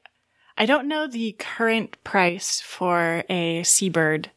I 0.58 0.66
don't 0.66 0.88
know 0.88 1.08
the 1.08 1.34
current 1.39 2.01
price 2.04 2.62
for 2.62 3.24
a 3.30 3.64
Seabird 3.64 4.32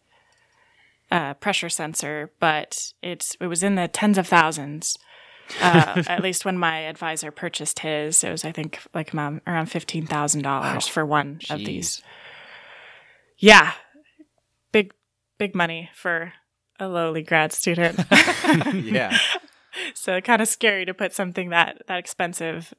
uh, 1.10 1.34
pressure 1.34 1.68
sensor, 1.68 2.32
but 2.40 2.92
it's 3.02 3.36
it 3.40 3.46
was 3.46 3.62
in 3.62 3.74
the 3.74 3.88
tens 3.88 4.18
of 4.18 4.26
thousands. 4.26 4.98
uh, 5.60 6.02
at 6.08 6.22
least 6.22 6.44
when 6.44 6.58
my 6.58 6.80
advisor 6.80 7.30
purchased 7.30 7.80
his, 7.80 8.24
it 8.24 8.30
was 8.30 8.44
I 8.44 8.52
think 8.52 8.80
like 8.94 9.14
around 9.14 9.66
fifteen 9.66 10.06
thousand 10.06 10.44
wow. 10.44 10.62
dollars 10.62 10.86
for 10.86 11.04
one 11.04 11.38
Jeez. 11.40 11.54
of 11.54 11.58
these. 11.58 12.02
Yeah, 13.38 13.72
big 14.72 14.92
big 15.38 15.54
money 15.54 15.90
for 15.94 16.32
a 16.78 16.88
lowly 16.88 17.22
grad 17.22 17.52
student. 17.52 17.98
yeah. 18.74 19.16
So 19.94 20.20
kind 20.20 20.42
of 20.42 20.48
scary 20.48 20.84
to 20.84 20.94
put 20.94 21.12
something 21.12 21.50
that 21.50 21.82
that 21.86 21.98
expensive 21.98 22.74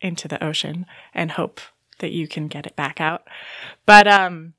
into 0.00 0.28
the 0.28 0.42
ocean 0.42 0.86
and 1.14 1.32
hope 1.32 1.60
that 1.98 2.12
you 2.12 2.26
can 2.26 2.48
get 2.48 2.66
it 2.66 2.76
back 2.76 3.00
out. 3.00 3.26
But 3.86 4.06
um 4.06 4.54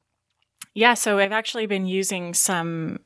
yeah, 0.73 0.93
so 0.93 1.19
I've 1.19 1.31
actually 1.31 1.65
been 1.65 1.85
using 1.85 2.33
some 2.33 2.99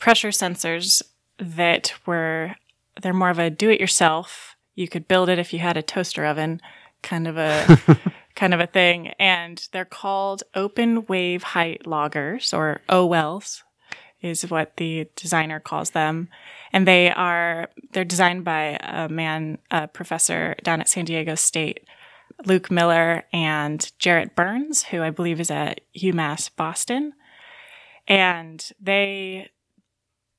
pressure 0.00 0.30
sensors 0.30 1.02
that 1.38 1.94
were 2.06 2.56
they're 3.00 3.12
more 3.12 3.30
of 3.30 3.38
a 3.38 3.50
do 3.50 3.70
it 3.70 3.80
yourself. 3.80 4.56
You 4.74 4.88
could 4.88 5.08
build 5.08 5.28
it 5.28 5.38
if 5.38 5.52
you 5.52 5.58
had 5.58 5.76
a 5.76 5.82
toaster 5.82 6.24
oven 6.24 6.60
kind 7.02 7.28
of 7.28 7.36
a 7.36 7.78
kind 8.34 8.54
of 8.54 8.60
a 8.60 8.66
thing 8.66 9.08
and 9.18 9.68
they're 9.72 9.84
called 9.84 10.42
open 10.54 11.04
wave 11.06 11.42
height 11.42 11.86
loggers 11.86 12.54
or 12.54 12.80
OWLs 12.88 13.62
is 14.22 14.48
what 14.50 14.76
the 14.76 15.08
designer 15.16 15.60
calls 15.60 15.90
them. 15.90 16.28
And 16.72 16.88
they 16.88 17.10
are, 17.10 17.68
they're 17.92 18.04
designed 18.04 18.44
by 18.44 18.78
a 18.82 19.08
man, 19.08 19.58
a 19.70 19.88
professor 19.88 20.54
down 20.62 20.80
at 20.80 20.88
San 20.88 21.04
Diego 21.04 21.34
State, 21.34 21.86
Luke 22.46 22.70
Miller 22.70 23.24
and 23.32 23.92
Jarrett 23.98 24.34
Byrnes, 24.34 24.84
who 24.84 25.02
I 25.02 25.10
believe 25.10 25.38
is 25.38 25.50
at 25.50 25.82
UMass 25.96 26.50
Boston. 26.54 27.12
And 28.08 28.66
they, 28.80 29.50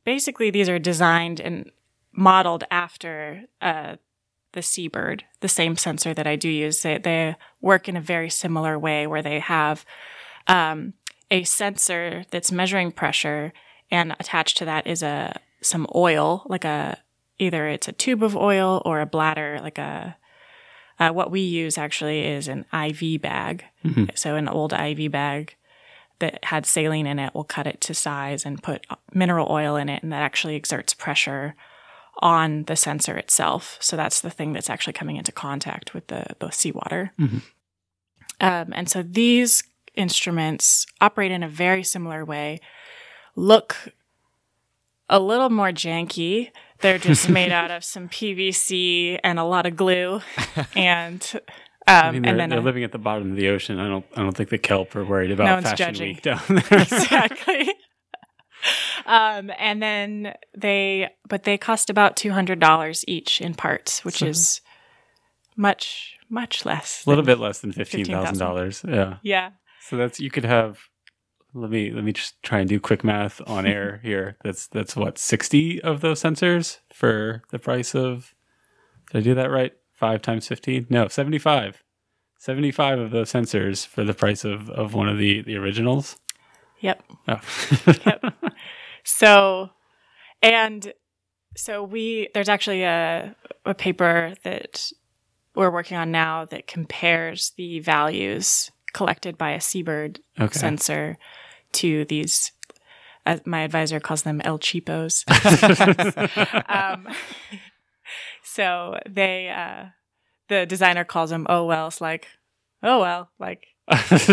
basically, 0.06 0.50
these 0.50 0.70
are 0.70 0.80
designed 0.80 1.40
and 1.40 1.72
modeled 2.12 2.64
after, 2.72 3.44
uh, 3.62 3.98
the 4.54 4.62
Seabird, 4.62 5.24
the 5.40 5.48
same 5.48 5.78
sensor 5.78 6.14
that 6.14 6.28
I 6.28 6.36
do 6.36 6.50
use. 6.50 6.82
They, 6.82 6.98
they 6.98 7.36
work 7.62 7.88
in 7.88 7.96
a 7.96 8.02
very 8.02 8.30
similar 8.30 8.78
way 8.78 9.08
where 9.08 9.22
they 9.22 9.40
have, 9.40 9.86
um, 10.48 10.94
a 11.32 11.44
sensor 11.44 12.26
that's 12.30 12.52
measuring 12.52 12.92
pressure 12.92 13.54
and 13.90 14.16
attached 14.20 14.58
to 14.58 14.66
that 14.66 14.86
is 14.86 15.02
a 15.02 15.40
some 15.64 15.88
oil, 15.96 16.44
like 16.48 16.66
a 16.66 16.98
either 17.40 17.68
it's 17.68 17.88
a 17.88 17.94
tube 17.94 18.24
of 18.24 18.36
oil 18.36 18.82
or 18.86 19.02
a 19.02 19.06
bladder, 19.06 19.60
like 19.62 19.78
a 19.78 20.18
uh, 21.00 21.10
what 21.10 21.32
we 21.32 21.42
use 21.42 21.78
actually 21.78 22.26
is 22.26 22.48
an 22.48 22.66
IV 22.74 23.22
bag. 23.22 23.66
Mm-hmm. 23.84 24.06
So 24.16 24.36
an 24.36 24.48
old 24.48 24.74
IV 24.74 25.12
bag 25.12 25.56
that 26.20 26.46
had 26.46 26.66
saline 26.66 27.08
in 27.08 27.20
it, 27.20 27.34
we'll 27.34 27.44
cut 27.44 27.68
it 27.68 27.82
to 27.82 27.94
size 27.94 28.46
and 28.46 28.62
put 28.62 28.86
mineral 29.12 29.48
oil 29.50 29.76
in 29.76 29.90
it, 29.90 30.04
and 30.04 30.12
that 30.14 30.22
actually 30.22 30.56
exerts 30.56 30.94
pressure 30.94 31.56
on 32.20 32.64
the 32.66 32.76
sensor 32.76 33.18
itself. 33.18 33.78
So 33.82 33.98
that's 33.98 34.22
the 34.22 34.30
thing 34.30 34.54
that's 34.54 34.70
actually 34.70 34.94
coming 34.94 35.16
into 35.16 35.32
contact 35.32 35.94
with 35.94 36.08
the, 36.08 36.26
the 36.40 36.52
seawater. 36.52 37.12
Mhm. 37.20 37.42
Um, 38.40 38.74
and 38.74 38.88
so 38.88 39.02
these 39.02 39.64
instruments 39.96 40.86
operate 41.02 41.32
in 41.32 41.44
a 41.44 41.50
very 41.50 41.84
similar 41.84 42.24
way, 42.24 42.60
look 43.36 43.90
a 45.10 45.20
little 45.20 45.50
more 45.50 45.70
janky. 45.72 46.50
They're 46.80 46.98
just 46.98 47.30
made 47.30 47.52
out 47.52 47.72
of 47.72 47.84
some 47.84 48.10
PVC 48.10 49.20
and 49.24 49.40
a 49.40 49.44
lot 49.44 49.66
of 49.66 49.76
glue, 49.76 50.22
and 50.76 51.22
um, 51.34 51.42
I 51.88 52.12
mean, 52.12 52.22
they're, 52.24 52.32
and 52.32 52.40
then 52.40 52.50
they're 52.50 52.60
a- 52.60 52.62
living 52.62 52.84
at 52.84 52.92
the 52.92 52.98
bottom 52.98 53.32
of 53.32 53.38
the 53.38 53.48
ocean. 53.50 53.80
I 53.80 53.88
don't. 53.88 54.06
I 54.16 54.22
don't 54.22 54.36
think 54.36 54.50
the 54.50 54.58
kelp 54.58 54.96
are 54.96 55.06
worried 55.06 55.30
No 55.30 55.36
about 55.36 55.56
one's 55.56 55.70
Fashion 55.70 55.94
judging. 55.94 56.08
Week 56.10 56.22
down 56.22 56.42
there. 56.50 56.82
exactly. 56.82 57.74
um, 59.06 59.52
and 59.58 59.82
then 59.82 60.34
they, 60.58 61.10
but 61.28 61.44
they 61.44 61.58
cost 61.58 61.90
about 61.90 62.16
two 62.16 62.32
hundred 62.32 62.60
dollars 62.60 63.04
each 63.08 63.42
in 63.42 63.54
parts, 63.54 64.04
which 64.06 64.20
So- 64.20 64.28
is 64.28 64.62
much 65.56 66.16
much 66.30 66.66
less. 66.66 67.06
a 67.06 67.10
little 67.10 67.24
bit 67.24 67.40
less 67.40 67.60
than 67.60 67.72
fifteen 67.72 68.06
thousand 68.06 68.38
dollars. 68.40 68.84
Yeah. 68.88 69.18
Yeah. 69.22 69.52
So 69.88 69.98
that's 69.98 70.20
you 70.20 70.30
could 70.32 70.46
have. 70.46 70.80
Let 71.54 71.70
me 71.70 71.92
let 71.92 72.04
me 72.04 72.14
just 72.14 72.42
try 72.42 72.60
and 72.60 72.70
do 72.70 72.80
quick 72.80 73.04
math 73.04 73.42
on 73.48 73.66
air 73.66 74.00
here. 74.04 74.38
That's 74.44 74.68
that's 74.68 74.96
what 74.96 75.18
sixty 75.18 75.82
of 75.82 76.02
those 76.02 76.22
sensors 76.22 76.80
for 76.94 77.44
the 77.52 77.60
price 77.60 77.94
of. 77.94 78.34
Did 79.12 79.20
I 79.20 79.22
do 79.22 79.36
that 79.36 79.52
right? 79.52 79.74
Five 79.94 80.22
times 80.22 80.48
fifteen? 80.48 80.88
No, 80.90 81.08
seventy-five. 81.08 81.84
Seventy-five 82.40 83.00
of 83.00 83.12
those 83.12 83.32
sensors 83.32 83.86
for 83.86 84.04
the 84.04 84.14
price 84.14 84.44
of 84.44 84.70
of 84.72 84.94
one 84.94 85.08
of 85.08 85.18
the 85.18 85.42
the 85.44 85.56
originals. 85.56 86.18
Yep. 86.82 87.04
Oh. 87.28 87.40
Yep. 88.06 88.34
So, 89.06 89.70
and 90.42 90.94
so 91.56 91.84
we 91.84 92.30
there's 92.34 92.50
actually 92.50 92.84
a 92.84 93.36
a 93.66 93.74
paper 93.74 94.34
that 94.44 94.92
we're 95.56 95.72
working 95.72 95.98
on 95.98 96.12
now 96.12 96.46
that 96.46 96.68
compares 96.68 97.52
the 97.58 97.80
values 97.80 98.72
collected 98.94 99.38
by 99.38 99.52
a 99.52 99.62
seabird 99.62 100.20
okay. 100.40 100.58
sensor 100.58 101.18
to 101.74 102.06
these. 102.06 102.52
As 103.26 103.42
my 103.46 103.62
advisor 103.62 104.02
calls 104.02 104.24
them 104.24 104.42
El 104.44 104.60
Cheapos. 104.60 105.24
um, 106.70 107.08
so 108.44 108.98
they, 109.10 109.48
uh, 109.48 109.86
the 110.50 110.66
designer 110.66 111.06
calls 111.06 111.30
them, 111.30 111.46
oh 111.50 111.66
well, 111.66 111.88
it's 111.88 112.02
like, 112.02 112.28
oh 112.82 113.00
well, 113.00 113.30
like 113.40 113.66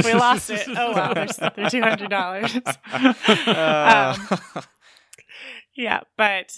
we 0.05 0.13
lost 0.15 0.51
it. 0.51 0.67
Oh 0.69 0.93
well, 0.93 1.15
they're, 1.15 1.51
they're 1.55 1.71
two 1.71 1.83
hundred 1.83 2.11
dollars. 2.11 2.57
Uh, 3.47 4.17
Yeah, 5.81 6.01
but 6.17 6.55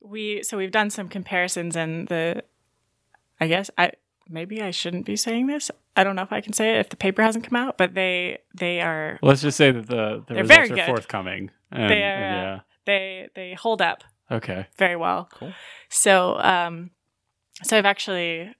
we 0.00 0.42
so 0.42 0.56
we've 0.56 0.70
done 0.70 0.90
some 0.90 1.08
comparisons, 1.08 1.76
and 1.76 2.08
the 2.08 2.42
I 3.40 3.48
guess 3.48 3.70
I 3.76 3.92
maybe 4.28 4.62
I 4.62 4.70
shouldn't 4.70 5.04
be 5.04 5.16
saying 5.16 5.46
this. 5.46 5.70
I 5.96 6.04
don't 6.04 6.14
know 6.16 6.22
if 6.22 6.32
I 6.32 6.40
can 6.40 6.52
say 6.52 6.74
it 6.74 6.78
if 6.80 6.88
the 6.90 6.96
paper 6.96 7.22
hasn't 7.22 7.44
come 7.44 7.56
out, 7.56 7.78
but 7.78 7.94
they 7.94 8.38
they 8.54 8.80
are 8.80 9.18
Let's 9.22 9.42
just 9.42 9.56
say 9.56 9.70
that 9.72 9.86
the, 9.86 10.22
the 10.26 10.34
results 10.34 10.48
very 10.48 10.70
are 10.70 10.76
good. 10.76 10.86
forthcoming. 10.86 11.50
And, 11.72 11.90
They 11.90 12.02
are, 12.02 12.06
and 12.52 12.62
they 12.84 13.28
they 13.34 13.54
hold 13.54 13.82
up. 13.82 14.04
Okay. 14.30 14.66
very 14.76 14.96
well. 14.96 15.28
Cool. 15.32 15.52
So 15.88 16.36
um 16.38 16.90
so 17.62 17.78
I've 17.78 17.86
actually 17.86 18.54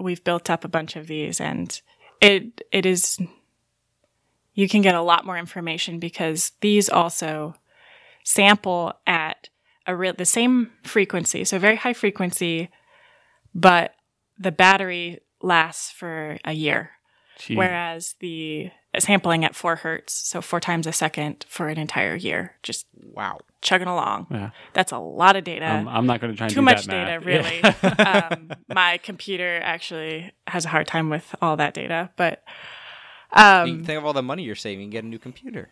we've 0.00 0.22
built 0.24 0.48
up 0.48 0.64
a 0.64 0.68
bunch 0.68 0.96
of 0.96 1.06
these 1.06 1.40
and 1.40 1.80
it 2.20 2.62
it 2.72 2.86
is 2.86 3.18
you 4.54 4.68
can 4.68 4.82
get 4.82 4.94
a 4.94 5.02
lot 5.02 5.24
more 5.26 5.38
information 5.38 5.98
because 5.98 6.52
these 6.60 6.88
also 6.88 7.54
sample 8.24 8.92
at 9.06 9.48
a 9.86 9.94
real 9.94 10.12
the 10.16 10.24
same 10.24 10.70
frequency, 10.82 11.44
so 11.44 11.58
very 11.58 11.76
high 11.76 11.92
frequency, 11.92 12.68
but 13.54 13.94
the 14.38 14.52
battery 14.52 15.20
lasts 15.42 15.90
for 15.90 16.38
a 16.44 16.52
year. 16.52 16.90
Gee. 17.38 17.54
Whereas 17.56 18.16
the 18.18 18.70
sampling 18.98 19.44
at 19.44 19.54
four 19.54 19.76
hertz, 19.76 20.12
so 20.12 20.40
four 20.40 20.58
times 20.58 20.86
a 20.88 20.92
second 20.92 21.44
for 21.48 21.68
an 21.68 21.78
entire 21.78 22.16
year, 22.16 22.56
just 22.64 22.86
wow. 23.14 23.38
chugging 23.62 23.86
along. 23.86 24.26
Yeah. 24.30 24.50
That's 24.72 24.90
a 24.90 24.98
lot 24.98 25.36
of 25.36 25.44
data 25.44 25.72
Um, 25.72 25.86
I'm 25.86 26.06
not 26.06 26.20
going 26.20 26.32
to 26.32 26.36
try 26.36 26.46
and 26.46 26.54
too 26.54 26.60
do 26.60 26.64
much 26.64 26.86
that 26.86 26.90
data, 26.90 27.20
math. 27.20 27.24
really. 27.24 27.60
Yeah. 27.62 28.28
um, 28.32 28.50
my 28.74 28.98
computer 28.98 29.60
actually 29.62 30.32
has 30.48 30.64
a 30.64 30.68
hard 30.68 30.88
time 30.88 31.10
with 31.10 31.32
all 31.40 31.56
that 31.58 31.74
data, 31.74 32.10
but 32.16 32.42
um, 33.32 33.66
Think 33.66 33.86
think 33.86 33.98
of 33.98 34.04
all 34.04 34.12
the 34.14 34.22
money 34.22 34.42
you're 34.42 34.56
saving. 34.56 34.90
Get 34.90 35.04
a 35.04 35.06
new 35.06 35.18
computer. 35.18 35.68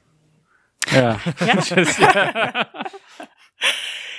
yeah. 0.93 1.21
Yeah. 1.41 1.61
Just- 1.62 1.99
yeah. 1.99 2.64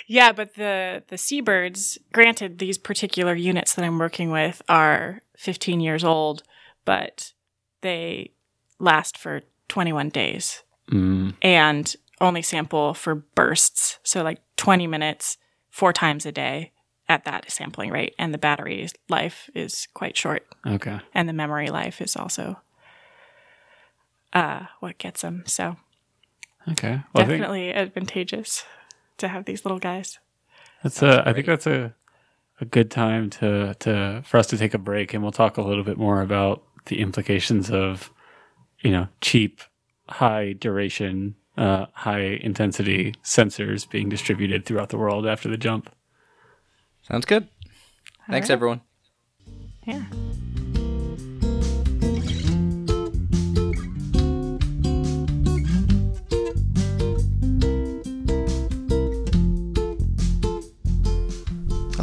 yeah, 0.08 0.32
but 0.32 0.56
the 0.56 1.04
the 1.10 1.18
seabirds, 1.18 1.98
granted, 2.14 2.60
these 2.60 2.78
particular 2.78 3.36
units 3.36 3.76
that 3.76 3.86
I'm 3.86 4.00
working 4.00 4.32
with 4.32 4.62
are 4.68 5.22
15 5.38 5.80
years 5.82 6.04
old, 6.04 6.44
but 6.86 7.34
they 7.82 8.32
last 8.80 9.18
for 9.18 9.42
21 9.68 10.10
days 10.10 10.64
Mm, 10.92 11.34
and 11.42 11.96
only 12.22 12.42
sample 12.42 12.94
for 12.94 13.14
bursts, 13.14 14.00
so 14.04 14.24
like 14.24 14.40
20 14.56 14.88
minutes, 14.88 15.38
four 15.70 15.92
times 15.92 16.26
a 16.26 16.32
day 16.32 16.72
at 17.10 17.26
that 17.26 17.52
sampling 17.52 17.92
rate, 17.92 18.16
and 18.18 18.34
the 18.34 18.38
battery 18.38 18.88
life 19.10 19.50
is 19.54 19.88
quite 19.94 20.16
short. 20.16 20.46
okay. 20.66 21.00
and 21.14 21.28
the 21.28 21.34
memory 21.34 21.68
life 21.68 22.00
is 22.00 22.16
also 22.16 22.62
uh, 24.32 24.68
what 24.80 24.98
gets 24.98 25.22
them. 25.22 25.44
So 25.46 25.76
Okay. 26.70 27.02
Well, 27.14 27.26
definitely 27.26 27.74
advantageous 27.74 28.64
to 29.18 29.28
have 29.28 29.46
these 29.46 29.66
little 29.66 29.80
guys. 29.80 30.20
that's 30.84 31.02
a. 31.02 31.28
I 31.28 31.34
think 31.34 31.46
that's 31.46 31.68
a 31.68 31.94
a 32.60 32.66
good 32.66 32.90
time 32.90 33.30
to 33.30 33.76
to 33.76 34.24
for 34.26 34.38
us 34.38 34.48
to 34.48 34.58
take 34.58 34.74
a 34.74 34.80
break, 34.80 35.14
and 35.14 35.24
we'll 35.24 35.32
talk 35.32 35.58
a 35.58 35.62
little 35.62 35.84
bit 35.84 35.98
more 35.98 36.22
about 36.22 36.64
the 36.86 37.00
implications 37.00 37.70
of 37.70 38.12
you 38.82 38.92
know 38.92 39.08
cheap, 39.22 39.62
high 40.10 40.54
duration, 40.54 41.36
uh, 41.58 41.88
high 41.94 42.40
intensity 42.42 43.14
sensors 43.24 43.90
being 43.90 44.10
distributed 44.10 44.66
throughout 44.66 44.90
the 44.90 44.98
world 44.98 45.28
after 45.28 45.50
the 45.50 45.58
jump. 45.58 45.90
Sounds 47.02 47.26
good. 47.26 47.48
Thanks, 48.30 48.50
right. 48.50 48.54
everyone. 48.54 48.82
Yeah. 49.86 50.04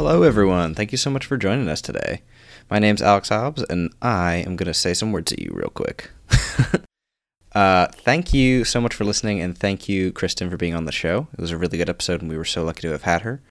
Hello, 0.07 0.21
everyone. 0.21 0.75
Thank 0.75 0.91
you 0.91 0.99
so 0.99 1.09
much 1.09 1.25
for 1.25 1.35
joining 1.35 1.67
us 1.67 1.81
today. 1.81 2.21
My 2.69 2.77
name's 2.77 3.01
Alex 3.01 3.29
Hobbs, 3.29 3.63
and 3.71 3.91
I 4.03 4.35
am 4.45 4.55
going 4.55 4.67
to 4.67 4.73
say 4.75 4.93
some 4.93 5.11
words 5.11 5.31
to 5.31 5.43
you 5.43 5.49
real 5.51 5.71
quick. 5.71 6.11
uh, 7.55 7.87
thank 7.87 8.31
you 8.31 8.65
so 8.65 8.79
much 8.79 8.93
for 8.93 9.03
listening, 9.03 9.41
and 9.41 9.57
thank 9.57 9.89
you, 9.89 10.11
Kristen, 10.11 10.51
for 10.51 10.57
being 10.57 10.75
on 10.75 10.85
the 10.85 10.91
show. 10.91 11.25
It 11.33 11.41
was 11.41 11.49
a 11.49 11.57
really 11.57 11.79
good 11.79 11.89
episode, 11.89 12.21
and 12.21 12.29
we 12.29 12.37
were 12.37 12.45
so 12.45 12.63
lucky 12.63 12.81
to 12.81 12.91
have 12.91 13.01
had 13.01 13.23
her. 13.23 13.41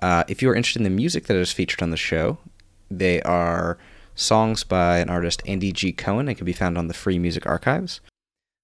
Uh, 0.00 0.22
if 0.28 0.40
you 0.40 0.48
are 0.50 0.54
interested 0.54 0.78
in 0.78 0.84
the 0.84 0.90
music 0.90 1.26
that 1.26 1.36
is 1.36 1.50
featured 1.50 1.82
on 1.82 1.90
the 1.90 1.96
show, 1.96 2.38
they 2.88 3.20
are 3.22 3.76
songs 4.14 4.62
by 4.62 4.98
an 4.98 5.10
artist, 5.10 5.42
Andy 5.48 5.72
G. 5.72 5.90
Cohen, 5.90 6.28
and 6.28 6.36
can 6.36 6.46
be 6.46 6.52
found 6.52 6.78
on 6.78 6.86
the 6.86 6.94
Free 6.94 7.18
Music 7.18 7.44
Archives. 7.44 8.00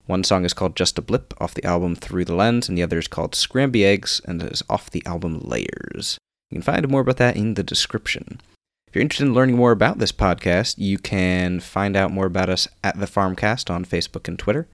One 0.06 0.22
song 0.22 0.44
is 0.44 0.54
called 0.54 0.76
Just 0.76 0.96
a 0.98 1.02
Blip 1.02 1.34
off 1.40 1.52
the 1.52 1.64
album 1.64 1.96
Through 1.96 2.26
the 2.26 2.36
Lens, 2.36 2.68
and 2.68 2.78
the 2.78 2.84
other 2.84 3.00
is 3.00 3.08
called 3.08 3.32
Scramby 3.32 3.84
Eggs 3.84 4.20
and 4.24 4.40
is 4.40 4.62
off 4.70 4.88
the 4.88 5.04
album 5.04 5.40
Layers. 5.40 6.16
You 6.50 6.56
can 6.56 6.62
find 6.62 6.88
more 6.88 7.02
about 7.02 7.18
that 7.18 7.36
in 7.36 7.54
the 7.54 7.62
description. 7.62 8.40
If 8.86 8.94
you're 8.94 9.02
interested 9.02 9.26
in 9.26 9.34
learning 9.34 9.56
more 9.56 9.72
about 9.72 9.98
this 9.98 10.12
podcast, 10.12 10.76
you 10.78 10.98
can 10.98 11.60
find 11.60 11.94
out 11.94 12.10
more 12.10 12.24
about 12.26 12.48
us 12.48 12.68
at 12.82 12.98
The 12.98 13.06
Farmcast 13.06 13.68
on 13.68 13.84
Facebook 13.84 14.28
and 14.28 14.38
Twitter. 14.38 14.66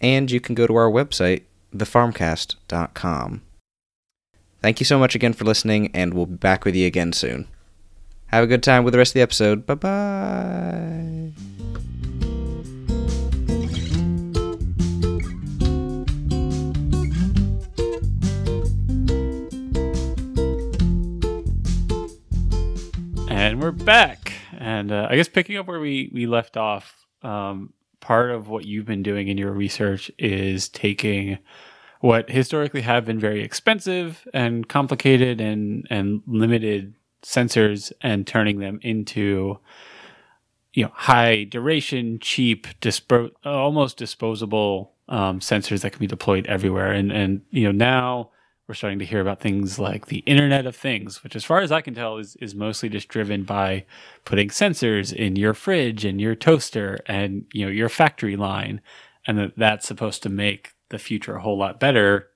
And 0.00 0.30
you 0.30 0.40
can 0.40 0.56
go 0.56 0.66
to 0.66 0.74
our 0.74 0.90
website, 0.90 1.42
thefarmcast.com. 1.74 3.42
Thank 4.60 4.80
you 4.80 4.86
so 4.86 4.98
much 4.98 5.14
again 5.14 5.34
for 5.34 5.44
listening, 5.44 5.90
and 5.94 6.14
we'll 6.14 6.26
be 6.26 6.34
back 6.34 6.64
with 6.64 6.74
you 6.74 6.86
again 6.86 7.12
soon. 7.12 7.46
Have 8.26 8.42
a 8.42 8.48
good 8.48 8.62
time 8.62 8.82
with 8.82 8.92
the 8.92 8.98
rest 8.98 9.10
of 9.10 9.14
the 9.14 9.22
episode. 9.22 9.66
Bye 9.66 9.74
bye. 9.74 11.32
And 23.38 23.62
we're 23.62 23.70
back. 23.70 24.32
And 24.58 24.90
uh, 24.90 25.06
I 25.08 25.14
guess 25.14 25.28
picking 25.28 25.56
up 25.58 25.68
where 25.68 25.78
we, 25.78 26.10
we 26.12 26.26
left 26.26 26.56
off, 26.56 27.06
um, 27.22 27.72
part 28.00 28.32
of 28.32 28.48
what 28.48 28.64
you've 28.64 28.84
been 28.84 29.04
doing 29.04 29.28
in 29.28 29.38
your 29.38 29.52
research 29.52 30.10
is 30.18 30.68
taking 30.68 31.38
what 32.00 32.28
historically 32.28 32.80
have 32.80 33.04
been 33.04 33.20
very 33.20 33.44
expensive 33.44 34.26
and 34.34 34.68
complicated 34.68 35.40
and, 35.40 35.86
and 35.88 36.20
limited 36.26 36.94
sensors 37.22 37.92
and 38.00 38.26
turning 38.26 38.58
them 38.58 38.80
into 38.82 39.60
you 40.72 40.82
know 40.82 40.90
high 40.92 41.44
duration, 41.44 42.18
cheap, 42.18 42.66
almost 43.44 43.98
disposable 43.98 44.94
um, 45.08 45.38
sensors 45.38 45.82
that 45.82 45.92
can 45.92 46.00
be 46.00 46.08
deployed 46.08 46.44
everywhere. 46.48 46.90
And 46.90 47.12
and 47.12 47.42
you 47.52 47.66
know 47.66 47.72
now 47.72 48.30
we're 48.68 48.74
starting 48.74 48.98
to 48.98 49.06
hear 49.06 49.20
about 49.20 49.40
things 49.40 49.78
like 49.78 50.06
the 50.06 50.18
Internet 50.18 50.66
of 50.66 50.76
Things, 50.76 51.24
which, 51.24 51.34
as 51.34 51.44
far 51.44 51.60
as 51.60 51.72
I 51.72 51.80
can 51.80 51.94
tell, 51.94 52.18
is, 52.18 52.36
is 52.36 52.54
mostly 52.54 52.90
just 52.90 53.08
driven 53.08 53.42
by 53.44 53.86
putting 54.26 54.50
sensors 54.50 55.12
in 55.12 55.36
your 55.36 55.54
fridge 55.54 56.04
and 56.04 56.20
your 56.20 56.34
toaster 56.34 56.98
and 57.06 57.46
you 57.52 57.64
know 57.64 57.72
your 57.72 57.88
factory 57.88 58.36
line, 58.36 58.82
and 59.26 59.38
that 59.38 59.56
that's 59.56 59.88
supposed 59.88 60.22
to 60.24 60.28
make 60.28 60.74
the 60.90 60.98
future 60.98 61.36
a 61.36 61.40
whole 61.40 61.56
lot 61.56 61.80
better, 61.80 62.28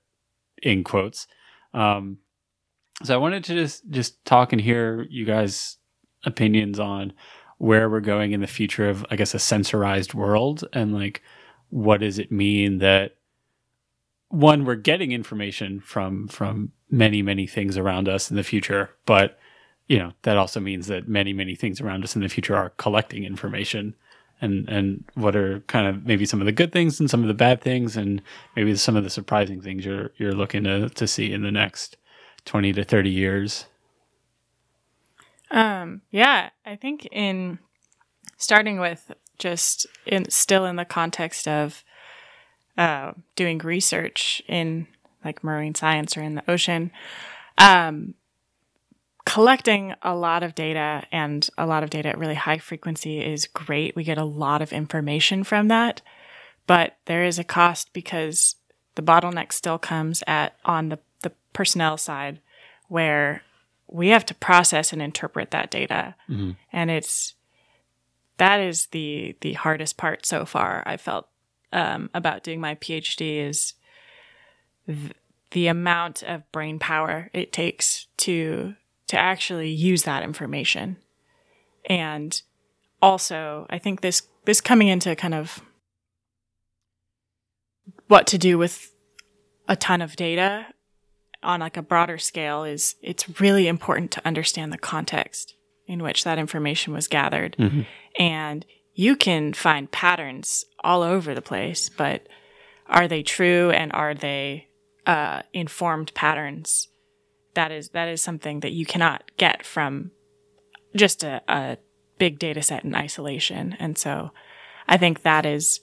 in 0.63 0.83
quotes. 0.83 1.27
Um, 1.73 2.17
so 3.03 3.13
I 3.13 3.17
wanted 3.17 3.43
to 3.45 3.53
just 3.53 3.89
just 3.91 4.25
talk 4.25 4.53
and 4.53 4.61
hear 4.61 5.05
you 5.09 5.25
guys' 5.25 5.77
opinions 6.25 6.79
on 6.79 7.13
where 7.59 7.89
we're 7.89 7.99
going 7.99 8.31
in 8.31 8.41
the 8.41 8.47
future 8.47 8.89
of, 8.89 9.05
I 9.09 9.15
guess, 9.15 9.33
a 9.33 9.37
sensorized 9.37 10.13
world 10.13 10.65
and 10.73 10.93
like 10.93 11.21
what 11.69 12.01
does 12.01 12.19
it 12.19 12.31
mean 12.31 12.79
that 12.79 13.15
one 14.33 14.65
we're 14.65 14.75
getting 14.75 15.11
information 15.11 15.79
from 15.79 16.27
from 16.27 16.71
many 16.89 17.21
many 17.21 17.45
things 17.47 17.77
around 17.77 18.09
us 18.09 18.29
in 18.29 18.35
the 18.35 18.43
future 18.43 18.89
but 19.05 19.37
you 19.87 19.99
know 19.99 20.11
that 20.23 20.37
also 20.37 20.59
means 20.59 20.87
that 20.87 21.07
many 21.07 21.33
many 21.33 21.55
things 21.55 21.81
around 21.81 22.03
us 22.03 22.15
in 22.15 22.21
the 22.21 22.29
future 22.29 22.55
are 22.55 22.69
collecting 22.71 23.23
information. 23.23 23.95
And 24.41 24.67
and 24.67 25.03
what 25.13 25.35
are 25.35 25.61
kind 25.61 25.87
of 25.87 26.05
maybe 26.05 26.25
some 26.25 26.41
of 26.41 26.45
the 26.45 26.51
good 26.51 26.71
things 26.71 26.99
and 26.99 27.09
some 27.09 27.21
of 27.21 27.27
the 27.27 27.33
bad 27.33 27.61
things 27.61 27.95
and 27.95 28.21
maybe 28.55 28.75
some 28.75 28.95
of 28.95 29.03
the 29.03 29.09
surprising 29.09 29.61
things 29.61 29.85
you're 29.85 30.11
you're 30.17 30.33
looking 30.33 30.63
to 30.63 30.89
to 30.89 31.07
see 31.07 31.31
in 31.31 31.43
the 31.43 31.51
next 31.51 31.97
20 32.45 32.73
to 32.73 32.83
30 32.83 33.09
years. 33.09 33.65
Um 35.51 36.01
yeah 36.09 36.49
i 36.65 36.75
think 36.75 37.07
in 37.11 37.59
starting 38.37 38.79
with 38.79 39.11
just 39.37 39.85
in 40.05 40.29
still 40.29 40.65
in 40.65 40.75
the 40.77 40.85
context 40.85 41.47
of 41.47 41.83
uh, 42.77 43.13
doing 43.35 43.59
research 43.59 44.41
in 44.47 44.87
like 45.23 45.43
marine 45.43 45.75
science 45.75 46.17
or 46.17 46.21
in 46.21 46.35
the 46.35 46.51
ocean, 46.51 46.91
um, 47.57 48.13
collecting 49.25 49.93
a 50.01 50.15
lot 50.15 50.43
of 50.43 50.55
data 50.55 51.03
and 51.11 51.49
a 51.57 51.65
lot 51.65 51.83
of 51.83 51.89
data 51.89 52.09
at 52.09 52.17
really 52.17 52.35
high 52.35 52.57
frequency 52.57 53.21
is 53.21 53.47
great. 53.47 53.95
We 53.95 54.03
get 54.03 54.17
a 54.17 54.25
lot 54.25 54.61
of 54.61 54.73
information 54.73 55.43
from 55.43 55.69
that, 55.69 56.01
but 56.67 56.97
there 57.05 57.23
is 57.23 57.39
a 57.39 57.43
cost 57.43 57.93
because 57.93 58.55
the 58.95 59.01
bottleneck 59.01 59.53
still 59.53 59.79
comes 59.79 60.23
at 60.27 60.55
on 60.65 60.89
the, 60.89 60.99
the 61.21 61.31
personnel 61.53 61.97
side 61.97 62.39
where 62.89 63.43
we 63.87 64.09
have 64.09 64.25
to 64.25 64.35
process 64.35 64.91
and 64.91 65.01
interpret 65.01 65.51
that 65.51 65.71
data. 65.71 66.15
Mm-hmm. 66.29 66.51
And 66.71 66.91
it's 66.91 67.35
that 68.37 68.59
is 68.59 68.87
the 68.87 69.35
the 69.41 69.53
hardest 69.53 69.97
part 69.97 70.25
so 70.25 70.45
far. 70.45 70.83
I 70.85 70.97
felt 70.97 71.27
um, 71.73 72.09
about 72.13 72.43
doing 72.43 72.61
my 72.61 72.75
PhD 72.75 73.37
is 73.37 73.73
th- 74.87 75.11
the 75.51 75.67
amount 75.67 76.23
of 76.23 76.49
brain 76.51 76.79
power 76.79 77.29
it 77.33 77.51
takes 77.51 78.07
to 78.17 78.75
to 79.07 79.17
actually 79.17 79.69
use 79.69 80.03
that 80.03 80.23
information, 80.23 80.97
and 81.85 82.41
also 83.01 83.67
I 83.69 83.79
think 83.79 84.01
this 84.01 84.23
this 84.45 84.61
coming 84.61 84.87
into 84.87 85.15
kind 85.15 85.33
of 85.33 85.61
what 88.07 88.27
to 88.27 88.37
do 88.37 88.57
with 88.57 88.91
a 89.67 89.75
ton 89.75 90.01
of 90.01 90.15
data 90.15 90.67
on 91.41 91.59
like 91.59 91.77
a 91.77 91.81
broader 91.81 92.17
scale 92.17 92.63
is 92.63 92.95
it's 93.01 93.39
really 93.41 93.67
important 93.67 94.11
to 94.11 94.25
understand 94.25 94.71
the 94.71 94.77
context 94.77 95.55
in 95.87 96.01
which 96.01 96.23
that 96.23 96.39
information 96.39 96.93
was 96.93 97.07
gathered 97.07 97.55
mm-hmm. 97.57 97.81
and 98.17 98.65
you 98.93 99.15
can 99.15 99.53
find 99.53 99.91
patterns 99.91 100.65
all 100.83 101.01
over 101.01 101.33
the 101.33 101.41
place, 101.41 101.89
but 101.89 102.27
are 102.87 103.07
they 103.07 103.23
true 103.23 103.71
and 103.71 103.91
are 103.93 104.13
they 104.13 104.67
uh, 105.05 105.43
informed 105.53 106.13
patterns? 106.13 106.89
That 107.53 107.71
is 107.71 107.89
that 107.89 108.07
is 108.07 108.21
something 108.21 108.61
that 108.61 108.71
you 108.71 108.85
cannot 108.85 109.31
get 109.37 109.65
from 109.65 110.11
just 110.95 111.23
a, 111.23 111.41
a 111.47 111.77
big 112.17 112.39
data 112.39 112.61
set 112.61 112.83
in 112.83 112.95
isolation. 112.95 113.75
And 113.79 113.97
so 113.97 114.31
I 114.87 114.97
think 114.97 115.21
that 115.21 115.45
is 115.45 115.81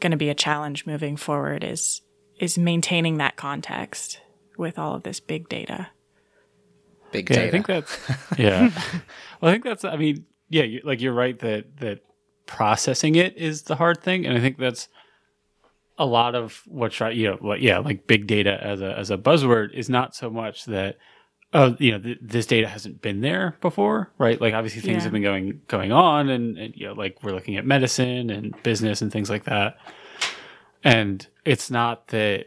going 0.00 0.10
to 0.10 0.16
be 0.16 0.28
a 0.28 0.34
challenge 0.34 0.86
moving 0.86 1.16
forward 1.16 1.64
is 1.64 2.02
is 2.38 2.58
maintaining 2.58 3.16
that 3.16 3.36
context 3.36 4.20
with 4.58 4.78
all 4.78 4.94
of 4.94 5.02
this 5.02 5.20
big 5.20 5.48
data. 5.48 5.88
Big 7.12 7.26
data. 7.26 7.40
Yeah, 7.40 7.46
I 7.46 7.50
think 7.50 7.66
that's 7.66 7.98
yeah. 8.38 8.70
well, 9.40 9.50
I 9.50 9.52
think 9.52 9.64
that's. 9.64 9.84
I 9.84 9.96
mean, 9.96 10.26
yeah, 10.48 10.64
you, 10.64 10.80
like 10.84 11.00
you're 11.00 11.14
right 11.14 11.38
that 11.38 11.76
that 11.78 12.00
processing 12.46 13.14
it 13.14 13.36
is 13.36 13.62
the 13.62 13.76
hard 13.76 14.02
thing, 14.02 14.26
and 14.26 14.36
I 14.36 14.40
think 14.40 14.58
that's 14.58 14.88
a 15.98 16.06
lot 16.06 16.34
of 16.34 16.62
what 16.66 16.98
you 17.14 17.30
know, 17.30 17.36
what, 17.36 17.60
yeah, 17.60 17.78
like 17.78 18.06
big 18.06 18.26
data 18.26 18.62
as 18.62 18.80
a 18.80 18.98
as 18.98 19.10
a 19.10 19.18
buzzword 19.18 19.72
is 19.74 19.88
not 19.88 20.14
so 20.14 20.30
much 20.30 20.64
that 20.66 20.96
oh, 21.52 21.76
you 21.78 21.92
know, 21.92 21.98
th- 21.98 22.18
this 22.20 22.46
data 22.46 22.68
hasn't 22.68 23.00
been 23.00 23.20
there 23.20 23.56
before, 23.60 24.12
right? 24.18 24.40
Like 24.40 24.54
obviously 24.54 24.82
things 24.82 24.98
yeah. 24.98 25.02
have 25.04 25.12
been 25.12 25.22
going 25.22 25.60
going 25.68 25.92
on, 25.92 26.28
and, 26.28 26.58
and 26.58 26.76
you 26.76 26.86
know, 26.86 26.92
like 26.92 27.22
we're 27.22 27.32
looking 27.32 27.56
at 27.56 27.64
medicine 27.64 28.30
and 28.30 28.60
business 28.62 29.02
and 29.02 29.10
things 29.10 29.30
like 29.30 29.44
that, 29.44 29.78
and 30.84 31.26
it's 31.44 31.70
not 31.70 32.08
that 32.08 32.46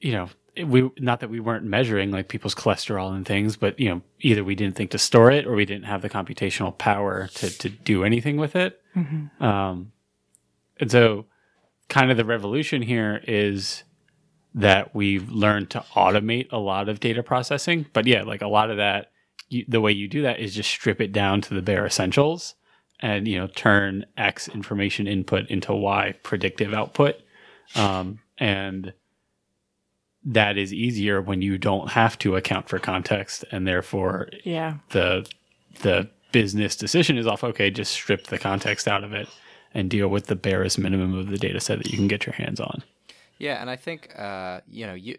you 0.00 0.12
know 0.12 0.28
we 0.64 0.90
not 0.98 1.20
that 1.20 1.30
we 1.30 1.40
weren't 1.40 1.64
measuring 1.64 2.10
like 2.10 2.28
people's 2.28 2.54
cholesterol 2.54 3.14
and 3.14 3.26
things, 3.26 3.56
but 3.56 3.78
you 3.78 3.88
know, 3.88 4.02
either 4.20 4.42
we 4.42 4.54
didn't 4.54 4.76
think 4.76 4.90
to 4.90 4.98
store 4.98 5.30
it 5.30 5.46
or 5.46 5.54
we 5.54 5.64
didn't 5.64 5.84
have 5.84 6.02
the 6.02 6.10
computational 6.10 6.76
power 6.76 7.28
to 7.34 7.50
to 7.58 7.68
do 7.68 8.04
anything 8.04 8.36
with 8.36 8.56
it. 8.56 8.80
Mm-hmm. 8.94 9.44
Um, 9.44 9.92
and 10.78 10.90
so, 10.90 11.26
kind 11.88 12.10
of 12.10 12.16
the 12.16 12.24
revolution 12.24 12.82
here 12.82 13.22
is 13.26 13.84
that 14.54 14.94
we've 14.94 15.30
learned 15.30 15.70
to 15.70 15.80
automate 15.94 16.50
a 16.50 16.58
lot 16.58 16.88
of 16.88 16.98
data 17.00 17.22
processing. 17.22 17.86
But 17.92 18.06
yeah, 18.06 18.22
like 18.22 18.42
a 18.42 18.48
lot 18.48 18.70
of 18.70 18.78
that, 18.78 19.10
you, 19.50 19.64
the 19.68 19.82
way 19.82 19.92
you 19.92 20.08
do 20.08 20.22
that 20.22 20.40
is 20.40 20.54
just 20.54 20.70
strip 20.70 21.00
it 21.00 21.12
down 21.12 21.42
to 21.42 21.54
the 21.54 21.62
bare 21.62 21.86
essentials, 21.86 22.54
and 23.00 23.28
you 23.28 23.38
know, 23.38 23.46
turn 23.48 24.06
X 24.16 24.48
information 24.48 25.06
input 25.06 25.48
into 25.48 25.74
Y 25.74 26.14
predictive 26.22 26.72
output, 26.72 27.16
um, 27.74 28.20
and 28.38 28.94
that 30.26 30.58
is 30.58 30.72
easier 30.72 31.22
when 31.22 31.40
you 31.40 31.56
don't 31.56 31.90
have 31.90 32.18
to 32.18 32.34
account 32.36 32.68
for 32.68 32.78
context 32.78 33.44
and 33.52 33.66
therefore 33.66 34.28
yeah. 34.44 34.74
the 34.90 35.26
the 35.82 36.10
business 36.32 36.76
decision 36.76 37.16
is 37.16 37.26
off. 37.26 37.44
Okay 37.44 37.70
just 37.70 37.92
strip 37.92 38.26
the 38.26 38.38
context 38.38 38.88
out 38.88 39.04
of 39.04 39.12
it 39.12 39.28
and 39.72 39.88
deal 39.88 40.08
with 40.08 40.26
the 40.26 40.36
barest 40.36 40.78
minimum 40.78 41.16
of 41.16 41.28
the 41.28 41.38
data 41.38 41.60
set 41.60 41.78
that 41.78 41.90
you 41.90 41.96
can 41.96 42.08
get 42.08 42.26
your 42.26 42.34
hands 42.34 42.60
on. 42.60 42.82
Yeah 43.38 43.60
and 43.60 43.70
i 43.70 43.76
think 43.76 44.18
uh 44.18 44.60
you 44.68 44.86
know 44.86 44.94
you 44.94 45.16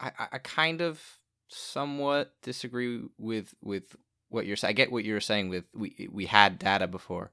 i 0.00 0.12
i 0.32 0.38
kind 0.38 0.80
of 0.80 1.02
somewhat 1.48 2.32
disagree 2.42 3.02
with 3.18 3.54
with 3.62 3.96
what 4.28 4.46
you're 4.46 4.56
saying 4.56 4.70
i 4.70 4.72
get 4.72 4.92
what 4.92 5.04
you're 5.04 5.20
saying 5.20 5.48
with 5.48 5.64
we 5.74 6.08
we 6.12 6.26
had 6.26 6.58
data 6.58 6.86
before 6.86 7.30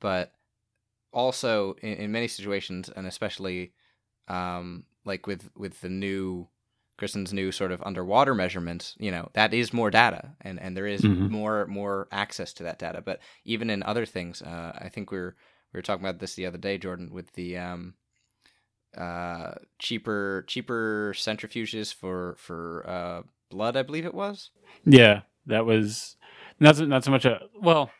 but 0.00 0.32
also 1.12 1.74
in, 1.82 1.94
in 1.94 2.12
many 2.12 2.28
situations 2.28 2.90
and 2.94 3.06
especially 3.06 3.72
um 4.28 4.84
like 5.04 5.26
with 5.26 5.50
with 5.56 5.80
the 5.80 5.88
new 5.88 6.48
Kristen's 7.00 7.32
new 7.32 7.50
sort 7.50 7.72
of 7.72 7.82
underwater 7.82 8.34
measurements, 8.34 8.94
you 8.98 9.10
know, 9.10 9.30
that 9.32 9.54
is 9.54 9.72
more 9.72 9.90
data, 9.90 10.32
and 10.42 10.60
and 10.60 10.76
there 10.76 10.86
is 10.86 11.00
mm-hmm. 11.00 11.32
more 11.32 11.66
more 11.66 12.08
access 12.12 12.52
to 12.52 12.62
that 12.64 12.78
data. 12.78 13.00
But 13.00 13.20
even 13.46 13.70
in 13.70 13.82
other 13.82 14.04
things, 14.04 14.42
uh, 14.42 14.78
I 14.78 14.90
think 14.90 15.10
we 15.10 15.16
are 15.16 15.34
we 15.72 15.78
were 15.78 15.82
talking 15.82 16.04
about 16.04 16.18
this 16.20 16.34
the 16.34 16.44
other 16.44 16.58
day, 16.58 16.76
Jordan, 16.76 17.10
with 17.10 17.32
the 17.32 17.56
um, 17.56 17.94
uh, 18.94 19.52
cheaper 19.78 20.44
cheaper 20.46 21.14
centrifuges 21.16 21.94
for 21.94 22.36
for 22.38 22.84
uh, 22.86 23.22
blood, 23.48 23.78
I 23.78 23.82
believe 23.82 24.04
it 24.04 24.12
was. 24.12 24.50
Yeah, 24.84 25.22
that 25.46 25.64
was 25.64 26.16
not 26.60 26.76
so, 26.76 26.84
not 26.84 27.02
so 27.02 27.10
much 27.10 27.24
a 27.24 27.40
well, 27.58 27.90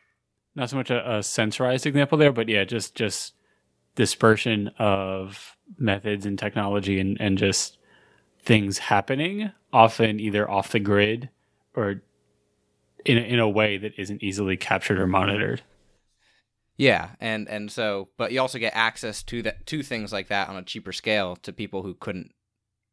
not 0.55 0.68
so 0.68 0.76
much 0.76 0.90
a, 0.90 1.16
a 1.16 1.18
sensorized 1.20 1.86
example 1.86 2.18
there, 2.18 2.32
but 2.32 2.51
yeah, 2.51 2.64
just 2.64 2.94
just 2.94 3.32
dispersion 3.94 4.68
of 4.78 5.57
methods 5.78 6.26
and 6.26 6.38
technology 6.38 7.01
and 7.01 7.18
and 7.18 7.38
just 7.38 7.78
things 8.45 8.78
happening, 8.78 9.53
often 9.72 10.20
either 10.20 10.51
off 10.51 10.72
the 10.72 10.80
grid 10.80 11.28
or 11.74 12.03
in 13.05 13.18
a, 13.18 13.20
in 13.20 13.38
a 13.38 13.49
way 13.49 13.78
that 13.78 13.93
isn't 13.99 14.22
easily 14.22 14.57
captured 14.57 14.99
or 14.99 15.07
monitored. 15.07 15.62
Yeah, 16.76 17.11
and 17.20 17.47
and 17.49 17.70
so, 17.70 18.09
but 18.16 18.32
you 18.32 18.41
also 18.41 18.59
get 18.59 18.72
access 18.74 19.22
to 19.24 19.43
that 19.43 19.66
to 19.66 19.82
things 19.82 20.12
like 20.12 20.28
that 20.28 20.49
on 20.49 20.57
a 20.57 20.62
cheaper 20.62 20.93
scale 20.93 21.36
to 21.36 21.53
people 21.53 21.82
who 21.82 21.95
couldn't 21.95 22.32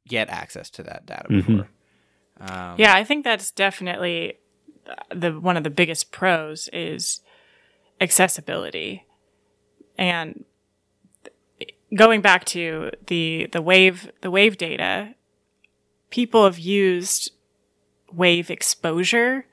get 0.08 0.30
access 0.30 0.70
to 0.72 0.84
that 0.84 1.06
data 1.06 1.24
mm-hmm. 1.30 1.38
before. 1.38 1.68
Mm-hmm. 2.42 2.54
Um, 2.54 2.76
yeah, 2.78 2.94
I 2.94 3.04
think 3.04 3.24
that's 3.24 3.50
definitely 3.52 4.40
the 5.14 5.40
one 5.40 5.56
of 5.56 5.64
the 5.64 5.70
biggest 5.70 6.12
pros 6.12 6.70
is 6.74 7.22
accessibility, 8.02 9.06
and 9.98 10.44
going 11.96 12.22
back 12.22 12.44
to 12.46 12.92
the 13.08 13.48
the 13.54 13.62
wave 13.62 14.12
the 14.22 14.30
wave 14.30 14.58
data 14.58 15.16
people 16.18 16.46
have 16.46 16.58
used 16.58 17.30
wave 18.12 18.50
exposure 18.50 19.46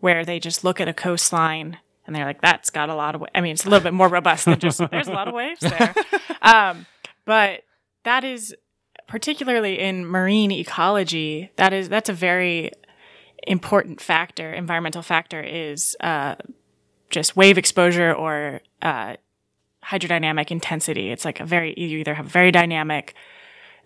where 0.00 0.24
they 0.24 0.40
just 0.40 0.64
look 0.64 0.80
at 0.80 0.88
a 0.88 0.94
coastline 0.94 1.76
and 2.06 2.16
they're 2.16 2.24
like, 2.24 2.40
that's 2.40 2.70
got 2.70 2.88
a 2.88 2.94
lot 2.94 3.14
of, 3.14 3.20
wa-. 3.20 3.26
I 3.34 3.42
mean, 3.42 3.52
it's 3.52 3.66
a 3.66 3.68
little 3.68 3.84
bit 3.84 3.92
more 3.92 4.08
robust 4.08 4.46
than 4.46 4.58
just, 4.58 4.78
there's 4.90 5.08
a 5.08 5.12
lot 5.12 5.28
of 5.28 5.34
waves 5.34 5.60
there. 5.60 5.94
Um, 6.40 6.86
but 7.26 7.60
that 8.04 8.24
is 8.24 8.54
particularly 9.06 9.78
in 9.78 10.06
marine 10.06 10.50
ecology, 10.50 11.50
that 11.56 11.74
is 11.74 11.90
that's 11.90 12.08
a 12.08 12.14
very 12.14 12.72
important 13.46 14.00
factor, 14.00 14.50
environmental 14.50 15.02
factor, 15.02 15.42
is 15.42 15.94
uh, 16.00 16.36
just 17.10 17.36
wave 17.36 17.58
exposure 17.58 18.14
or 18.14 18.62
uh, 18.80 19.16
hydrodynamic 19.84 20.50
intensity. 20.50 21.10
It's 21.10 21.26
like 21.26 21.38
a 21.38 21.44
very 21.44 21.74
you 21.76 21.98
either 21.98 22.14
have 22.14 22.24
very 22.24 22.50
dynamic 22.50 23.14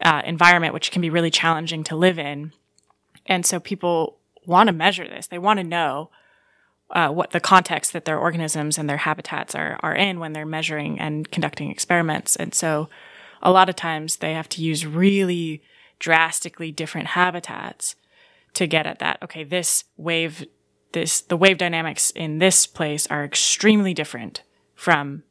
uh, 0.03 0.22
environment, 0.24 0.74
which 0.74 0.90
can 0.90 1.03
be 1.03 1.11
really 1.11 1.30
challenging 1.30 1.84
to 1.84 1.96
live 1.96 2.18
in, 2.18 2.53
and 3.26 3.46
so 3.46 3.61
people 3.61 4.18
want 4.46 4.66
to 4.66 4.72
measure 4.72 5.07
this. 5.07 5.26
They 5.26 5.38
want 5.38 5.59
to 5.59 5.64
know 5.64 6.11
uh, 6.90 7.09
what 7.09 7.30
the 7.30 7.40
context 7.40 7.92
that 7.92 8.05
their 8.05 8.18
organisms 8.18 8.76
and 8.78 8.88
their 8.88 8.98
habitats 8.98 9.55
are 9.55 9.78
are 9.80 9.94
in 9.94 10.20
when 10.20 10.32
they're 10.32 10.46
measuring 10.46 11.00
and 11.00 11.30
conducting 11.30 11.70
experiments. 11.70 12.36
And 12.36 12.55
so, 12.55 12.88
a 13.42 13.50
lot 13.50 13.68
of 13.68 13.76
times 13.76 14.16
they 14.16 14.34
have 14.34 14.48
to 14.50 14.62
use 14.62 14.86
really 14.86 15.62
drastically 15.98 16.72
different 16.72 17.09
habitats 17.09 17.96
to 18.55 18.66
get 18.66 18.86
at 18.86 18.98
that. 18.98 19.18
Okay, 19.22 19.44
this 19.44 19.84
wave, 19.96 20.44
this 20.92 21.20
the 21.20 21.36
wave 21.36 21.59
dynamics 21.59 22.11
in 22.11 22.38
this 22.38 22.66
place 22.66 23.07
are 23.07 23.24
extremely 23.24 23.94
different 23.94 24.42
from 24.74 25.22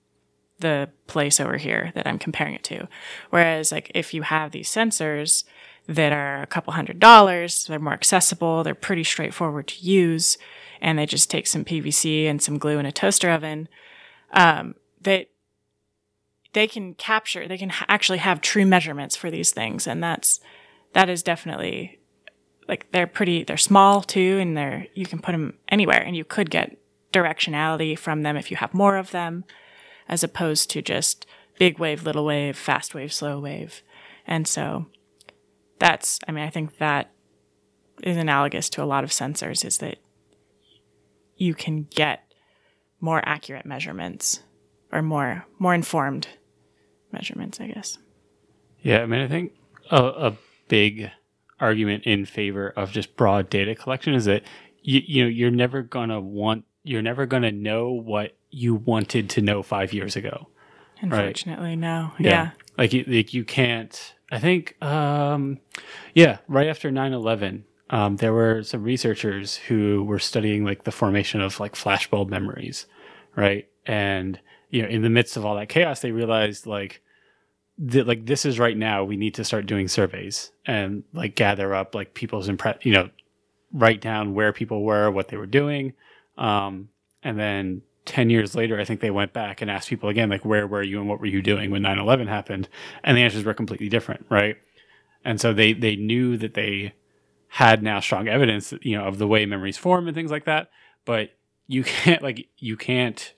the 0.62 0.90
place 1.08 1.40
over 1.40 1.58
here 1.58 1.92
that 1.96 2.08
I'm 2.08 2.20
comparing 2.20 2.56
it 2.56 2.64
to. 2.66 2.88
Whereas, 3.30 3.72
like, 3.72 3.92
if 3.94 4.14
you 4.14 4.22
have 4.22 4.52
these 4.52 4.70
sensors 4.70 5.44
that 5.88 6.14
are 6.14 6.42
a 6.42 6.48
couple 6.48 6.74
hundred 6.74 7.00
dollars, 7.00 7.66
they're 7.66 7.80
more 7.80 7.94
accessible, 7.94 8.64
they're 8.64 8.76
pretty 8.76 9.04
straightforward 9.04 9.68
to 9.68 9.86
use, 9.86 10.38
and 10.80 10.98
they 10.98 11.06
just 11.06 11.30
take 11.30 11.48
some 11.48 11.66
PVC 11.66 12.26
and 12.26 12.42
some 12.42 12.58
glue 12.58 12.80
in 12.80 12.86
a 12.86 12.92
toaster 12.92 13.30
oven, 13.30 13.68
um, 14.34 14.76
that 15.02 15.28
they 16.54 16.68
can 16.68 16.94
capture, 16.94 17.48
they 17.48 17.58
can 17.58 17.72
actually 17.88 18.20
have 18.20 18.42
true 18.42 18.66
measurements 18.66 19.16
for 19.16 19.32
these 19.32 19.52
things. 19.52 19.88
And 19.88 20.04
that's, 20.04 20.40
that 20.94 21.10
is 21.10 21.24
definitely 21.24 22.00
like 22.68 22.92
they're 22.92 23.08
pretty, 23.08 23.44
they're 23.44 23.58
small 23.58 24.02
too, 24.02 24.38
and 24.40 24.56
they're, 24.56 24.88
you 24.94 25.06
can 25.06 25.20
put 25.20 25.32
them 25.32 25.58
anywhere 25.70 26.02
and 26.02 26.16
you 26.16 26.24
could 26.24 26.50
get 26.50 26.78
directionality 27.12 27.98
from 27.98 28.24
them 28.24 28.38
if 28.38 28.52
you 28.52 28.58
have 28.58 28.74
more 28.74 28.98
of 28.98 29.12
them, 29.12 29.44
as 30.08 30.24
opposed 30.24 30.70
to 30.72 30.82
just 30.82 31.26
big 31.58 31.80
wave, 31.80 32.04
little 32.04 32.26
wave, 32.26 32.58
fast 32.58 32.96
wave, 32.96 33.14
slow 33.14 33.40
wave. 33.40 33.82
And 34.26 34.48
so 34.48 34.88
that's, 35.80 36.20
I 36.28 36.32
mean, 36.32 36.44
I 36.44 36.50
think 36.50 36.78
that 36.78 37.12
is 38.04 38.18
analogous 38.18 38.70
to 38.70 38.84
a 38.84 38.86
lot 38.86 39.04
of 39.04 39.12
sensors 39.12 39.64
is 39.66 39.78
that 39.80 39.98
you 41.36 41.54
can 41.54 41.84
get 41.84 42.24
more 43.00 43.22
accurate 43.26 43.66
measurements 43.66 44.42
or 44.92 45.02
more 45.02 45.46
more 45.58 45.74
informed 45.74 46.28
measurements, 47.12 47.60
I 47.60 47.68
guess. 47.68 47.98
Yeah, 48.82 49.02
I 49.02 49.06
mean, 49.06 49.22
I 49.22 49.28
think 49.28 49.54
a, 49.90 50.04
a 50.04 50.38
big 50.68 51.10
argument 51.60 52.04
in 52.04 52.26
favor 52.26 52.70
of 52.70 52.92
just 52.92 53.16
broad 53.16 53.50
data 53.50 53.76
collection 53.76 54.14
is 54.14 54.26
that 54.26 54.44
you 54.82 55.02
you 55.06 55.24
know 55.24 55.30
you're 55.30 55.52
never 55.52 55.82
gonna 55.82 56.20
want 56.20 56.66
you're 56.84 57.02
never 57.02 57.26
gonna 57.26 57.52
know 57.52 57.90
what 57.90 58.36
you 58.50 58.76
wanted 58.76 59.30
to 59.32 59.42
know 59.42 59.64
five 59.64 59.94
years 59.94 60.16
ago. 60.16 60.48
Unfortunately, 61.02 61.70
right? 61.70 61.78
no. 61.78 62.12
Yeah. 62.20 62.30
yeah. 62.30 62.52
Like 62.78 62.94
you, 62.94 63.04
like 63.08 63.34
you 63.34 63.44
can't. 63.44 64.14
I 64.32 64.40
think, 64.40 64.82
um, 64.82 65.60
yeah, 66.14 66.38
right 66.48 66.68
after 66.68 66.90
9 66.90 67.12
11, 67.12 67.66
um, 67.90 68.16
there 68.18 68.32
were 68.32 68.64
some 68.64 68.84
researchers 68.84 69.58
who 69.58 70.04
were 70.06 70.20
studying 70.20 70.64
like 70.64 70.84
the 70.84 70.92
formation 70.92 71.42
of 71.42 71.60
like 71.60 71.76
flashbulb 71.76 72.30
memories, 72.30 72.86
right? 73.36 73.68
And 73.86 74.40
you 74.70 74.82
know, 74.82 74.88
in 74.88 75.02
the 75.02 75.10
midst 75.10 75.36
of 75.36 75.46
all 75.46 75.56
that 75.56 75.70
chaos, 75.70 76.00
they 76.00 76.12
realized 76.12 76.66
like 76.66 77.02
that 77.78 78.08
like 78.08 78.26
this 78.26 78.46
is 78.46 78.60
right 78.60 78.78
now. 78.78 79.04
We 79.04 79.18
need 79.18 79.34
to 79.36 79.44
start 79.44 79.66
doing 79.66 79.88
surveys 79.88 80.52
and 80.66 81.04
like 81.14 81.36
gather 81.36 81.76
up 81.76 81.94
like 81.94 82.14
people's 82.14 82.48
impress, 82.48 82.78
you 82.86 82.94
know, 82.94 83.10
write 83.74 84.02
down 84.02 84.34
where 84.34 84.54
people 84.54 84.84
were, 84.84 85.12
what 85.12 85.28
they 85.28 85.38
were 85.38 85.46
doing, 85.46 85.94
um, 86.38 86.90
and 87.24 87.40
then 87.40 87.82
10 88.06 88.30
years 88.30 88.56
later, 88.56 88.80
I 88.80 88.86
think 88.86 89.00
they 89.00 89.12
went 89.12 89.34
back 89.34 89.62
and 89.62 89.70
asked 89.70 89.90
people 89.90 90.10
again, 90.10 90.30
like, 90.30 90.44
where 90.44 90.68
were 90.68 90.84
you 90.84 91.00
and 91.00 91.08
what 91.08 91.20
were 91.20 91.28
you 91.28 91.42
doing 91.42 91.72
when 91.72 91.84
9 91.84 92.00
11 92.00 92.28
happened? 92.28 92.68
And 93.04 93.16
the 93.16 93.22
answers 93.22 93.44
were 93.44 93.54
completely 93.54 93.90
different, 93.90 94.26
right? 94.30 94.58
And 95.24 95.40
so 95.40 95.54
they, 95.54 95.74
they 95.74 95.96
knew 95.96 96.36
that 96.38 96.56
they 96.56 96.94
had 97.48 97.84
now 97.84 98.00
strong 98.00 98.30
evidence, 98.30 98.74
you 98.82 98.98
know, 98.98 99.04
of 99.04 99.18
the 99.18 99.28
way 99.28 99.46
memories 99.46 99.78
form 99.78 100.08
and 100.08 100.16
things 100.16 100.32
like 100.32 100.46
that. 100.46 100.70
But 101.06 101.32
you 101.68 101.84
can't 101.86 102.22
like 102.22 102.48
you 102.58 102.78
can't 102.78 103.34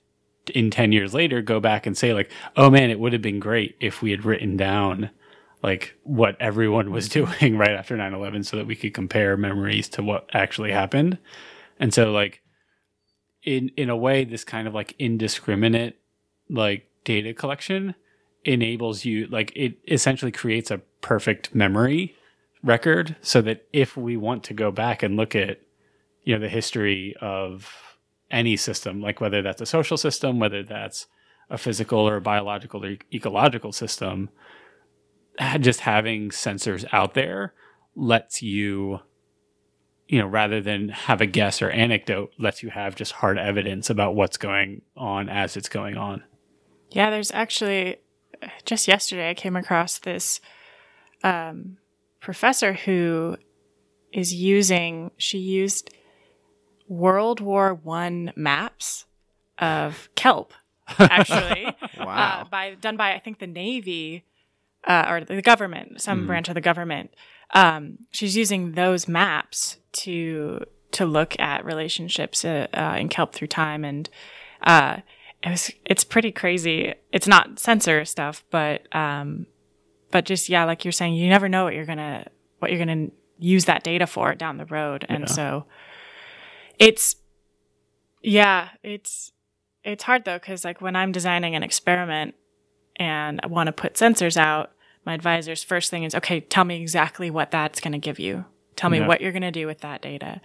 in 0.54 0.70
10 0.70 0.92
years 0.92 1.14
later 1.14 1.42
go 1.42 1.58
back 1.58 1.86
and 1.86 1.96
say 1.96 2.14
like, 2.14 2.30
"Oh 2.56 2.70
man, 2.70 2.90
it 2.90 3.00
would 3.00 3.12
have 3.12 3.22
been 3.22 3.40
great 3.40 3.76
if 3.80 4.02
we 4.02 4.10
had 4.12 4.24
written 4.24 4.56
down 4.56 5.10
like 5.62 5.96
what 6.02 6.36
everyone 6.40 6.90
was 6.90 7.08
doing 7.20 7.58
right 7.58 7.70
after 7.72 7.96
9/11 7.96 8.44
so 8.44 8.56
that 8.56 8.66
we 8.66 8.76
could 8.76 8.94
compare 8.94 9.36
memories 9.36 9.88
to 9.90 10.02
what 10.02 10.30
actually 10.32 10.70
happened." 10.70 11.18
And 11.80 11.92
so 11.92 12.12
like 12.12 12.40
in 13.44 13.70
in 13.76 13.90
a 13.90 13.96
way 13.96 14.24
this 14.24 14.44
kind 14.44 14.66
of 14.66 14.74
like 14.74 14.94
indiscriminate 14.98 15.98
like 16.48 16.88
data 17.04 17.32
collection 17.34 17.94
enables 18.44 19.04
you 19.04 19.26
like 19.28 19.52
it 19.54 19.78
essentially 19.88 20.32
creates 20.32 20.70
a 20.70 20.78
perfect 21.00 21.54
memory 21.54 22.14
record 22.62 23.16
so 23.20 23.40
that 23.42 23.66
if 23.72 23.96
we 23.96 24.16
want 24.16 24.42
to 24.42 24.54
go 24.54 24.70
back 24.70 25.02
and 25.02 25.16
look 25.16 25.34
at 25.34 25.60
you 26.22 26.34
know 26.34 26.40
the 26.40 26.48
history 26.48 27.14
of 27.20 27.70
any 28.30 28.56
system 28.56 29.00
like 29.00 29.20
whether 29.20 29.42
that's 29.42 29.60
a 29.60 29.66
social 29.66 29.96
system 29.96 30.38
whether 30.38 30.62
that's 30.62 31.06
a 31.50 31.58
physical 31.58 32.00
or 32.00 32.16
a 32.16 32.20
biological 32.20 32.84
or 32.84 32.96
ecological 33.12 33.72
system 33.72 34.30
just 35.60 35.80
having 35.80 36.30
sensors 36.30 36.84
out 36.92 37.14
there 37.14 37.52
lets 37.94 38.42
you 38.42 39.00
you 40.08 40.18
know 40.18 40.26
rather 40.26 40.60
than 40.60 40.88
have 40.88 41.20
a 41.20 41.26
guess 41.26 41.62
or 41.62 41.70
anecdote 41.70 42.32
lets 42.38 42.62
you 42.62 42.70
have 42.70 42.94
just 42.94 43.12
hard 43.12 43.38
evidence 43.38 43.90
about 43.90 44.14
what's 44.14 44.36
going 44.36 44.82
on 44.96 45.28
as 45.28 45.56
it's 45.56 45.68
going 45.68 45.96
on 45.96 46.22
yeah 46.90 47.10
there's 47.10 47.32
actually 47.32 47.96
just 48.64 48.86
yesterday 48.86 49.30
i 49.30 49.34
came 49.34 49.56
across 49.56 49.98
this 49.98 50.40
um, 51.22 51.78
professor 52.20 52.74
who 52.74 53.36
is 54.12 54.32
using 54.32 55.10
she 55.16 55.38
used 55.38 55.90
World 56.88 57.40
War 57.40 57.74
One 57.74 58.32
maps 58.36 59.06
of 59.58 60.08
kelp, 60.14 60.52
actually, 60.98 61.66
wow. 61.98 62.42
uh, 62.42 62.44
by 62.44 62.74
done 62.74 62.96
by 62.96 63.14
I 63.14 63.18
think 63.18 63.38
the 63.38 63.46
Navy 63.46 64.24
uh, 64.86 65.06
or 65.08 65.24
the 65.24 65.42
government, 65.42 66.00
some 66.00 66.24
mm. 66.24 66.26
branch 66.26 66.48
of 66.48 66.54
the 66.54 66.60
government. 66.60 67.10
Um, 67.54 67.98
she's 68.10 68.36
using 68.36 68.72
those 68.72 69.08
maps 69.08 69.78
to 69.92 70.64
to 70.92 71.06
look 71.06 71.38
at 71.40 71.64
relationships 71.64 72.44
uh, 72.44 72.66
uh 72.72 72.96
in 72.98 73.08
kelp 73.08 73.32
through 73.32 73.48
time, 73.48 73.84
and 73.84 74.08
uh, 74.62 74.98
it 75.42 75.50
was 75.50 75.70
it's 75.84 76.04
pretty 76.04 76.32
crazy. 76.32 76.94
It's 77.12 77.26
not 77.26 77.58
sensor 77.58 78.04
stuff, 78.04 78.44
but 78.50 78.94
um, 78.94 79.46
but 80.10 80.24
just 80.24 80.48
yeah, 80.48 80.64
like 80.64 80.84
you're 80.84 80.92
saying, 80.92 81.14
you 81.14 81.28
never 81.28 81.48
know 81.48 81.64
what 81.64 81.74
you're 81.74 81.86
gonna 81.86 82.26
what 82.58 82.70
you're 82.70 82.84
gonna 82.84 83.08
use 83.38 83.66
that 83.66 83.84
data 83.84 84.06
for 84.06 84.34
down 84.34 84.58
the 84.58 84.66
road, 84.66 85.04
and 85.08 85.20
yeah. 85.20 85.26
so 85.34 85.66
it's 86.78 87.16
yeah, 88.22 88.70
it's 88.82 89.32
it's 89.84 90.04
hard 90.04 90.24
though 90.24 90.38
because 90.38 90.64
like 90.64 90.80
when 90.80 90.96
I'm 90.96 91.12
designing 91.12 91.54
an 91.54 91.62
experiment 91.62 92.34
and 92.96 93.40
I 93.42 93.46
want 93.48 93.66
to 93.66 93.72
put 93.72 93.94
sensors 93.94 94.36
out, 94.36 94.72
my 95.04 95.14
advisor's 95.14 95.62
first 95.62 95.90
thing 95.90 96.04
is, 96.04 96.14
okay, 96.14 96.40
tell 96.40 96.64
me 96.64 96.80
exactly 96.80 97.30
what 97.30 97.50
that's 97.50 97.80
going 97.80 97.92
to 97.92 97.98
give 97.98 98.18
you. 98.18 98.44
Tell 98.76 98.90
me 98.90 98.98
yeah. 98.98 99.06
what 99.06 99.20
you're 99.20 99.32
going 99.32 99.42
to 99.42 99.50
do 99.50 99.66
with 99.66 99.80
that 99.80 100.02
data, 100.02 100.40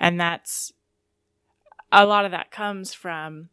and 0.00 0.18
that's 0.18 0.72
a 1.92 2.06
lot 2.06 2.24
of 2.24 2.30
that 2.30 2.50
comes 2.50 2.94
from 2.94 3.50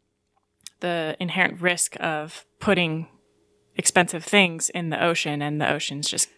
the 0.80 1.16
inherent 1.20 1.60
risk 1.60 1.96
of 2.00 2.46
putting 2.58 3.08
expensive 3.76 4.24
things 4.24 4.70
in 4.70 4.90
the 4.90 5.02
ocean 5.02 5.42
and 5.42 5.60
the 5.60 5.70
ocean's 5.70 6.08
just 6.08 6.28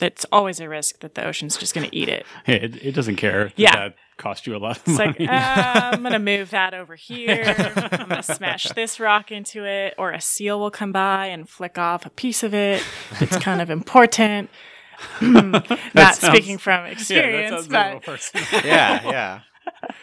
it's 0.00 0.24
always 0.32 0.60
a 0.60 0.68
risk 0.68 1.00
that 1.00 1.14
the 1.14 1.24
ocean's 1.24 1.56
just 1.56 1.74
going 1.74 1.88
to 1.88 1.96
eat 1.96 2.08
it. 2.08 2.26
it. 2.46 2.84
It 2.84 2.92
doesn't 2.92 3.16
care. 3.16 3.52
yeah. 3.56 3.76
That 3.76 3.94
cost 4.16 4.46
you 4.46 4.56
a 4.56 4.58
lot 4.58 4.76
of 4.78 4.82
it's 4.86 4.98
money. 4.98 5.16
Like, 5.18 5.28
uh, 5.28 5.90
I'm 5.92 6.02
going 6.02 6.12
to 6.12 6.18
move 6.18 6.50
that 6.50 6.74
over 6.74 6.94
here. 6.94 7.54
I'm 7.76 8.08
going 8.08 8.22
to 8.22 8.22
smash 8.22 8.64
this 8.74 9.00
rock 9.00 9.32
into 9.32 9.64
it, 9.64 9.94
or 9.98 10.12
a 10.12 10.20
seal 10.20 10.60
will 10.60 10.70
come 10.70 10.92
by 10.92 11.26
and 11.26 11.48
flick 11.48 11.78
off 11.78 12.06
a 12.06 12.10
piece 12.10 12.42
of 12.42 12.54
it. 12.54 12.82
It's 13.20 13.36
kind 13.38 13.60
of 13.60 13.70
important. 13.70 14.50
Not 15.20 15.66
sounds, 15.94 16.18
speaking 16.18 16.58
from 16.58 16.86
experience, 16.86 17.66
yeah, 17.68 17.98
but 18.04 18.30
yeah, 18.64 19.10
yeah. 19.10 19.40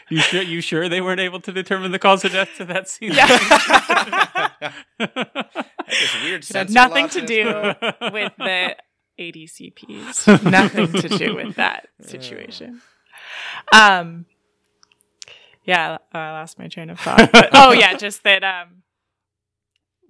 You 0.09 0.19
sure? 0.19 0.41
You 0.41 0.59
sure 0.59 0.89
they 0.89 0.99
weren't 0.99 1.21
able 1.21 1.39
to 1.41 1.53
determine 1.53 1.91
the 1.91 1.99
cause 1.99 2.25
of 2.25 2.33
death 2.33 2.49
to 2.57 2.65
that 2.65 2.89
scene? 2.89 3.13
Yeah. 3.13 3.27
weird. 6.23 6.43
It 6.43 6.53
had 6.53 6.69
nothing 6.69 7.07
to 7.09 7.25
do 7.25 7.45
with 8.11 8.33
the 8.37 8.75
ADCPs. 9.19 10.43
nothing 10.51 10.91
to 10.93 11.09
do 11.09 11.35
with 11.35 11.55
that 11.55 11.87
situation. 12.01 12.81
Um. 13.71 14.25
Yeah, 15.65 15.97
I 16.13 16.31
lost 16.31 16.57
my 16.57 16.67
train 16.67 16.89
of 16.89 16.99
thought. 16.99 17.31
But, 17.31 17.49
oh 17.53 17.71
yeah, 17.73 17.93
just 17.97 18.23
that. 18.23 18.43
Um. 18.43 18.83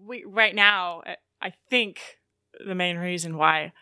We 0.06 0.24
right 0.26 0.56
now, 0.56 1.02
I 1.42 1.54
think 1.70 2.00
the 2.66 2.76
main 2.76 2.98
reason 2.98 3.38
why 3.38 3.74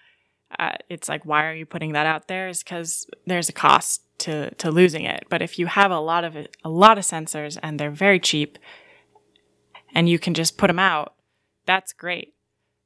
uh, 0.58 0.74
it's 0.90 1.10
like 1.10 1.26
why 1.26 1.46
are 1.46 1.54
you 1.54 1.66
putting 1.66 1.94
that 1.94 2.06
out 2.06 2.28
there? 2.28 2.48
Is 2.48 2.64
because 2.64 3.06
there's 3.26 3.50
a 3.50 3.54
cost 3.54 4.02
to 4.20 4.54
to 4.56 4.72
losing 4.72 5.04
it. 5.04 5.26
But 5.30 5.42
if 5.42 5.60
you 5.60 5.68
have 5.68 5.92
a 5.92 6.00
lot 6.00 6.24
of 6.24 6.36
it, 6.36 6.56
a 6.64 6.70
lot 6.70 6.98
of 6.98 7.04
sensors 7.04 7.58
and 7.62 7.80
they're 7.80 7.92
very 7.92 8.20
cheap, 8.20 8.58
and 9.94 10.10
you 10.10 10.20
can 10.20 10.34
just 10.34 10.58
put 10.58 10.68
them 10.68 10.80
out, 10.80 11.16
that's 11.66 11.94
great. 11.94 12.34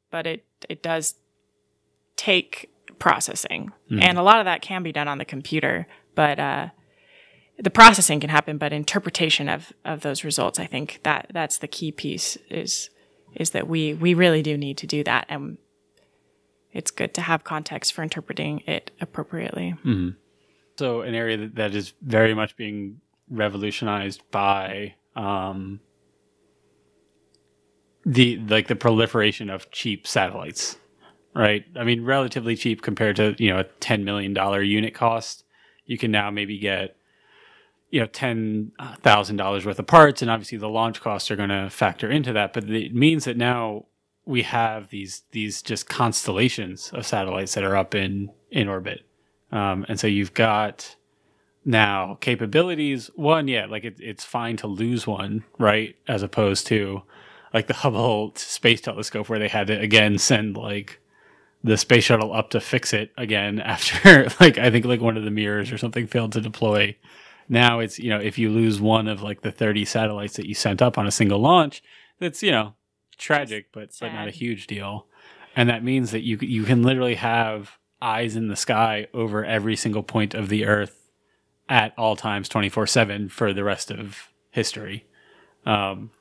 But 0.09 0.27
it 0.27 0.45
it 0.69 0.81
does 0.83 1.15
take 2.21 2.69
processing, 2.99 3.71
and 4.03 4.17
a 4.17 4.21
lot 4.23 4.39
of 4.39 4.45
that 4.45 4.61
can 4.61 4.83
be 4.83 4.91
done 4.91 5.07
on 5.07 5.17
the 5.17 5.25
computer. 5.25 5.87
But 6.13 6.39
uh, 6.39 6.67
the 7.57 7.71
processing 7.71 8.19
can 8.19 8.29
happen, 8.29 8.57
but 8.57 8.71
interpretation 8.73 9.49
of 9.49 9.73
of 9.83 10.01
those 10.01 10.23
results, 10.23 10.59
I 10.59 10.67
think 10.67 10.99
that 11.03 11.31
that's 11.33 11.57
the 11.57 11.67
key 11.67 11.91
piece 11.91 12.37
is 12.49 12.89
is 13.35 13.49
that 13.51 13.67
we 13.67 13.93
we 13.95 14.13
really 14.13 14.43
do 14.43 14.55
need 14.57 14.77
to 14.77 14.87
do 14.87 15.03
that, 15.03 15.25
and 15.29 15.57
it's 16.71 16.91
good 16.91 17.13
to 17.15 17.21
have 17.21 17.43
context 17.43 17.93
for 17.93 18.03
interpreting 18.03 18.59
it 18.67 18.91
appropriately. 19.01 19.75
So 20.77 21.01
an 21.01 21.15
area 21.15 21.37
that, 21.37 21.55
that 21.55 21.75
is 21.75 21.93
very 22.01 22.33
much 22.33 22.55
being 22.55 23.01
revolutionized 23.29 24.21
by 24.31 24.95
um, 25.15 25.79
the 28.05 28.37
like 28.47 28.67
the 28.67 28.75
proliferation 28.75 29.49
of 29.49 29.69
cheap 29.71 30.07
satellites, 30.07 30.77
right? 31.33 31.65
I 31.75 31.83
mean, 31.83 32.03
relatively 32.03 32.55
cheap 32.55 32.81
compared 32.81 33.15
to 33.17 33.35
you 33.37 33.49
know 33.51 33.59
a 33.59 33.63
ten 33.63 34.03
million 34.03 34.33
dollar 34.33 34.61
unit 34.61 34.93
cost. 34.93 35.43
You 35.85 35.97
can 35.97 36.11
now 36.11 36.31
maybe 36.31 36.57
get 36.57 36.95
you 37.89 37.99
know 37.99 38.07
ten 38.07 38.71
thousand 39.01 39.37
dollars 39.37 39.65
worth 39.65 39.79
of 39.79 39.87
parts, 39.87 40.21
and 40.21 40.31
obviously 40.31 40.57
the 40.57 40.69
launch 40.69 41.01
costs 41.01 41.29
are 41.31 41.35
going 41.35 41.49
to 41.49 41.69
factor 41.69 42.09
into 42.09 42.33
that. 42.33 42.53
But 42.53 42.69
it 42.69 42.95
means 42.95 43.25
that 43.25 43.37
now 43.37 43.85
we 44.25 44.43
have 44.43 44.89
these 44.89 45.23
these 45.31 45.61
just 45.61 45.87
constellations 45.87 46.91
of 46.93 47.05
satellites 47.05 47.53
that 47.55 47.63
are 47.63 47.75
up 47.75 47.95
in 47.95 48.31
in 48.49 48.67
orbit, 48.67 49.05
um, 49.51 49.85
and 49.87 49.99
so 49.99 50.07
you've 50.07 50.33
got 50.33 50.95
now 51.65 52.17
capabilities. 52.21 53.09
One, 53.15 53.47
yeah, 53.47 53.65
like 53.65 53.83
it, 53.83 53.97
it's 53.99 54.23
fine 54.23 54.57
to 54.57 54.67
lose 54.67 55.05
one, 55.05 55.43
right? 55.57 55.95
As 56.07 56.23
opposed 56.23 56.67
to 56.67 57.03
like 57.53 57.67
the 57.67 57.73
Hubble 57.73 58.33
Space 58.35 58.81
Telescope, 58.81 59.29
where 59.29 59.39
they 59.39 59.47
had 59.49 59.67
to 59.67 59.79
again 59.79 60.17
send 60.17 60.57
like 60.57 61.00
the 61.63 61.77
space 61.77 62.03
shuttle 62.03 62.33
up 62.33 62.49
to 62.51 62.59
fix 62.59 62.93
it 62.93 63.11
again 63.17 63.59
after 63.61 64.27
like 64.39 64.57
I 64.57 64.69
think 64.69 64.85
like 64.85 65.01
one 65.01 65.17
of 65.17 65.23
the 65.23 65.31
mirrors 65.31 65.71
or 65.71 65.77
something 65.77 66.07
failed 66.07 66.33
to 66.33 66.41
deploy. 66.41 66.95
Now 67.49 67.79
it's 67.79 67.99
you 67.99 68.09
know 68.09 68.19
if 68.19 68.37
you 68.37 68.49
lose 68.49 68.79
one 68.79 69.07
of 69.07 69.21
like 69.21 69.41
the 69.41 69.51
thirty 69.51 69.85
satellites 69.85 70.35
that 70.35 70.47
you 70.47 70.55
sent 70.55 70.81
up 70.81 70.97
on 70.97 71.07
a 71.07 71.11
single 71.11 71.39
launch, 71.39 71.83
that's 72.19 72.41
you 72.43 72.51
know 72.51 72.75
tragic, 73.17 73.67
but 73.71 73.89
but 73.99 74.13
not 74.13 74.27
a 74.27 74.31
huge 74.31 74.67
deal. 74.67 75.07
And 75.55 75.69
that 75.69 75.83
means 75.83 76.11
that 76.11 76.21
you 76.21 76.37
you 76.41 76.63
can 76.63 76.83
literally 76.83 77.15
have 77.15 77.77
eyes 78.01 78.35
in 78.35 78.47
the 78.47 78.55
sky 78.55 79.07
over 79.13 79.45
every 79.45 79.75
single 79.75 80.03
point 80.03 80.33
of 80.33 80.49
the 80.49 80.65
Earth 80.65 81.09
at 81.67 81.93
all 81.97 82.15
times, 82.15 82.47
twenty 82.47 82.69
four 82.69 82.87
seven 82.87 83.29
for 83.29 83.53
the 83.53 83.63
rest 83.63 83.91
of 83.91 84.29
history. 84.51 85.05
Um, 85.65 86.11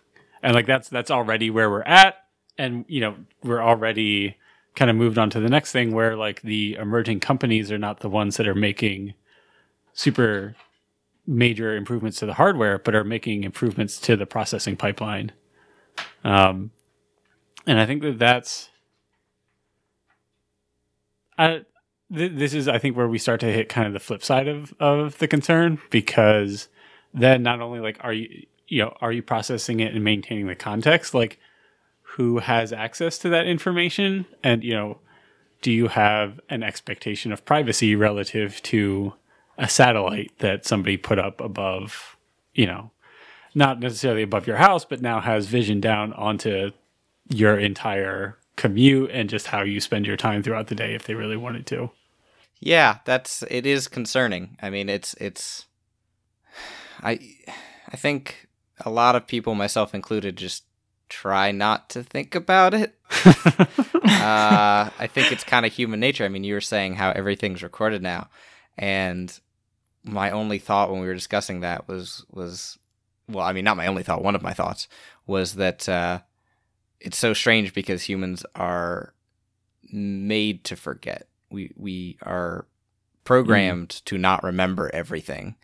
and 0.42 0.54
like 0.54 0.66
that's 0.66 0.88
that's 0.88 1.10
already 1.10 1.50
where 1.50 1.70
we're 1.70 1.82
at, 1.82 2.16
and 2.58 2.84
you 2.88 3.00
know 3.00 3.16
we're 3.42 3.62
already 3.62 4.36
kind 4.80 4.88
of 4.90 4.96
moved 4.96 5.18
on 5.18 5.28
to 5.28 5.38
the 5.40 5.50
next 5.50 5.72
thing 5.72 5.92
where 5.92 6.16
like 6.16 6.40
the 6.40 6.74
emerging 6.80 7.20
companies 7.20 7.70
are 7.70 7.76
not 7.76 8.00
the 8.00 8.08
ones 8.08 8.38
that 8.38 8.48
are 8.48 8.54
making 8.54 9.12
super 9.92 10.56
major 11.26 11.76
improvements 11.76 12.18
to 12.18 12.24
the 12.24 12.32
hardware, 12.32 12.78
but 12.78 12.94
are 12.94 13.04
making 13.04 13.44
improvements 13.44 14.00
to 14.00 14.16
the 14.16 14.24
processing 14.24 14.78
pipeline. 14.78 15.32
Um, 16.24 16.70
and 17.66 17.78
I 17.78 17.84
think 17.84 18.00
that 18.00 18.18
that's, 18.18 18.70
I, 21.36 21.66
th- 22.10 22.32
this 22.34 22.54
is, 22.54 22.66
I 22.66 22.78
think, 22.78 22.96
where 22.96 23.06
we 23.06 23.18
start 23.18 23.40
to 23.40 23.52
hit 23.52 23.68
kind 23.68 23.86
of 23.86 23.92
the 23.92 24.00
flip 24.00 24.24
side 24.24 24.48
of, 24.48 24.72
of 24.80 25.18
the 25.18 25.28
concern 25.28 25.78
because 25.90 26.68
then 27.12 27.42
not 27.42 27.60
only 27.60 27.80
like, 27.80 27.98
are 28.00 28.14
you, 28.14 28.46
you 28.66 28.80
know, 28.80 28.96
are 29.02 29.12
you 29.12 29.22
processing 29.22 29.80
it 29.80 29.92
and 29.92 30.02
maintaining 30.02 30.46
the 30.46 30.54
context? 30.54 31.12
Like, 31.12 31.38
who 32.16 32.38
has 32.38 32.72
access 32.72 33.18
to 33.18 33.28
that 33.30 33.46
information? 33.46 34.26
And, 34.42 34.64
you 34.64 34.74
know, 34.74 34.98
do 35.62 35.70
you 35.70 35.88
have 35.88 36.40
an 36.48 36.62
expectation 36.62 37.32
of 37.32 37.44
privacy 37.44 37.94
relative 37.94 38.62
to 38.62 39.14
a 39.58 39.68
satellite 39.68 40.32
that 40.38 40.64
somebody 40.64 40.96
put 40.96 41.18
up 41.18 41.40
above, 41.40 42.16
you 42.54 42.66
know, 42.66 42.90
not 43.54 43.80
necessarily 43.80 44.22
above 44.22 44.46
your 44.46 44.56
house, 44.56 44.84
but 44.84 45.02
now 45.02 45.20
has 45.20 45.46
vision 45.46 45.80
down 45.80 46.12
onto 46.14 46.70
your 47.28 47.58
entire 47.58 48.38
commute 48.56 49.10
and 49.10 49.28
just 49.30 49.48
how 49.48 49.62
you 49.62 49.80
spend 49.80 50.06
your 50.06 50.16
time 50.16 50.42
throughout 50.42 50.68
the 50.68 50.74
day 50.74 50.94
if 50.94 51.04
they 51.04 51.14
really 51.14 51.36
wanted 51.36 51.66
to. 51.66 51.90
Yeah, 52.58 52.98
that's 53.04 53.42
it 53.50 53.66
is 53.66 53.88
concerning. 53.88 54.56
I 54.60 54.70
mean, 54.70 54.88
it's 54.88 55.14
it's 55.14 55.66
I 57.02 57.18
I 57.88 57.96
think 57.96 58.48
a 58.84 58.90
lot 58.90 59.16
of 59.16 59.26
people, 59.26 59.54
myself 59.54 59.94
included, 59.94 60.36
just 60.36 60.64
try 61.10 61.52
not 61.52 61.90
to 61.90 62.02
think 62.02 62.34
about 62.34 62.72
it. 62.72 62.94
uh, 63.24 64.88
I 64.98 65.08
think 65.12 65.32
it's 65.32 65.44
kind 65.44 65.66
of 65.66 65.72
human 65.72 66.00
nature. 66.00 66.24
I 66.24 66.28
mean, 66.28 66.44
you 66.44 66.54
were 66.54 66.60
saying 66.62 66.94
how 66.94 67.10
everything's 67.10 67.62
recorded 67.62 68.02
now, 68.02 68.30
and 68.78 69.38
my 70.02 70.30
only 70.30 70.58
thought 70.58 70.90
when 70.90 71.00
we 71.00 71.06
were 71.06 71.14
discussing 71.14 71.60
that 71.60 71.86
was 71.86 72.24
was 72.30 72.78
well, 73.28 73.44
I 73.44 73.52
mean, 73.52 73.64
not 73.64 73.76
my 73.76 73.86
only 73.86 74.02
thought. 74.02 74.24
One 74.24 74.34
of 74.34 74.42
my 74.42 74.54
thoughts 74.54 74.88
was 75.26 75.54
that 75.56 75.88
uh, 75.88 76.20
it's 77.00 77.18
so 77.18 77.34
strange 77.34 77.74
because 77.74 78.02
humans 78.04 78.44
are 78.54 79.14
made 79.92 80.64
to 80.64 80.76
forget. 80.76 81.28
We 81.50 81.72
we 81.76 82.18
are 82.22 82.66
programmed 83.24 83.90
to 84.06 84.18
not 84.18 84.42
remember 84.42 84.90
everything. 84.94 85.56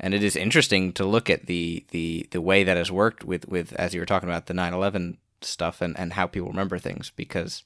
And 0.00 0.14
it 0.14 0.24
is 0.24 0.34
interesting 0.34 0.92
to 0.94 1.04
look 1.04 1.28
at 1.28 1.46
the, 1.46 1.84
the, 1.90 2.26
the 2.30 2.40
way 2.40 2.64
that 2.64 2.76
has 2.76 2.90
worked 2.90 3.22
with, 3.22 3.46
with 3.48 3.72
as 3.74 3.94
you 3.94 4.00
were 4.00 4.06
talking 4.06 4.28
about 4.28 4.46
the 4.46 4.54
9/11 4.54 5.18
stuff 5.42 5.80
and, 5.80 5.98
and 5.98 6.14
how 6.14 6.26
people 6.26 6.48
remember 6.48 6.78
things 6.78 7.12
because 7.14 7.62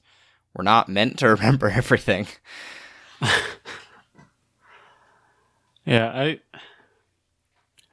we're 0.53 0.63
not 0.63 0.89
meant 0.89 1.17
to 1.19 1.29
remember 1.35 1.69
everything. 1.69 2.27
Yeah, 5.85 6.11
I 6.13 6.39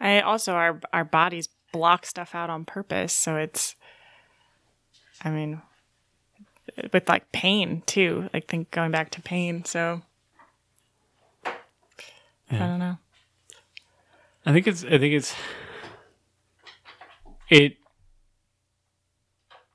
I 0.01 0.21
also 0.23 0.55
our 0.55 0.81
our 0.93 1.05
bodies 1.05 1.49
block 1.73 2.07
stuff 2.07 2.35
out 2.35 2.51
on 2.51 2.65
purpose, 2.65 3.13
so 3.13 3.37
it's 3.37 3.77
I 5.23 5.31
mean 5.31 5.61
with 6.93 7.09
like 7.09 7.31
pain 7.33 7.83
too. 7.87 8.31
Like 8.33 8.49
think 8.49 8.71
going 8.71 8.91
back 8.91 9.11
to 9.11 9.21
pain, 9.21 9.65
so 9.65 10.01
I 11.45 12.59
don't 12.59 12.79
know. 12.79 12.99
I 14.45 14.53
think 14.53 14.67
it's 14.67 14.85
I 14.85 14.99
think 14.99 15.15
it's 15.15 15.35
it 17.49 17.77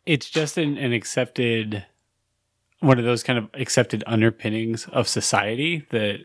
it's 0.05 0.29
just 0.29 0.57
an, 0.57 0.77
an 0.77 0.93
accepted 0.93 1.85
one 2.79 2.99
of 2.99 3.05
those 3.05 3.23
kind 3.23 3.39
of 3.39 3.49
accepted 3.53 4.03
underpinnings 4.05 4.87
of 4.87 5.07
society 5.07 5.85
that 5.91 6.19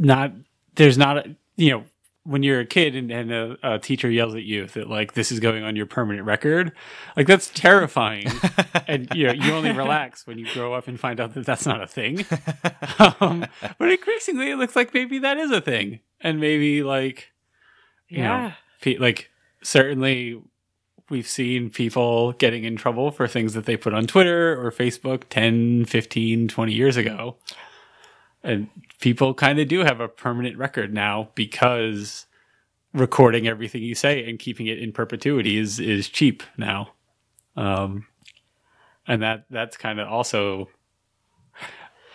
not 0.00 0.32
there's 0.74 0.98
not 0.98 1.18
a, 1.18 1.36
you 1.56 1.70
know 1.70 1.84
when 2.26 2.42
you're 2.42 2.60
a 2.60 2.66
kid 2.66 2.96
and, 2.96 3.10
and 3.10 3.30
a, 3.30 3.56
a 3.62 3.78
teacher 3.78 4.10
yells 4.10 4.34
at 4.34 4.42
you 4.44 4.66
that 4.68 4.88
like 4.88 5.12
this 5.12 5.30
is 5.30 5.40
going 5.40 5.62
on 5.62 5.76
your 5.76 5.84
permanent 5.86 6.26
record 6.26 6.72
like 7.16 7.26
that's 7.26 7.50
terrifying 7.50 8.26
and 8.88 9.08
you 9.14 9.26
know 9.26 9.32
you 9.34 9.52
only 9.52 9.70
relax 9.72 10.26
when 10.26 10.38
you 10.38 10.46
grow 10.54 10.72
up 10.72 10.88
and 10.88 10.98
find 10.98 11.20
out 11.20 11.34
that 11.34 11.44
that's 11.44 11.66
not 11.66 11.82
a 11.82 11.86
thing 11.86 12.24
um, 13.20 13.44
but 13.78 13.90
increasingly 13.90 14.50
it 14.50 14.56
looks 14.56 14.74
like 14.74 14.94
maybe 14.94 15.18
that 15.18 15.36
is 15.36 15.50
a 15.50 15.60
thing 15.60 16.00
and 16.20 16.40
maybe 16.40 16.82
like 16.82 17.30
you 18.08 18.18
know, 18.18 18.24
Yeah. 18.24 18.52
pe- 18.80 18.96
like 18.98 19.30
certainly 19.62 20.40
we've 21.10 21.28
seen 21.28 21.68
people 21.68 22.32
getting 22.32 22.64
in 22.64 22.76
trouble 22.76 23.10
for 23.10 23.26
things 23.28 23.52
that 23.54 23.66
they 23.66 23.76
put 23.76 23.92
on 23.92 24.06
Twitter 24.06 24.58
or 24.58 24.70
Facebook 24.70 25.24
10, 25.28 25.84
15, 25.84 26.48
20 26.48 26.72
years 26.72 26.96
ago. 26.96 27.36
And 28.44 28.68
people 29.00 29.32
kind 29.34 29.58
of 29.58 29.68
do 29.68 29.80
have 29.80 30.00
a 30.00 30.08
permanent 30.08 30.58
record 30.58 30.92
now 30.92 31.30
because 31.34 32.26
recording 32.92 33.48
everything 33.48 33.82
you 33.82 33.94
say 33.94 34.28
and 34.28 34.38
keeping 34.38 34.66
it 34.66 34.78
in 34.78 34.92
perpetuity 34.92 35.58
is 35.58 35.80
is 35.80 36.08
cheap 36.08 36.42
now. 36.56 36.90
Um 37.56 38.06
and 39.06 39.22
that 39.22 39.46
that's 39.50 39.76
kind 39.76 39.98
of 39.98 40.08
also 40.08 40.68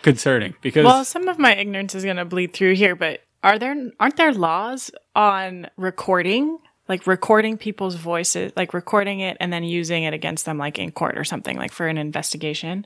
concerning 0.02 0.54
because 0.62 0.84
Well, 0.84 1.04
some 1.04 1.28
of 1.28 1.38
my 1.38 1.54
ignorance 1.54 1.94
is 1.94 2.04
going 2.04 2.16
to 2.16 2.24
bleed 2.24 2.52
through 2.52 2.74
here, 2.74 2.94
but 2.96 3.20
are 3.42 3.58
there 3.58 3.90
aren't 3.98 4.16
there 4.16 4.32
laws 4.32 4.90
on 5.14 5.68
recording, 5.76 6.58
like 6.88 7.06
recording 7.06 7.58
people's 7.58 7.94
voices, 7.94 8.52
like 8.56 8.74
recording 8.74 9.20
it 9.20 9.36
and 9.40 9.52
then 9.52 9.64
using 9.64 10.04
it 10.04 10.14
against 10.14 10.44
them, 10.44 10.58
like 10.58 10.78
in 10.78 10.90
court 10.92 11.18
or 11.18 11.24
something, 11.24 11.56
like 11.56 11.72
for 11.72 11.86
an 11.86 11.98
investigation? 11.98 12.84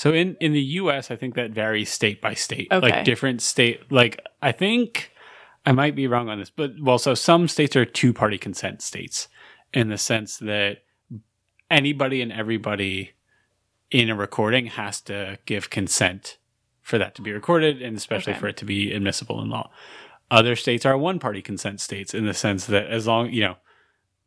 So 0.00 0.14
in 0.14 0.34
in 0.40 0.54
the 0.54 0.62
U.S., 0.80 1.10
I 1.10 1.16
think 1.16 1.34
that 1.34 1.50
varies 1.50 1.90
state 1.90 2.22
by 2.22 2.32
state. 2.32 2.68
Okay. 2.72 2.90
Like 2.90 3.04
different 3.04 3.42
state, 3.42 3.92
like 3.92 4.18
I 4.40 4.50
think 4.50 5.12
I 5.66 5.72
might 5.72 5.94
be 5.94 6.06
wrong 6.06 6.30
on 6.30 6.38
this, 6.38 6.48
but 6.48 6.72
well, 6.80 6.96
so 6.96 7.12
some 7.14 7.48
states 7.48 7.76
are 7.76 7.84
two 7.84 8.14
party 8.14 8.38
consent 8.38 8.80
states 8.80 9.28
in 9.74 9.90
the 9.90 9.98
sense 9.98 10.38
that 10.38 10.78
anybody 11.70 12.22
and 12.22 12.32
everybody 12.32 13.10
in 13.90 14.08
a 14.08 14.14
recording 14.14 14.68
has 14.68 15.02
to 15.02 15.38
give 15.44 15.68
consent 15.68 16.38
for 16.80 16.96
that 16.96 17.14
to 17.16 17.20
be 17.20 17.30
recorded 17.30 17.82
and 17.82 17.94
especially 17.94 18.32
Okay. 18.32 18.40
for 18.40 18.48
it 18.48 18.56
to 18.56 18.64
be 18.64 18.94
admissible 18.94 19.42
in 19.42 19.50
law. 19.50 19.70
Other 20.30 20.56
states 20.56 20.86
are 20.86 20.96
one 20.96 21.18
party 21.18 21.42
consent 21.42 21.78
states 21.78 22.14
in 22.14 22.24
the 22.24 22.32
sense 22.32 22.64
that 22.64 22.86
as 22.86 23.06
long, 23.06 23.30
you 23.30 23.42
know, 23.42 23.56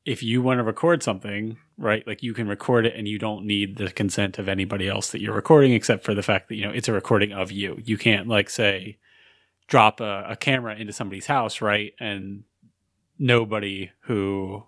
if 0.05 0.21
you 0.21 0.41
want 0.41 0.57
to 0.59 0.63
record 0.63 1.01
something, 1.01 1.57
right, 1.77 2.05
like 2.05 2.21
you 2.23 2.33
can 2.33 2.47
record 2.47 2.85
it 2.85 2.95
and 2.95 3.07
you 3.07 3.17
don't 3.17 3.45
need 3.45 3.77
the 3.77 3.89
consent 3.89 4.37
of 4.37 4.49
anybody 4.49 4.87
else 4.87 5.11
that 5.11 5.21
you're 5.21 5.33
recording 5.33 5.73
except 5.73 6.03
for 6.03 6.13
the 6.13 6.21
fact 6.23 6.49
that, 6.49 6.55
you 6.55 6.65
know, 6.65 6.71
it's 6.71 6.89
a 6.89 6.93
recording 6.93 7.31
of 7.31 7.51
you. 7.51 7.79
You 7.83 7.97
can't 7.97 8.27
like 8.27 8.49
say 8.49 8.97
drop 9.67 10.01
a, 10.01 10.25
a 10.29 10.35
camera 10.35 10.75
into 10.75 10.91
somebody's 10.91 11.27
house, 11.27 11.61
right? 11.61 11.93
And 11.99 12.43
nobody 13.17 13.91
who 14.01 14.63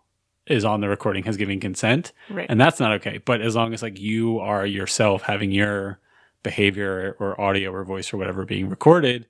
is 0.48 0.64
on 0.64 0.80
the 0.80 0.88
recording 0.88 1.24
has 1.24 1.38
given 1.38 1.60
consent 1.60 2.14
Right. 2.30 2.46
and 2.48 2.62
that's 2.62 2.80
not 2.80 2.92
okay 2.94 3.18
but 3.18 3.42
as 3.42 3.56
long 3.56 3.74
as 3.74 3.82
like 3.82 4.00
you 4.00 4.38
are 4.40 4.64
yourself 4.64 5.24
having 5.24 5.52
your 5.52 6.00
behavior 6.44 7.16
or 7.20 7.42
audio 7.42 7.72
or 7.72 7.84
voice 7.84 8.14
or 8.14 8.18
whatever 8.18 8.46
being 8.46 8.70
recorded 8.70 9.26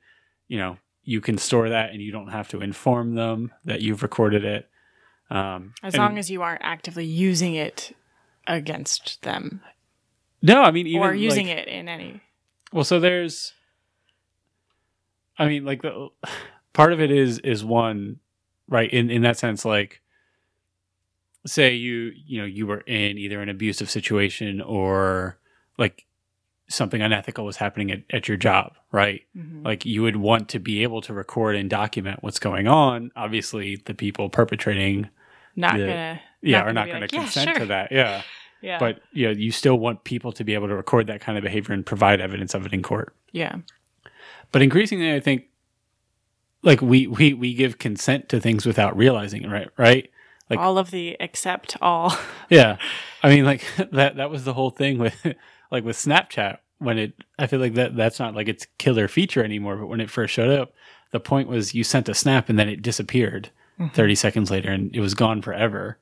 you 0.50 0.58
know 0.58 0.78
you 1.06 1.22
can 1.22 1.38
store 1.38 1.70
that 1.70 1.92
and 1.92 2.02
you 2.02 2.12
don't 2.12 2.28
have 2.28 2.50
to 2.50 2.60
inform 2.60 3.16
them 3.16 3.54
that 3.64 3.80
you've 3.80 4.04
recorded 4.04 4.44
it 4.44 4.70
um 5.30 5.74
as 5.84 5.96
long 5.98 6.18
as 6.18 6.30
you 6.30 6.42
aren't 6.42 6.62
actively 6.64 7.06
using 7.06 7.56
it 7.56 7.96
against 8.48 9.22
them 9.24 9.62
no 10.42 10.62
i 10.62 10.72
mean 10.72 10.86
even 10.88 11.02
or 11.02 11.14
using 11.14 11.48
like- 11.48 11.58
it 11.58 11.68
in 11.68 11.88
any. 11.90 12.22
Well, 12.74 12.84
so 12.84 13.00
there's, 13.00 13.54
I 15.38 15.48
mean, 15.48 15.64
like 15.64 15.82
the 15.82 16.10
part 16.74 16.92
of 16.92 17.00
it 17.00 17.10
is 17.12 17.40
is 17.40 17.64
one, 17.64 18.20
right? 18.68 18.92
In 18.92 19.10
in 19.10 19.22
that 19.22 19.38
sense, 19.38 19.64
like, 19.64 20.02
say 21.46 21.74
you 21.74 22.12
you 22.26 22.40
know 22.42 22.46
you 22.46 22.68
were 22.68 22.82
in 22.82 23.18
either 23.18 23.42
an 23.42 23.48
abusive 23.50 23.90
situation 23.90 24.60
or 24.62 25.38
like 25.78 26.06
something 26.68 27.02
unethical 27.02 27.46
was 27.46 27.58
happening 27.58 27.92
at, 27.92 28.02
at 28.12 28.28
your 28.28 28.38
job, 28.38 28.74
right? 28.92 29.22
Mhm. 29.38 29.64
Like 29.64 29.86
you 29.86 30.02
would 30.02 30.16
want 30.18 30.50
to 30.50 30.60
be 30.60 30.84
able 30.84 31.02
to 31.04 31.14
record 31.14 31.56
and 31.56 31.70
document 31.70 32.24
what's 32.24 32.40
going 32.40 32.68
on. 32.68 33.12
Obviously, 33.16 33.78
the 33.86 33.94
people 33.94 34.30
perpetrating, 34.30 35.10
Not 35.56 35.78
the- 35.78 35.86
gonna. 35.88 36.22
yeah, 36.42 36.58
Not 36.58 36.62
are 36.62 36.66
gonna 36.68 36.74
not 36.74 36.88
going 36.88 37.02
like, 37.02 37.10
to 37.12 37.16
"Yeah, 37.16 37.22
consent 37.24 37.58
to 37.58 37.66
that. 37.68 37.92
Yeah 37.92 38.22
Yeah. 38.62 38.80
but 38.80 39.02
you 39.12 39.26
know, 39.28 39.32
you 39.32 39.52
still 39.52 39.78
want 39.78 40.04
people 40.06 40.32
to 40.32 40.44
be 40.44 40.54
able 40.56 40.68
to 40.68 40.76
record 40.76 41.08
that 41.08 41.22
kind 41.22 41.38
of 41.38 41.44
behavior 41.44 41.74
and 41.74 41.86
provide 41.86 42.20
evidence 42.20 42.54
of 42.56 42.66
it 42.66 42.74
in 42.74 42.82
court. 42.82 43.16
yeah. 43.32 43.58
But 44.52 44.62
increasingly, 44.62 45.14
I 45.14 45.20
think 45.20 45.46
like 46.64 46.82
we 46.82 47.08
we 47.08 47.34
we 47.34 47.54
give 47.54 47.78
consent 47.78 48.30
to 48.30 48.40
things 48.40 48.66
without 48.66 48.96
realizing 48.98 49.44
it, 49.44 49.50
right? 49.50 49.70
Right? 49.78 50.10
like- 50.50 50.60
all 50.60 50.78
of 50.78 50.92
the 50.92 51.16
except 51.20 51.76
all. 51.82 52.16
Yeah. 52.50 52.78
I 53.24 53.30
mean, 53.30 53.46
like 53.46 53.64
that 53.92 54.16
that 54.18 54.30
was 54.30 54.44
the 54.46 54.54
whole 54.54 54.70
thing 54.70 54.98
with 54.98 55.16
like 55.72 55.84
with 55.84 55.98
Snapchat 55.98 56.58
when 56.80 56.98
it. 56.98 57.14
I 57.40 57.48
feel 57.48 57.60
like 57.60 57.74
that 57.76 57.96
that's 57.96 58.20
not 58.20 58.36
like 58.36 58.48
its 58.48 58.68
killer 58.78 59.08
feature 59.08 59.44
anymore. 59.44 59.76
But 59.78 59.88
when 59.88 60.00
it 60.02 60.10
first 60.10 60.34
showed 60.34 60.52
up, 60.60 60.74
the 61.12 61.20
point 61.20 61.50
was 61.50 61.74
you 61.76 61.84
sent 61.84 62.10
a 62.10 62.14
snap 62.14 62.50
and 62.50 62.58
then 62.60 62.70
it 62.70 62.82
disappeared 62.82 63.50
Mm-hmm. 63.80 63.94
30 63.94 64.16
seconds 64.16 64.52
later 64.52 64.72
and 64.72 64.96
it 64.96 65.02
was 65.02 65.14
gone 65.14 65.42
forever. 65.42 65.98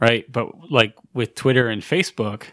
Right. 0.00 0.30
But 0.30 0.70
like 0.70 0.94
with 1.12 1.36
Twitter 1.36 1.68
and 1.68 1.80
Facebook, 1.80 2.46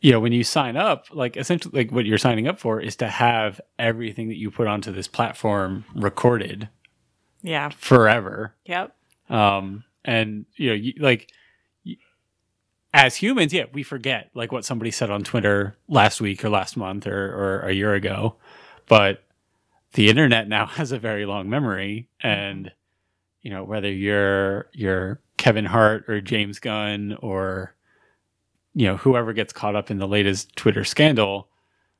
you 0.00 0.10
know, 0.10 0.20
when 0.20 0.32
you 0.32 0.42
sign 0.42 0.76
up, 0.76 1.06
like 1.12 1.36
essentially, 1.36 1.84
like 1.84 1.92
what 1.92 2.06
you're 2.06 2.18
signing 2.18 2.48
up 2.48 2.58
for 2.58 2.80
is 2.80 2.96
to 2.96 3.08
have 3.08 3.60
everything 3.78 4.28
that 4.28 4.38
you 4.38 4.50
put 4.50 4.66
onto 4.66 4.90
this 4.90 5.06
platform 5.06 5.84
recorded 5.94 6.68
yeah. 7.42 7.68
forever. 7.68 8.54
Yep. 8.64 8.96
Um, 9.28 9.84
and 10.04 10.46
you 10.56 10.70
know, 10.70 10.74
you, 10.74 10.94
like 10.98 11.30
as 12.94 13.16
humans, 13.16 13.52
yeah, 13.52 13.64
we 13.72 13.82
forget 13.82 14.30
like 14.34 14.52
what 14.52 14.64
somebody 14.64 14.90
said 14.90 15.10
on 15.10 15.24
Twitter 15.24 15.76
last 15.88 16.20
week 16.20 16.44
or 16.44 16.50
last 16.50 16.76
month 16.76 17.06
or, 17.06 17.34
or 17.34 17.60
a 17.60 17.72
year 17.72 17.94
ago, 17.94 18.36
but 18.88 19.24
the 19.94 20.08
internet 20.08 20.48
now 20.48 20.66
has 20.78 20.92
a 20.92 20.98
very 20.98 21.26
long 21.26 21.48
memory, 21.48 22.08
and 22.20 22.72
you 23.42 23.50
know 23.50 23.64
whether 23.64 23.90
you're 23.90 24.68
you're 24.72 25.20
Kevin 25.36 25.64
Hart 25.64 26.08
or 26.08 26.20
James 26.20 26.58
Gunn 26.58 27.16
or 27.20 27.74
you 28.74 28.86
know 28.86 28.96
whoever 28.96 29.32
gets 29.32 29.52
caught 29.52 29.76
up 29.76 29.90
in 29.90 29.98
the 29.98 30.08
latest 30.08 30.54
Twitter 30.56 30.84
scandal. 30.84 31.48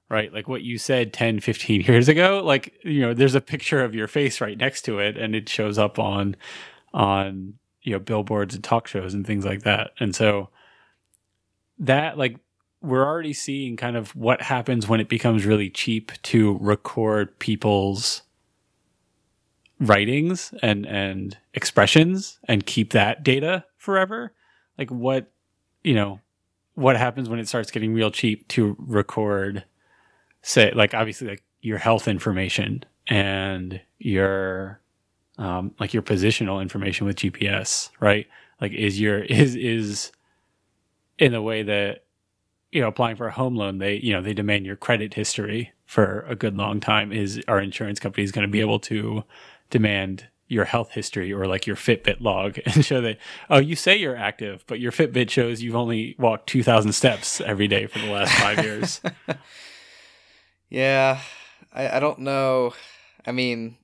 Right, 0.08 0.30
like 0.30 0.46
what 0.46 0.60
you 0.60 0.76
said 0.76 1.14
10, 1.14 1.40
15 1.40 1.80
years 1.86 2.06
ago, 2.06 2.42
like, 2.44 2.74
you 2.84 3.00
know, 3.00 3.14
there's 3.14 3.34
a 3.34 3.40
picture 3.40 3.82
of 3.82 3.94
your 3.94 4.06
face 4.06 4.42
right 4.42 4.58
next 4.58 4.82
to 4.82 4.98
it 4.98 5.16
and 5.16 5.34
it 5.34 5.48
shows 5.48 5.78
up 5.78 5.98
on 5.98 6.36
on 6.92 7.54
you 7.82 7.92
know 7.92 7.98
billboards 7.98 8.54
and 8.54 8.62
talk 8.62 8.86
shows 8.86 9.14
and 9.14 9.26
things 9.26 9.44
like 9.44 9.62
that 9.62 9.90
and 9.98 10.14
so 10.14 10.48
that 11.78 12.16
like 12.16 12.36
we're 12.80 13.06
already 13.06 13.32
seeing 13.32 13.76
kind 13.76 13.96
of 13.96 14.14
what 14.16 14.42
happens 14.42 14.88
when 14.88 15.00
it 15.00 15.08
becomes 15.08 15.46
really 15.46 15.70
cheap 15.70 16.12
to 16.22 16.58
record 16.60 17.38
people's 17.38 18.22
writings 19.82 20.54
and 20.62 20.86
and 20.86 21.36
expressions 21.54 22.38
and 22.48 22.66
keep 22.66 22.92
that 22.92 23.22
data 23.22 23.64
forever 23.76 24.32
like 24.78 24.90
what 24.90 25.30
you 25.82 25.94
know 25.94 26.20
what 26.74 26.96
happens 26.96 27.28
when 27.28 27.38
it 27.38 27.48
starts 27.48 27.70
getting 27.70 27.92
real 27.92 28.10
cheap 28.10 28.46
to 28.48 28.76
record 28.78 29.64
say 30.42 30.72
like 30.74 30.94
obviously 30.94 31.28
like 31.28 31.42
your 31.60 31.78
health 31.78 32.08
information 32.08 32.84
and 33.08 33.80
your 33.98 34.80
um, 35.38 35.74
like 35.80 35.94
your 35.94 36.02
positional 36.02 36.60
information 36.60 37.06
with 37.06 37.16
GPS, 37.16 37.90
right? 38.00 38.26
Like 38.60 38.72
is 38.72 39.00
your 39.00 39.18
is 39.24 39.56
is 39.56 40.12
in 41.18 41.32
the 41.32 41.42
way 41.42 41.62
that 41.62 42.04
you 42.70 42.80
know 42.80 42.88
applying 42.88 43.16
for 43.16 43.26
a 43.26 43.32
home 43.32 43.56
loan, 43.56 43.78
they 43.78 43.96
you 43.96 44.12
know 44.12 44.22
they 44.22 44.34
demand 44.34 44.66
your 44.66 44.76
credit 44.76 45.14
history 45.14 45.72
for 45.86 46.24
a 46.28 46.34
good 46.34 46.56
long 46.56 46.80
time. 46.80 47.12
Is 47.12 47.40
our 47.48 47.60
insurance 47.60 48.00
company 48.00 48.24
is 48.24 48.32
going 48.32 48.46
to 48.46 48.52
be 48.52 48.60
able 48.60 48.80
to 48.80 49.24
demand 49.72 50.28
your 50.46 50.66
health 50.66 50.92
history 50.92 51.32
or 51.32 51.46
like 51.46 51.66
your 51.66 51.74
Fitbit 51.74 52.20
log 52.20 52.58
and 52.66 52.84
show 52.84 53.00
that 53.00 53.18
oh 53.50 53.58
you 53.58 53.74
say 53.74 53.96
you're 53.96 54.16
active, 54.16 54.62
but 54.68 54.78
your 54.78 54.92
Fitbit 54.92 55.30
shows 55.30 55.62
you've 55.62 55.74
only 55.74 56.14
walked 56.18 56.46
two 56.46 56.62
thousand 56.62 56.92
steps 56.92 57.40
every 57.40 57.66
day 57.66 57.86
for 57.86 57.98
the 57.98 58.12
last 58.12 58.32
five 58.34 58.62
years. 58.64 59.00
Yeah, 60.72 61.20
I, 61.70 61.98
I 61.98 62.00
don't 62.00 62.20
know. 62.20 62.72
I 63.26 63.32
mean, 63.32 63.76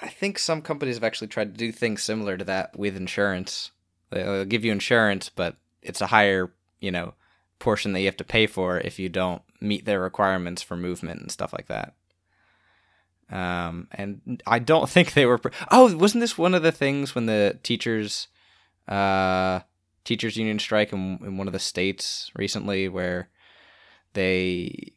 I 0.00 0.08
think 0.08 0.38
some 0.38 0.62
companies 0.62 0.96
have 0.96 1.04
actually 1.04 1.28
tried 1.28 1.52
to 1.52 1.58
do 1.58 1.70
things 1.70 2.02
similar 2.02 2.38
to 2.38 2.44
that 2.44 2.74
with 2.78 2.96
insurance. 2.96 3.70
They'll 4.08 4.46
give 4.46 4.64
you 4.64 4.72
insurance, 4.72 5.28
but 5.28 5.56
it's 5.82 6.00
a 6.00 6.06
higher, 6.06 6.54
you 6.80 6.90
know, 6.90 7.12
portion 7.58 7.92
that 7.92 8.00
you 8.00 8.06
have 8.06 8.16
to 8.16 8.24
pay 8.24 8.46
for 8.46 8.78
if 8.78 8.98
you 8.98 9.10
don't 9.10 9.42
meet 9.60 9.84
their 9.84 10.00
requirements 10.00 10.62
for 10.62 10.74
movement 10.74 11.20
and 11.20 11.30
stuff 11.30 11.52
like 11.52 11.66
that. 11.66 11.92
Um, 13.30 13.88
and 13.92 14.42
I 14.46 14.58
don't 14.58 14.88
think 14.88 15.12
they 15.12 15.26
were. 15.26 15.38
Pr- 15.38 15.48
oh, 15.70 15.96
wasn't 15.96 16.20
this 16.20 16.36
one 16.38 16.54
of 16.54 16.62
the 16.62 16.72
things 16.72 17.14
when 17.14 17.26
the 17.26 17.58
teachers, 17.62 18.28
uh, 18.88 19.60
teachers 20.04 20.36
union 20.36 20.58
strike 20.58 20.92
in, 20.92 21.18
in 21.22 21.36
one 21.36 21.46
of 21.46 21.52
the 21.52 21.58
states 21.58 22.30
recently 22.34 22.88
where 22.88 23.28
they 24.14 24.92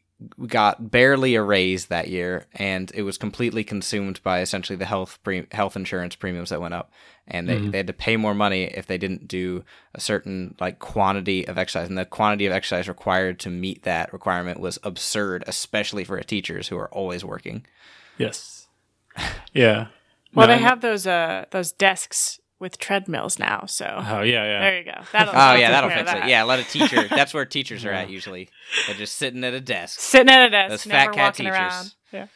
got 0.46 0.90
barely 0.90 1.34
a 1.34 1.42
raise 1.42 1.86
that 1.86 2.08
year, 2.08 2.46
and 2.54 2.90
it 2.94 3.02
was 3.02 3.18
completely 3.18 3.62
consumed 3.62 4.20
by 4.22 4.40
essentially 4.40 4.76
the 4.76 4.84
health 4.86 5.18
pre- 5.22 5.46
health 5.52 5.76
insurance 5.76 6.16
premiums 6.16 6.50
that 6.50 6.60
went 6.60 6.72
up, 6.72 6.90
and 7.28 7.48
they, 7.48 7.56
Mhm. 7.56 7.70
they 7.72 7.78
had 7.78 7.86
to 7.88 7.92
pay 7.92 8.16
more 8.16 8.34
money 8.34 8.64
if 8.64 8.86
they 8.86 8.96
didn't 8.96 9.28
do 9.28 9.64
a 9.94 10.00
certain 10.00 10.54
like 10.60 10.78
quantity 10.78 11.46
of 11.46 11.58
exercise, 11.58 11.88
and 11.88 11.98
the 11.98 12.04
quantity 12.06 12.46
of 12.46 12.52
exercise 12.52 12.88
required 12.88 13.38
to 13.40 13.50
meet 13.50 13.82
that 13.82 14.12
requirement 14.12 14.60
was 14.60 14.78
absurd, 14.82 15.44
especially 15.46 16.04
for 16.04 16.18
teachers 16.22 16.68
who 16.68 16.78
are 16.78 16.88
always 16.92 17.24
working. 17.24 17.66
Yes. 18.18 18.66
Yeah. 19.52 19.86
Well, 20.34 20.48
No, 20.48 20.54
they 20.56 20.60
I- 20.64 20.68
have 20.68 20.80
those 20.80 21.06
uh 21.06 21.44
those 21.52 21.70
desks 21.72 22.40
with 22.58 22.78
treadmills 22.78 23.38
now, 23.38 23.66
so 23.66 23.84
Oh 23.86 24.22
yeah, 24.22 24.44
yeah. 24.44 24.60
there 24.60 24.78
you 24.78 24.84
go. 24.84 25.00
That'll, 25.12 25.32
Oh 25.36 25.54
yeah, 25.54 25.70
that'll 25.70 25.90
fix 25.90 26.02
of 26.02 26.08
it. 26.16 26.20
that. 26.20 26.28
Yeah, 26.28 26.42
let 26.44 26.58
a 26.60 26.64
teacher. 26.64 27.06
That's 27.10 27.32
where 27.34 27.44
teachers 27.44 27.84
are 27.84 27.92
at 27.92 28.10
usually. 28.10 28.48
They're 28.86 28.96
just 28.96 29.16
sitting 29.16 29.44
at 29.44 29.54
a 29.54 29.60
desk. 29.60 30.00
Sitting 30.00 30.28
at 30.30 30.46
a 30.46 30.50
desk, 30.50 30.70
Those 30.70 30.86
never 30.86 31.12
fat 31.12 31.14
cat 31.14 31.24
walking 31.38 31.46
around. 31.46 31.92
teachers. 32.10 32.28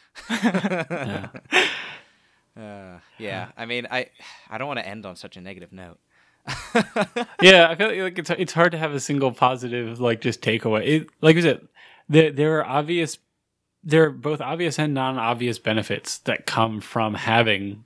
Yeah. 0.97 1.27
Uh, 2.57 2.99
yeah, 3.17 3.49
I 3.57 3.65
mean, 3.65 3.87
I 3.89 4.07
I 4.49 4.57
don't 4.57 4.67
want 4.67 4.79
to 4.79 4.87
end 4.87 5.05
on 5.05 5.15
such 5.15 5.37
a 5.37 5.41
negative 5.41 5.71
note. 5.71 5.97
yeah, 7.41 7.69
I 7.69 7.75
feel 7.75 8.03
like 8.03 8.17
it's 8.19 8.29
it's 8.31 8.53
hard 8.53 8.71
to 8.73 8.77
have 8.77 8.91
a 8.93 8.99
single 8.99 9.31
positive 9.31 9.99
like 10.01 10.19
just 10.19 10.41
takeaway. 10.41 10.85
It, 10.85 11.07
like 11.21 11.37
I 11.37 11.41
said, 11.41 11.67
there 12.09 12.31
there 12.31 12.59
are 12.59 12.65
obvious, 12.65 13.17
there 13.83 14.05
are 14.05 14.11
both 14.11 14.41
obvious 14.41 14.77
and 14.77 14.93
non-obvious 14.93 15.59
benefits 15.59 16.17
that 16.19 16.45
come 16.45 16.81
from 16.81 17.13
having 17.13 17.83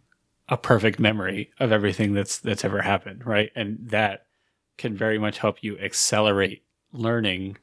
a 0.50 0.58
perfect 0.58 1.00
memory 1.00 1.52
of 1.60 1.72
everything 1.72 2.14
that's 2.14 2.40
that's 2.40 2.66
ever 2.66 2.82
happened, 2.82 3.26
right? 3.26 3.52
And 3.56 3.78
that 3.90 4.26
can 4.78 4.96
very 4.96 5.18
much 5.18 5.38
help 5.38 5.64
you 5.64 5.78
accelerate 5.80 6.64
learning, 6.92 7.58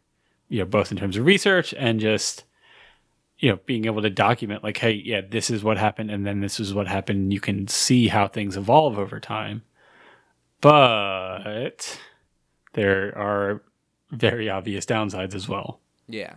you 0.49 0.61
know, 0.61 0.65
both 0.65 0.91
in 0.91 0.97
terms 0.97 1.17
of 1.17 1.27
research 1.27 1.75
and 1.77 2.01
just 2.01 2.45
you 3.39 3.51
know 3.51 3.59
being 3.67 3.87
able 3.87 4.03
to 4.03 4.11
document 4.11 4.63
like 4.63 4.77
hey 4.77 4.93
yeah 4.93 5.23
this 5.23 5.49
is 5.49 5.65
what 5.65 5.79
happened 5.79 6.11
and 6.11 6.27
then 6.27 6.41
this 6.41 6.61
is 6.61 6.75
what 6.75 6.87
happened 6.87 7.33
you 7.33 7.41
can 7.41 7.67
see 7.67 8.09
how 8.09 8.29
things 8.29 8.55
evolve 8.55 8.99
over 8.99 9.19
time 9.19 9.63
but 10.61 11.99
there 12.75 13.17
are 13.17 13.63
very 14.11 14.49
obvious 14.51 14.85
downsides 14.85 15.35
as 15.35 15.49
well. 15.49 15.81
Yeah. 16.09 16.35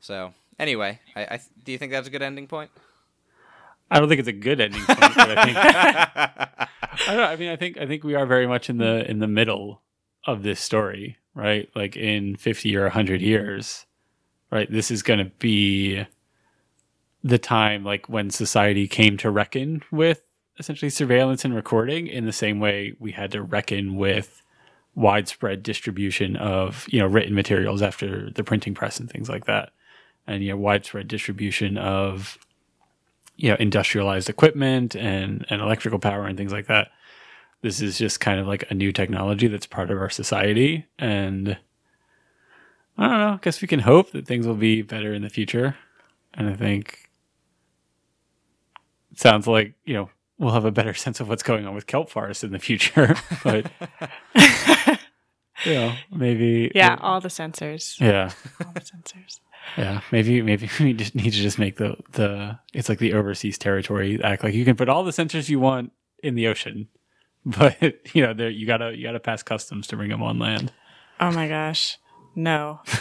So 0.00 0.34
anyway, 0.58 1.00
I, 1.16 1.22
I 1.22 1.40
do 1.64 1.72
you 1.72 1.78
think 1.78 1.92
that's 1.92 2.08
a 2.08 2.10
good 2.10 2.22
ending 2.22 2.46
point? 2.46 2.70
I 3.90 4.00
don't 4.00 4.08
think 4.08 4.18
it's 4.18 4.28
a 4.28 4.32
good 4.32 4.60
ending 4.60 4.82
point, 4.82 4.98
I 5.00 5.44
think 5.44 5.56
I 7.08 7.32
I 7.32 7.36
mean 7.36 7.50
I 7.50 7.56
think 7.56 7.78
I 7.78 7.86
think 7.86 8.04
we 8.04 8.14
are 8.14 8.26
very 8.26 8.46
much 8.46 8.70
in 8.70 8.78
the 8.78 9.08
in 9.08 9.18
the 9.18 9.28
middle 9.28 9.82
of 10.26 10.42
this 10.42 10.60
story, 10.60 11.18
right? 11.34 11.68
Like 11.74 11.96
in 11.96 12.36
50 12.36 12.76
or 12.76 12.82
100 12.84 13.20
years, 13.20 13.84
right? 14.50 14.70
This 14.70 14.90
is 14.90 15.02
going 15.02 15.18
to 15.18 15.30
be 15.38 16.06
the 17.22 17.38
time 17.38 17.84
like 17.84 18.08
when 18.08 18.30
society 18.30 18.86
came 18.86 19.16
to 19.16 19.30
reckon 19.30 19.82
with 19.90 20.22
essentially 20.58 20.90
surveillance 20.90 21.44
and 21.44 21.54
recording 21.54 22.06
in 22.06 22.26
the 22.26 22.32
same 22.32 22.60
way 22.60 22.94
we 22.98 23.12
had 23.12 23.32
to 23.32 23.42
reckon 23.42 23.96
with 23.96 24.42
widespread 24.94 25.62
distribution 25.62 26.36
of 26.36 26.86
you 26.88 27.00
know 27.00 27.06
written 27.06 27.34
materials 27.34 27.82
after 27.82 28.30
the 28.30 28.44
printing 28.44 28.74
press 28.74 29.00
and 29.00 29.10
things 29.10 29.28
like 29.28 29.46
that 29.46 29.72
and 30.26 30.42
you 30.42 30.50
know 30.50 30.56
widespread 30.56 31.08
distribution 31.08 31.76
of 31.78 32.38
you 33.36 33.50
know 33.50 33.56
industrialized 33.58 34.28
equipment 34.30 34.94
and 34.96 35.44
and 35.50 35.60
electrical 35.60 35.98
power 35.98 36.26
and 36.26 36.36
things 36.38 36.52
like 36.52 36.66
that 36.66 36.88
this 37.62 37.80
is 37.80 37.96
just 37.98 38.20
kind 38.20 38.38
of 38.38 38.46
like 38.46 38.70
a 38.70 38.74
new 38.74 38.92
technology 38.92 39.46
that's 39.48 39.66
part 39.66 39.90
of 39.90 39.98
our 39.98 40.10
society 40.10 40.86
and 40.98 41.56
i 42.98 43.08
don't 43.08 43.18
know 43.18 43.32
i 43.34 43.38
guess 43.42 43.60
we 43.62 43.68
can 43.68 43.80
hope 43.80 44.10
that 44.12 44.26
things 44.26 44.46
will 44.46 44.54
be 44.54 44.82
better 44.82 45.12
in 45.12 45.22
the 45.22 45.30
future 45.30 45.76
and 46.34 46.48
i 46.48 46.54
think 46.54 47.08
it 49.12 49.18
sounds 49.18 49.46
like 49.46 49.74
you 49.84 49.94
know 49.94 50.10
we'll 50.38 50.52
have 50.52 50.64
a 50.64 50.70
better 50.72 50.94
sense 50.94 51.20
of 51.20 51.28
what's 51.28 51.42
going 51.42 51.66
on 51.66 51.74
with 51.74 51.86
kelp 51.86 52.08
forests 52.10 52.44
in 52.44 52.52
the 52.52 52.58
future 52.58 53.14
but 53.44 53.70
you 55.64 55.74
know 55.74 55.92
maybe 56.12 56.70
Yeah, 56.74 56.98
all 57.00 57.20
the 57.20 57.28
sensors. 57.28 57.98
yeah 58.00 58.30
All 58.64 58.72
the 58.72 58.80
sensors. 58.80 59.40
Yeah, 59.76 60.00
maybe 60.12 60.42
maybe 60.42 60.68
we 60.80 60.92
just 60.92 61.14
need 61.14 61.32
to 61.32 61.38
just 61.42 61.58
make 61.58 61.76
the 61.76 61.96
the 62.12 62.58
it's 62.72 62.88
like 62.88 62.98
the 62.98 63.14
overseas 63.14 63.58
territory 63.58 64.22
act 64.22 64.44
like 64.44 64.54
you 64.54 64.64
can 64.64 64.76
put 64.76 64.88
all 64.88 65.04
the 65.04 65.10
sensors 65.10 65.48
you 65.48 65.60
want 65.60 65.92
in 66.22 66.34
the 66.34 66.46
ocean, 66.46 66.88
but 67.46 67.76
you 68.14 68.22
know 68.22 68.34
there 68.34 68.50
you 68.50 68.66
gotta 68.66 68.96
you 68.96 69.04
gotta 69.04 69.20
pass 69.20 69.42
customs 69.42 69.86
to 69.88 69.96
bring 69.96 70.10
them 70.10 70.22
on 70.22 70.38
land. 70.38 70.72
Oh 71.20 71.30
my 71.30 71.48
gosh. 71.48 71.98
No. 72.34 72.80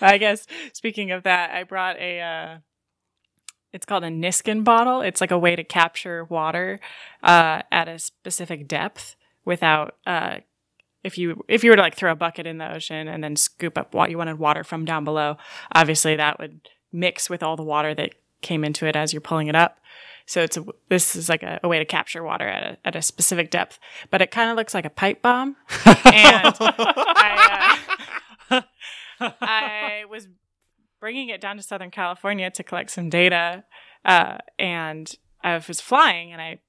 I 0.00 0.18
guess 0.18 0.46
speaking 0.74 1.12
of 1.12 1.22
that, 1.22 1.50
I 1.50 1.64
brought 1.64 1.98
a 1.98 2.20
uh 2.20 2.58
it's 3.72 3.86
called 3.86 4.04
a 4.04 4.08
Niskin 4.08 4.62
bottle. 4.64 5.00
It's 5.00 5.20
like 5.20 5.30
a 5.30 5.38
way 5.38 5.56
to 5.56 5.64
capture 5.64 6.24
water 6.24 6.80
uh 7.22 7.62
at 7.72 7.88
a 7.88 7.98
specific 7.98 8.68
depth 8.68 9.16
without 9.44 9.96
uh 10.06 10.38
if 11.04 11.18
you 11.18 11.44
if 11.46 11.62
you 11.62 11.70
were 11.70 11.76
to 11.76 11.82
like 11.82 11.94
throw 11.94 12.10
a 12.10 12.16
bucket 12.16 12.46
in 12.46 12.58
the 12.58 12.72
ocean 12.72 13.06
and 13.06 13.22
then 13.22 13.36
scoop 13.36 13.78
up 13.78 13.94
what 13.94 14.10
you 14.10 14.18
wanted 14.18 14.38
water 14.38 14.64
from 14.64 14.84
down 14.84 15.04
below, 15.04 15.36
obviously 15.72 16.16
that 16.16 16.40
would 16.40 16.68
mix 16.92 17.28
with 17.28 17.42
all 17.42 17.56
the 17.56 17.62
water 17.62 17.94
that 17.94 18.14
came 18.40 18.64
into 18.64 18.86
it 18.86 18.96
as 18.96 19.12
you're 19.12 19.20
pulling 19.20 19.48
it 19.48 19.54
up. 19.54 19.78
So 20.26 20.40
it's 20.42 20.56
a, 20.56 20.64
this 20.88 21.14
is 21.14 21.28
like 21.28 21.42
a, 21.42 21.60
a 21.62 21.68
way 21.68 21.78
to 21.78 21.84
capture 21.84 22.22
water 22.22 22.48
at 22.48 22.62
a, 22.62 22.78
at 22.86 22.96
a 22.96 23.02
specific 23.02 23.50
depth, 23.50 23.78
but 24.10 24.22
it 24.22 24.30
kind 24.30 24.50
of 24.50 24.56
looks 24.56 24.72
like 24.72 24.86
a 24.86 24.90
pipe 24.90 25.20
bomb. 25.20 25.56
and 25.84 25.94
I, 26.60 27.78
uh, 28.50 28.62
I 29.20 30.04
was 30.08 30.28
bringing 30.98 31.28
it 31.28 31.42
down 31.42 31.56
to 31.56 31.62
Southern 31.62 31.90
California 31.90 32.50
to 32.50 32.62
collect 32.62 32.90
some 32.90 33.10
data, 33.10 33.64
uh, 34.06 34.38
and 34.58 35.14
I 35.42 35.60
was 35.68 35.80
flying, 35.82 36.32
and 36.32 36.40
I 36.40 36.60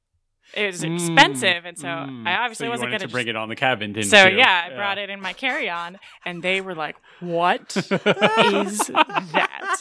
it 0.53 0.67
was 0.67 0.83
expensive, 0.83 1.65
and 1.65 1.77
so 1.77 1.87
Mm. 1.87 2.27
I 2.27 2.35
obviously 2.43 2.67
So 2.67 2.71
wasn't 2.71 2.89
going 2.91 3.01
to 3.01 3.07
bring 3.07 3.27
it 3.27 3.35
on 3.35 3.49
the 3.49 3.55
cabin, 3.55 3.93
didn't 3.93 4.09
So 4.09 4.27
you? 4.27 4.37
yeah, 4.37 4.67
I 4.71 4.75
brought 4.75 4.97
it 4.97 5.09
in 5.09 5.19
my 5.21 5.33
carry 5.33 5.69
on, 5.69 5.97
and 6.25 6.41
they 6.43 6.61
were 6.61 6.75
like, 6.75 6.95
"What 7.19 7.75
is 7.77 8.77
that?" 8.87 9.77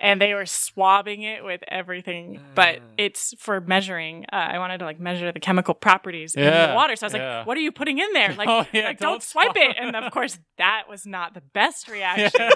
And 0.00 0.20
they 0.20 0.34
were 0.34 0.46
swabbing 0.46 1.22
it 1.22 1.44
with 1.44 1.62
everything, 1.68 2.40
but 2.54 2.80
it's 2.98 3.34
for 3.38 3.60
measuring. 3.60 4.24
Uh, 4.32 4.36
I 4.36 4.58
wanted 4.58 4.78
to 4.78 4.84
like 4.84 4.98
measure 4.98 5.30
the 5.30 5.38
chemical 5.40 5.74
properties 5.74 6.34
in 6.34 6.44
the 6.44 6.72
water, 6.74 6.96
so 6.96 7.04
I 7.04 7.06
was 7.06 7.14
yeah. 7.14 7.38
like, 7.38 7.46
"What 7.46 7.56
are 7.56 7.60
you 7.60 7.70
putting 7.72 7.98
in 7.98 8.12
there? 8.12 8.34
Like, 8.36 8.48
Oh, 8.48 8.66
yeah, 8.72 8.86
like 8.86 8.98
don't, 8.98 9.10
don't 9.12 9.22
swipe 9.22 9.52
it." 9.56 9.76
And 9.78 9.94
of 9.94 10.12
course, 10.12 10.38
that 10.58 10.84
was 10.88 11.06
not 11.06 11.34
the 11.34 11.40
best 11.40 11.88
reaction 11.96 12.50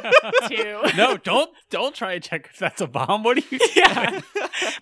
to. 0.49 0.93
no, 0.97 1.17
don't 1.17 1.51
don't 1.71 1.95
try 1.95 2.19
to 2.19 2.21
check 2.29 2.49
if 2.53 2.59
that's 2.59 2.81
a 2.81 2.87
bomb. 2.89 3.23
What 3.23 3.39
are 3.39 3.43
you? 3.51 3.59
yeah. 3.77 4.21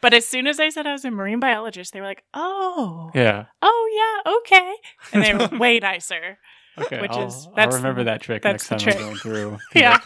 But 0.00 0.14
as 0.14 0.26
soon 0.26 0.46
as 0.46 0.58
I 0.58 0.70
said 0.70 0.86
I 0.86 0.92
was 0.92 1.04
a 1.04 1.10
marine 1.10 1.40
biologist, 1.40 1.92
they 1.92 2.00
were 2.00 2.06
like, 2.06 2.24
"Oh, 2.32 3.10
Yeah. 3.14 3.44
oh 3.60 4.22
yeah, 4.24 4.32
okay," 4.38 4.74
and 5.12 5.22
they 5.22 5.34
were 5.34 5.58
way 5.58 5.78
nicer. 5.80 6.38
Okay. 6.78 7.00
Which 7.00 7.12
I'll, 7.12 7.26
is- 7.28 7.48
I'll 7.56 7.70
remember 7.70 8.04
that 8.04 8.20
trick 8.22 8.42
that's 8.42 8.68
next 8.70 8.82
time 8.82 8.92
trick. 8.92 8.96
I'm 8.96 9.02
going 9.02 9.16
through. 9.18 9.58
Yeah. 9.74 9.98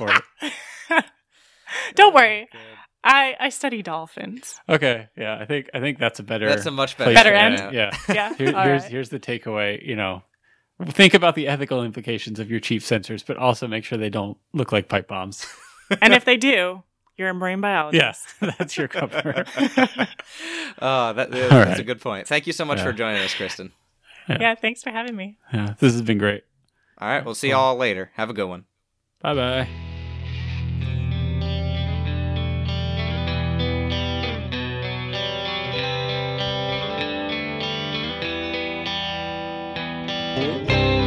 For 1.69 1.89
it. 1.91 1.97
Don't 1.97 2.15
worry, 2.15 2.49
I 3.05 3.37
I 3.39 3.49
study 3.51 3.83
dolphins. 3.83 4.61
Okay. 4.69 5.09
Yeah. 5.17 5.39
I 5.41 5.45
think 5.45 5.71
I 5.75 5.81
think 5.81 5.99
that's 5.99 6.19
a 6.19 6.23
better. 6.23 6.49
That's 6.49 6.67
a 6.67 6.71
much 6.71 6.97
better, 6.99 7.15
Better 7.15 7.31
to 7.31 7.39
end? 7.39 7.75
Yeah. 7.75 7.91
Yeah, 8.09 8.35
Here- 8.37 8.47
here's 8.47 8.55
right. 8.55 8.83
here's 8.85 9.09
the 9.11 9.21
takeaway. 9.21 9.85
You 9.87 9.97
know, 9.97 10.23
think 10.87 11.15
about 11.15 11.35
the 11.35 11.47
ethical 11.49 11.83
implications 11.85 12.39
of 12.41 12.51
your 12.51 12.61
cheap 12.61 12.83
sensors, 12.83 13.25
but 13.27 13.37
also 13.37 13.67
make 13.69 13.85
sure 13.85 13.99
they 13.99 14.11
don't 14.11 14.37
look 14.53 14.73
like 14.73 14.89
pipe 14.89 15.09
bombs. 15.09 15.47
and 16.03 16.13
if 16.13 16.25
they 16.25 16.37
do, 16.37 16.83
you're 17.17 17.31
a 17.31 17.35
marine 17.35 17.61
biologist. 17.61 18.27
yes, 18.41 18.55
that's 18.59 18.77
your 18.77 18.89
cover. 18.89 19.45
Oh, 20.81 21.13
that, 21.13 21.31
that's 21.31 21.53
All 21.53 21.81
a 21.81 21.83
good 21.85 22.01
point. 22.01 22.27
Thank 22.29 22.47
you 22.47 22.53
so 22.53 22.65
much 22.65 22.79
Yeah. 22.79 22.85
for 22.85 22.93
joining 22.93 23.23
us, 23.23 23.35
Kristen. 23.35 23.73
yeah. 24.29 24.55
Thanks 24.55 24.83
for 24.83 24.91
having 24.91 25.17
me. 25.17 25.37
yeah, 25.53 25.75
this 25.79 25.93
has 25.93 26.03
been 26.03 26.19
great. 26.19 26.45
All 27.01 27.09
right, 27.09 27.25
we'll 27.25 27.35
see 27.35 27.51
y'all 27.51 27.77
later. 27.77 28.11
Have 28.15 28.29
a 28.31 28.35
good 28.35 28.49
one. 28.49 28.65
Bye 29.21 29.35
bye. 29.35 29.88
Música 40.39 40.98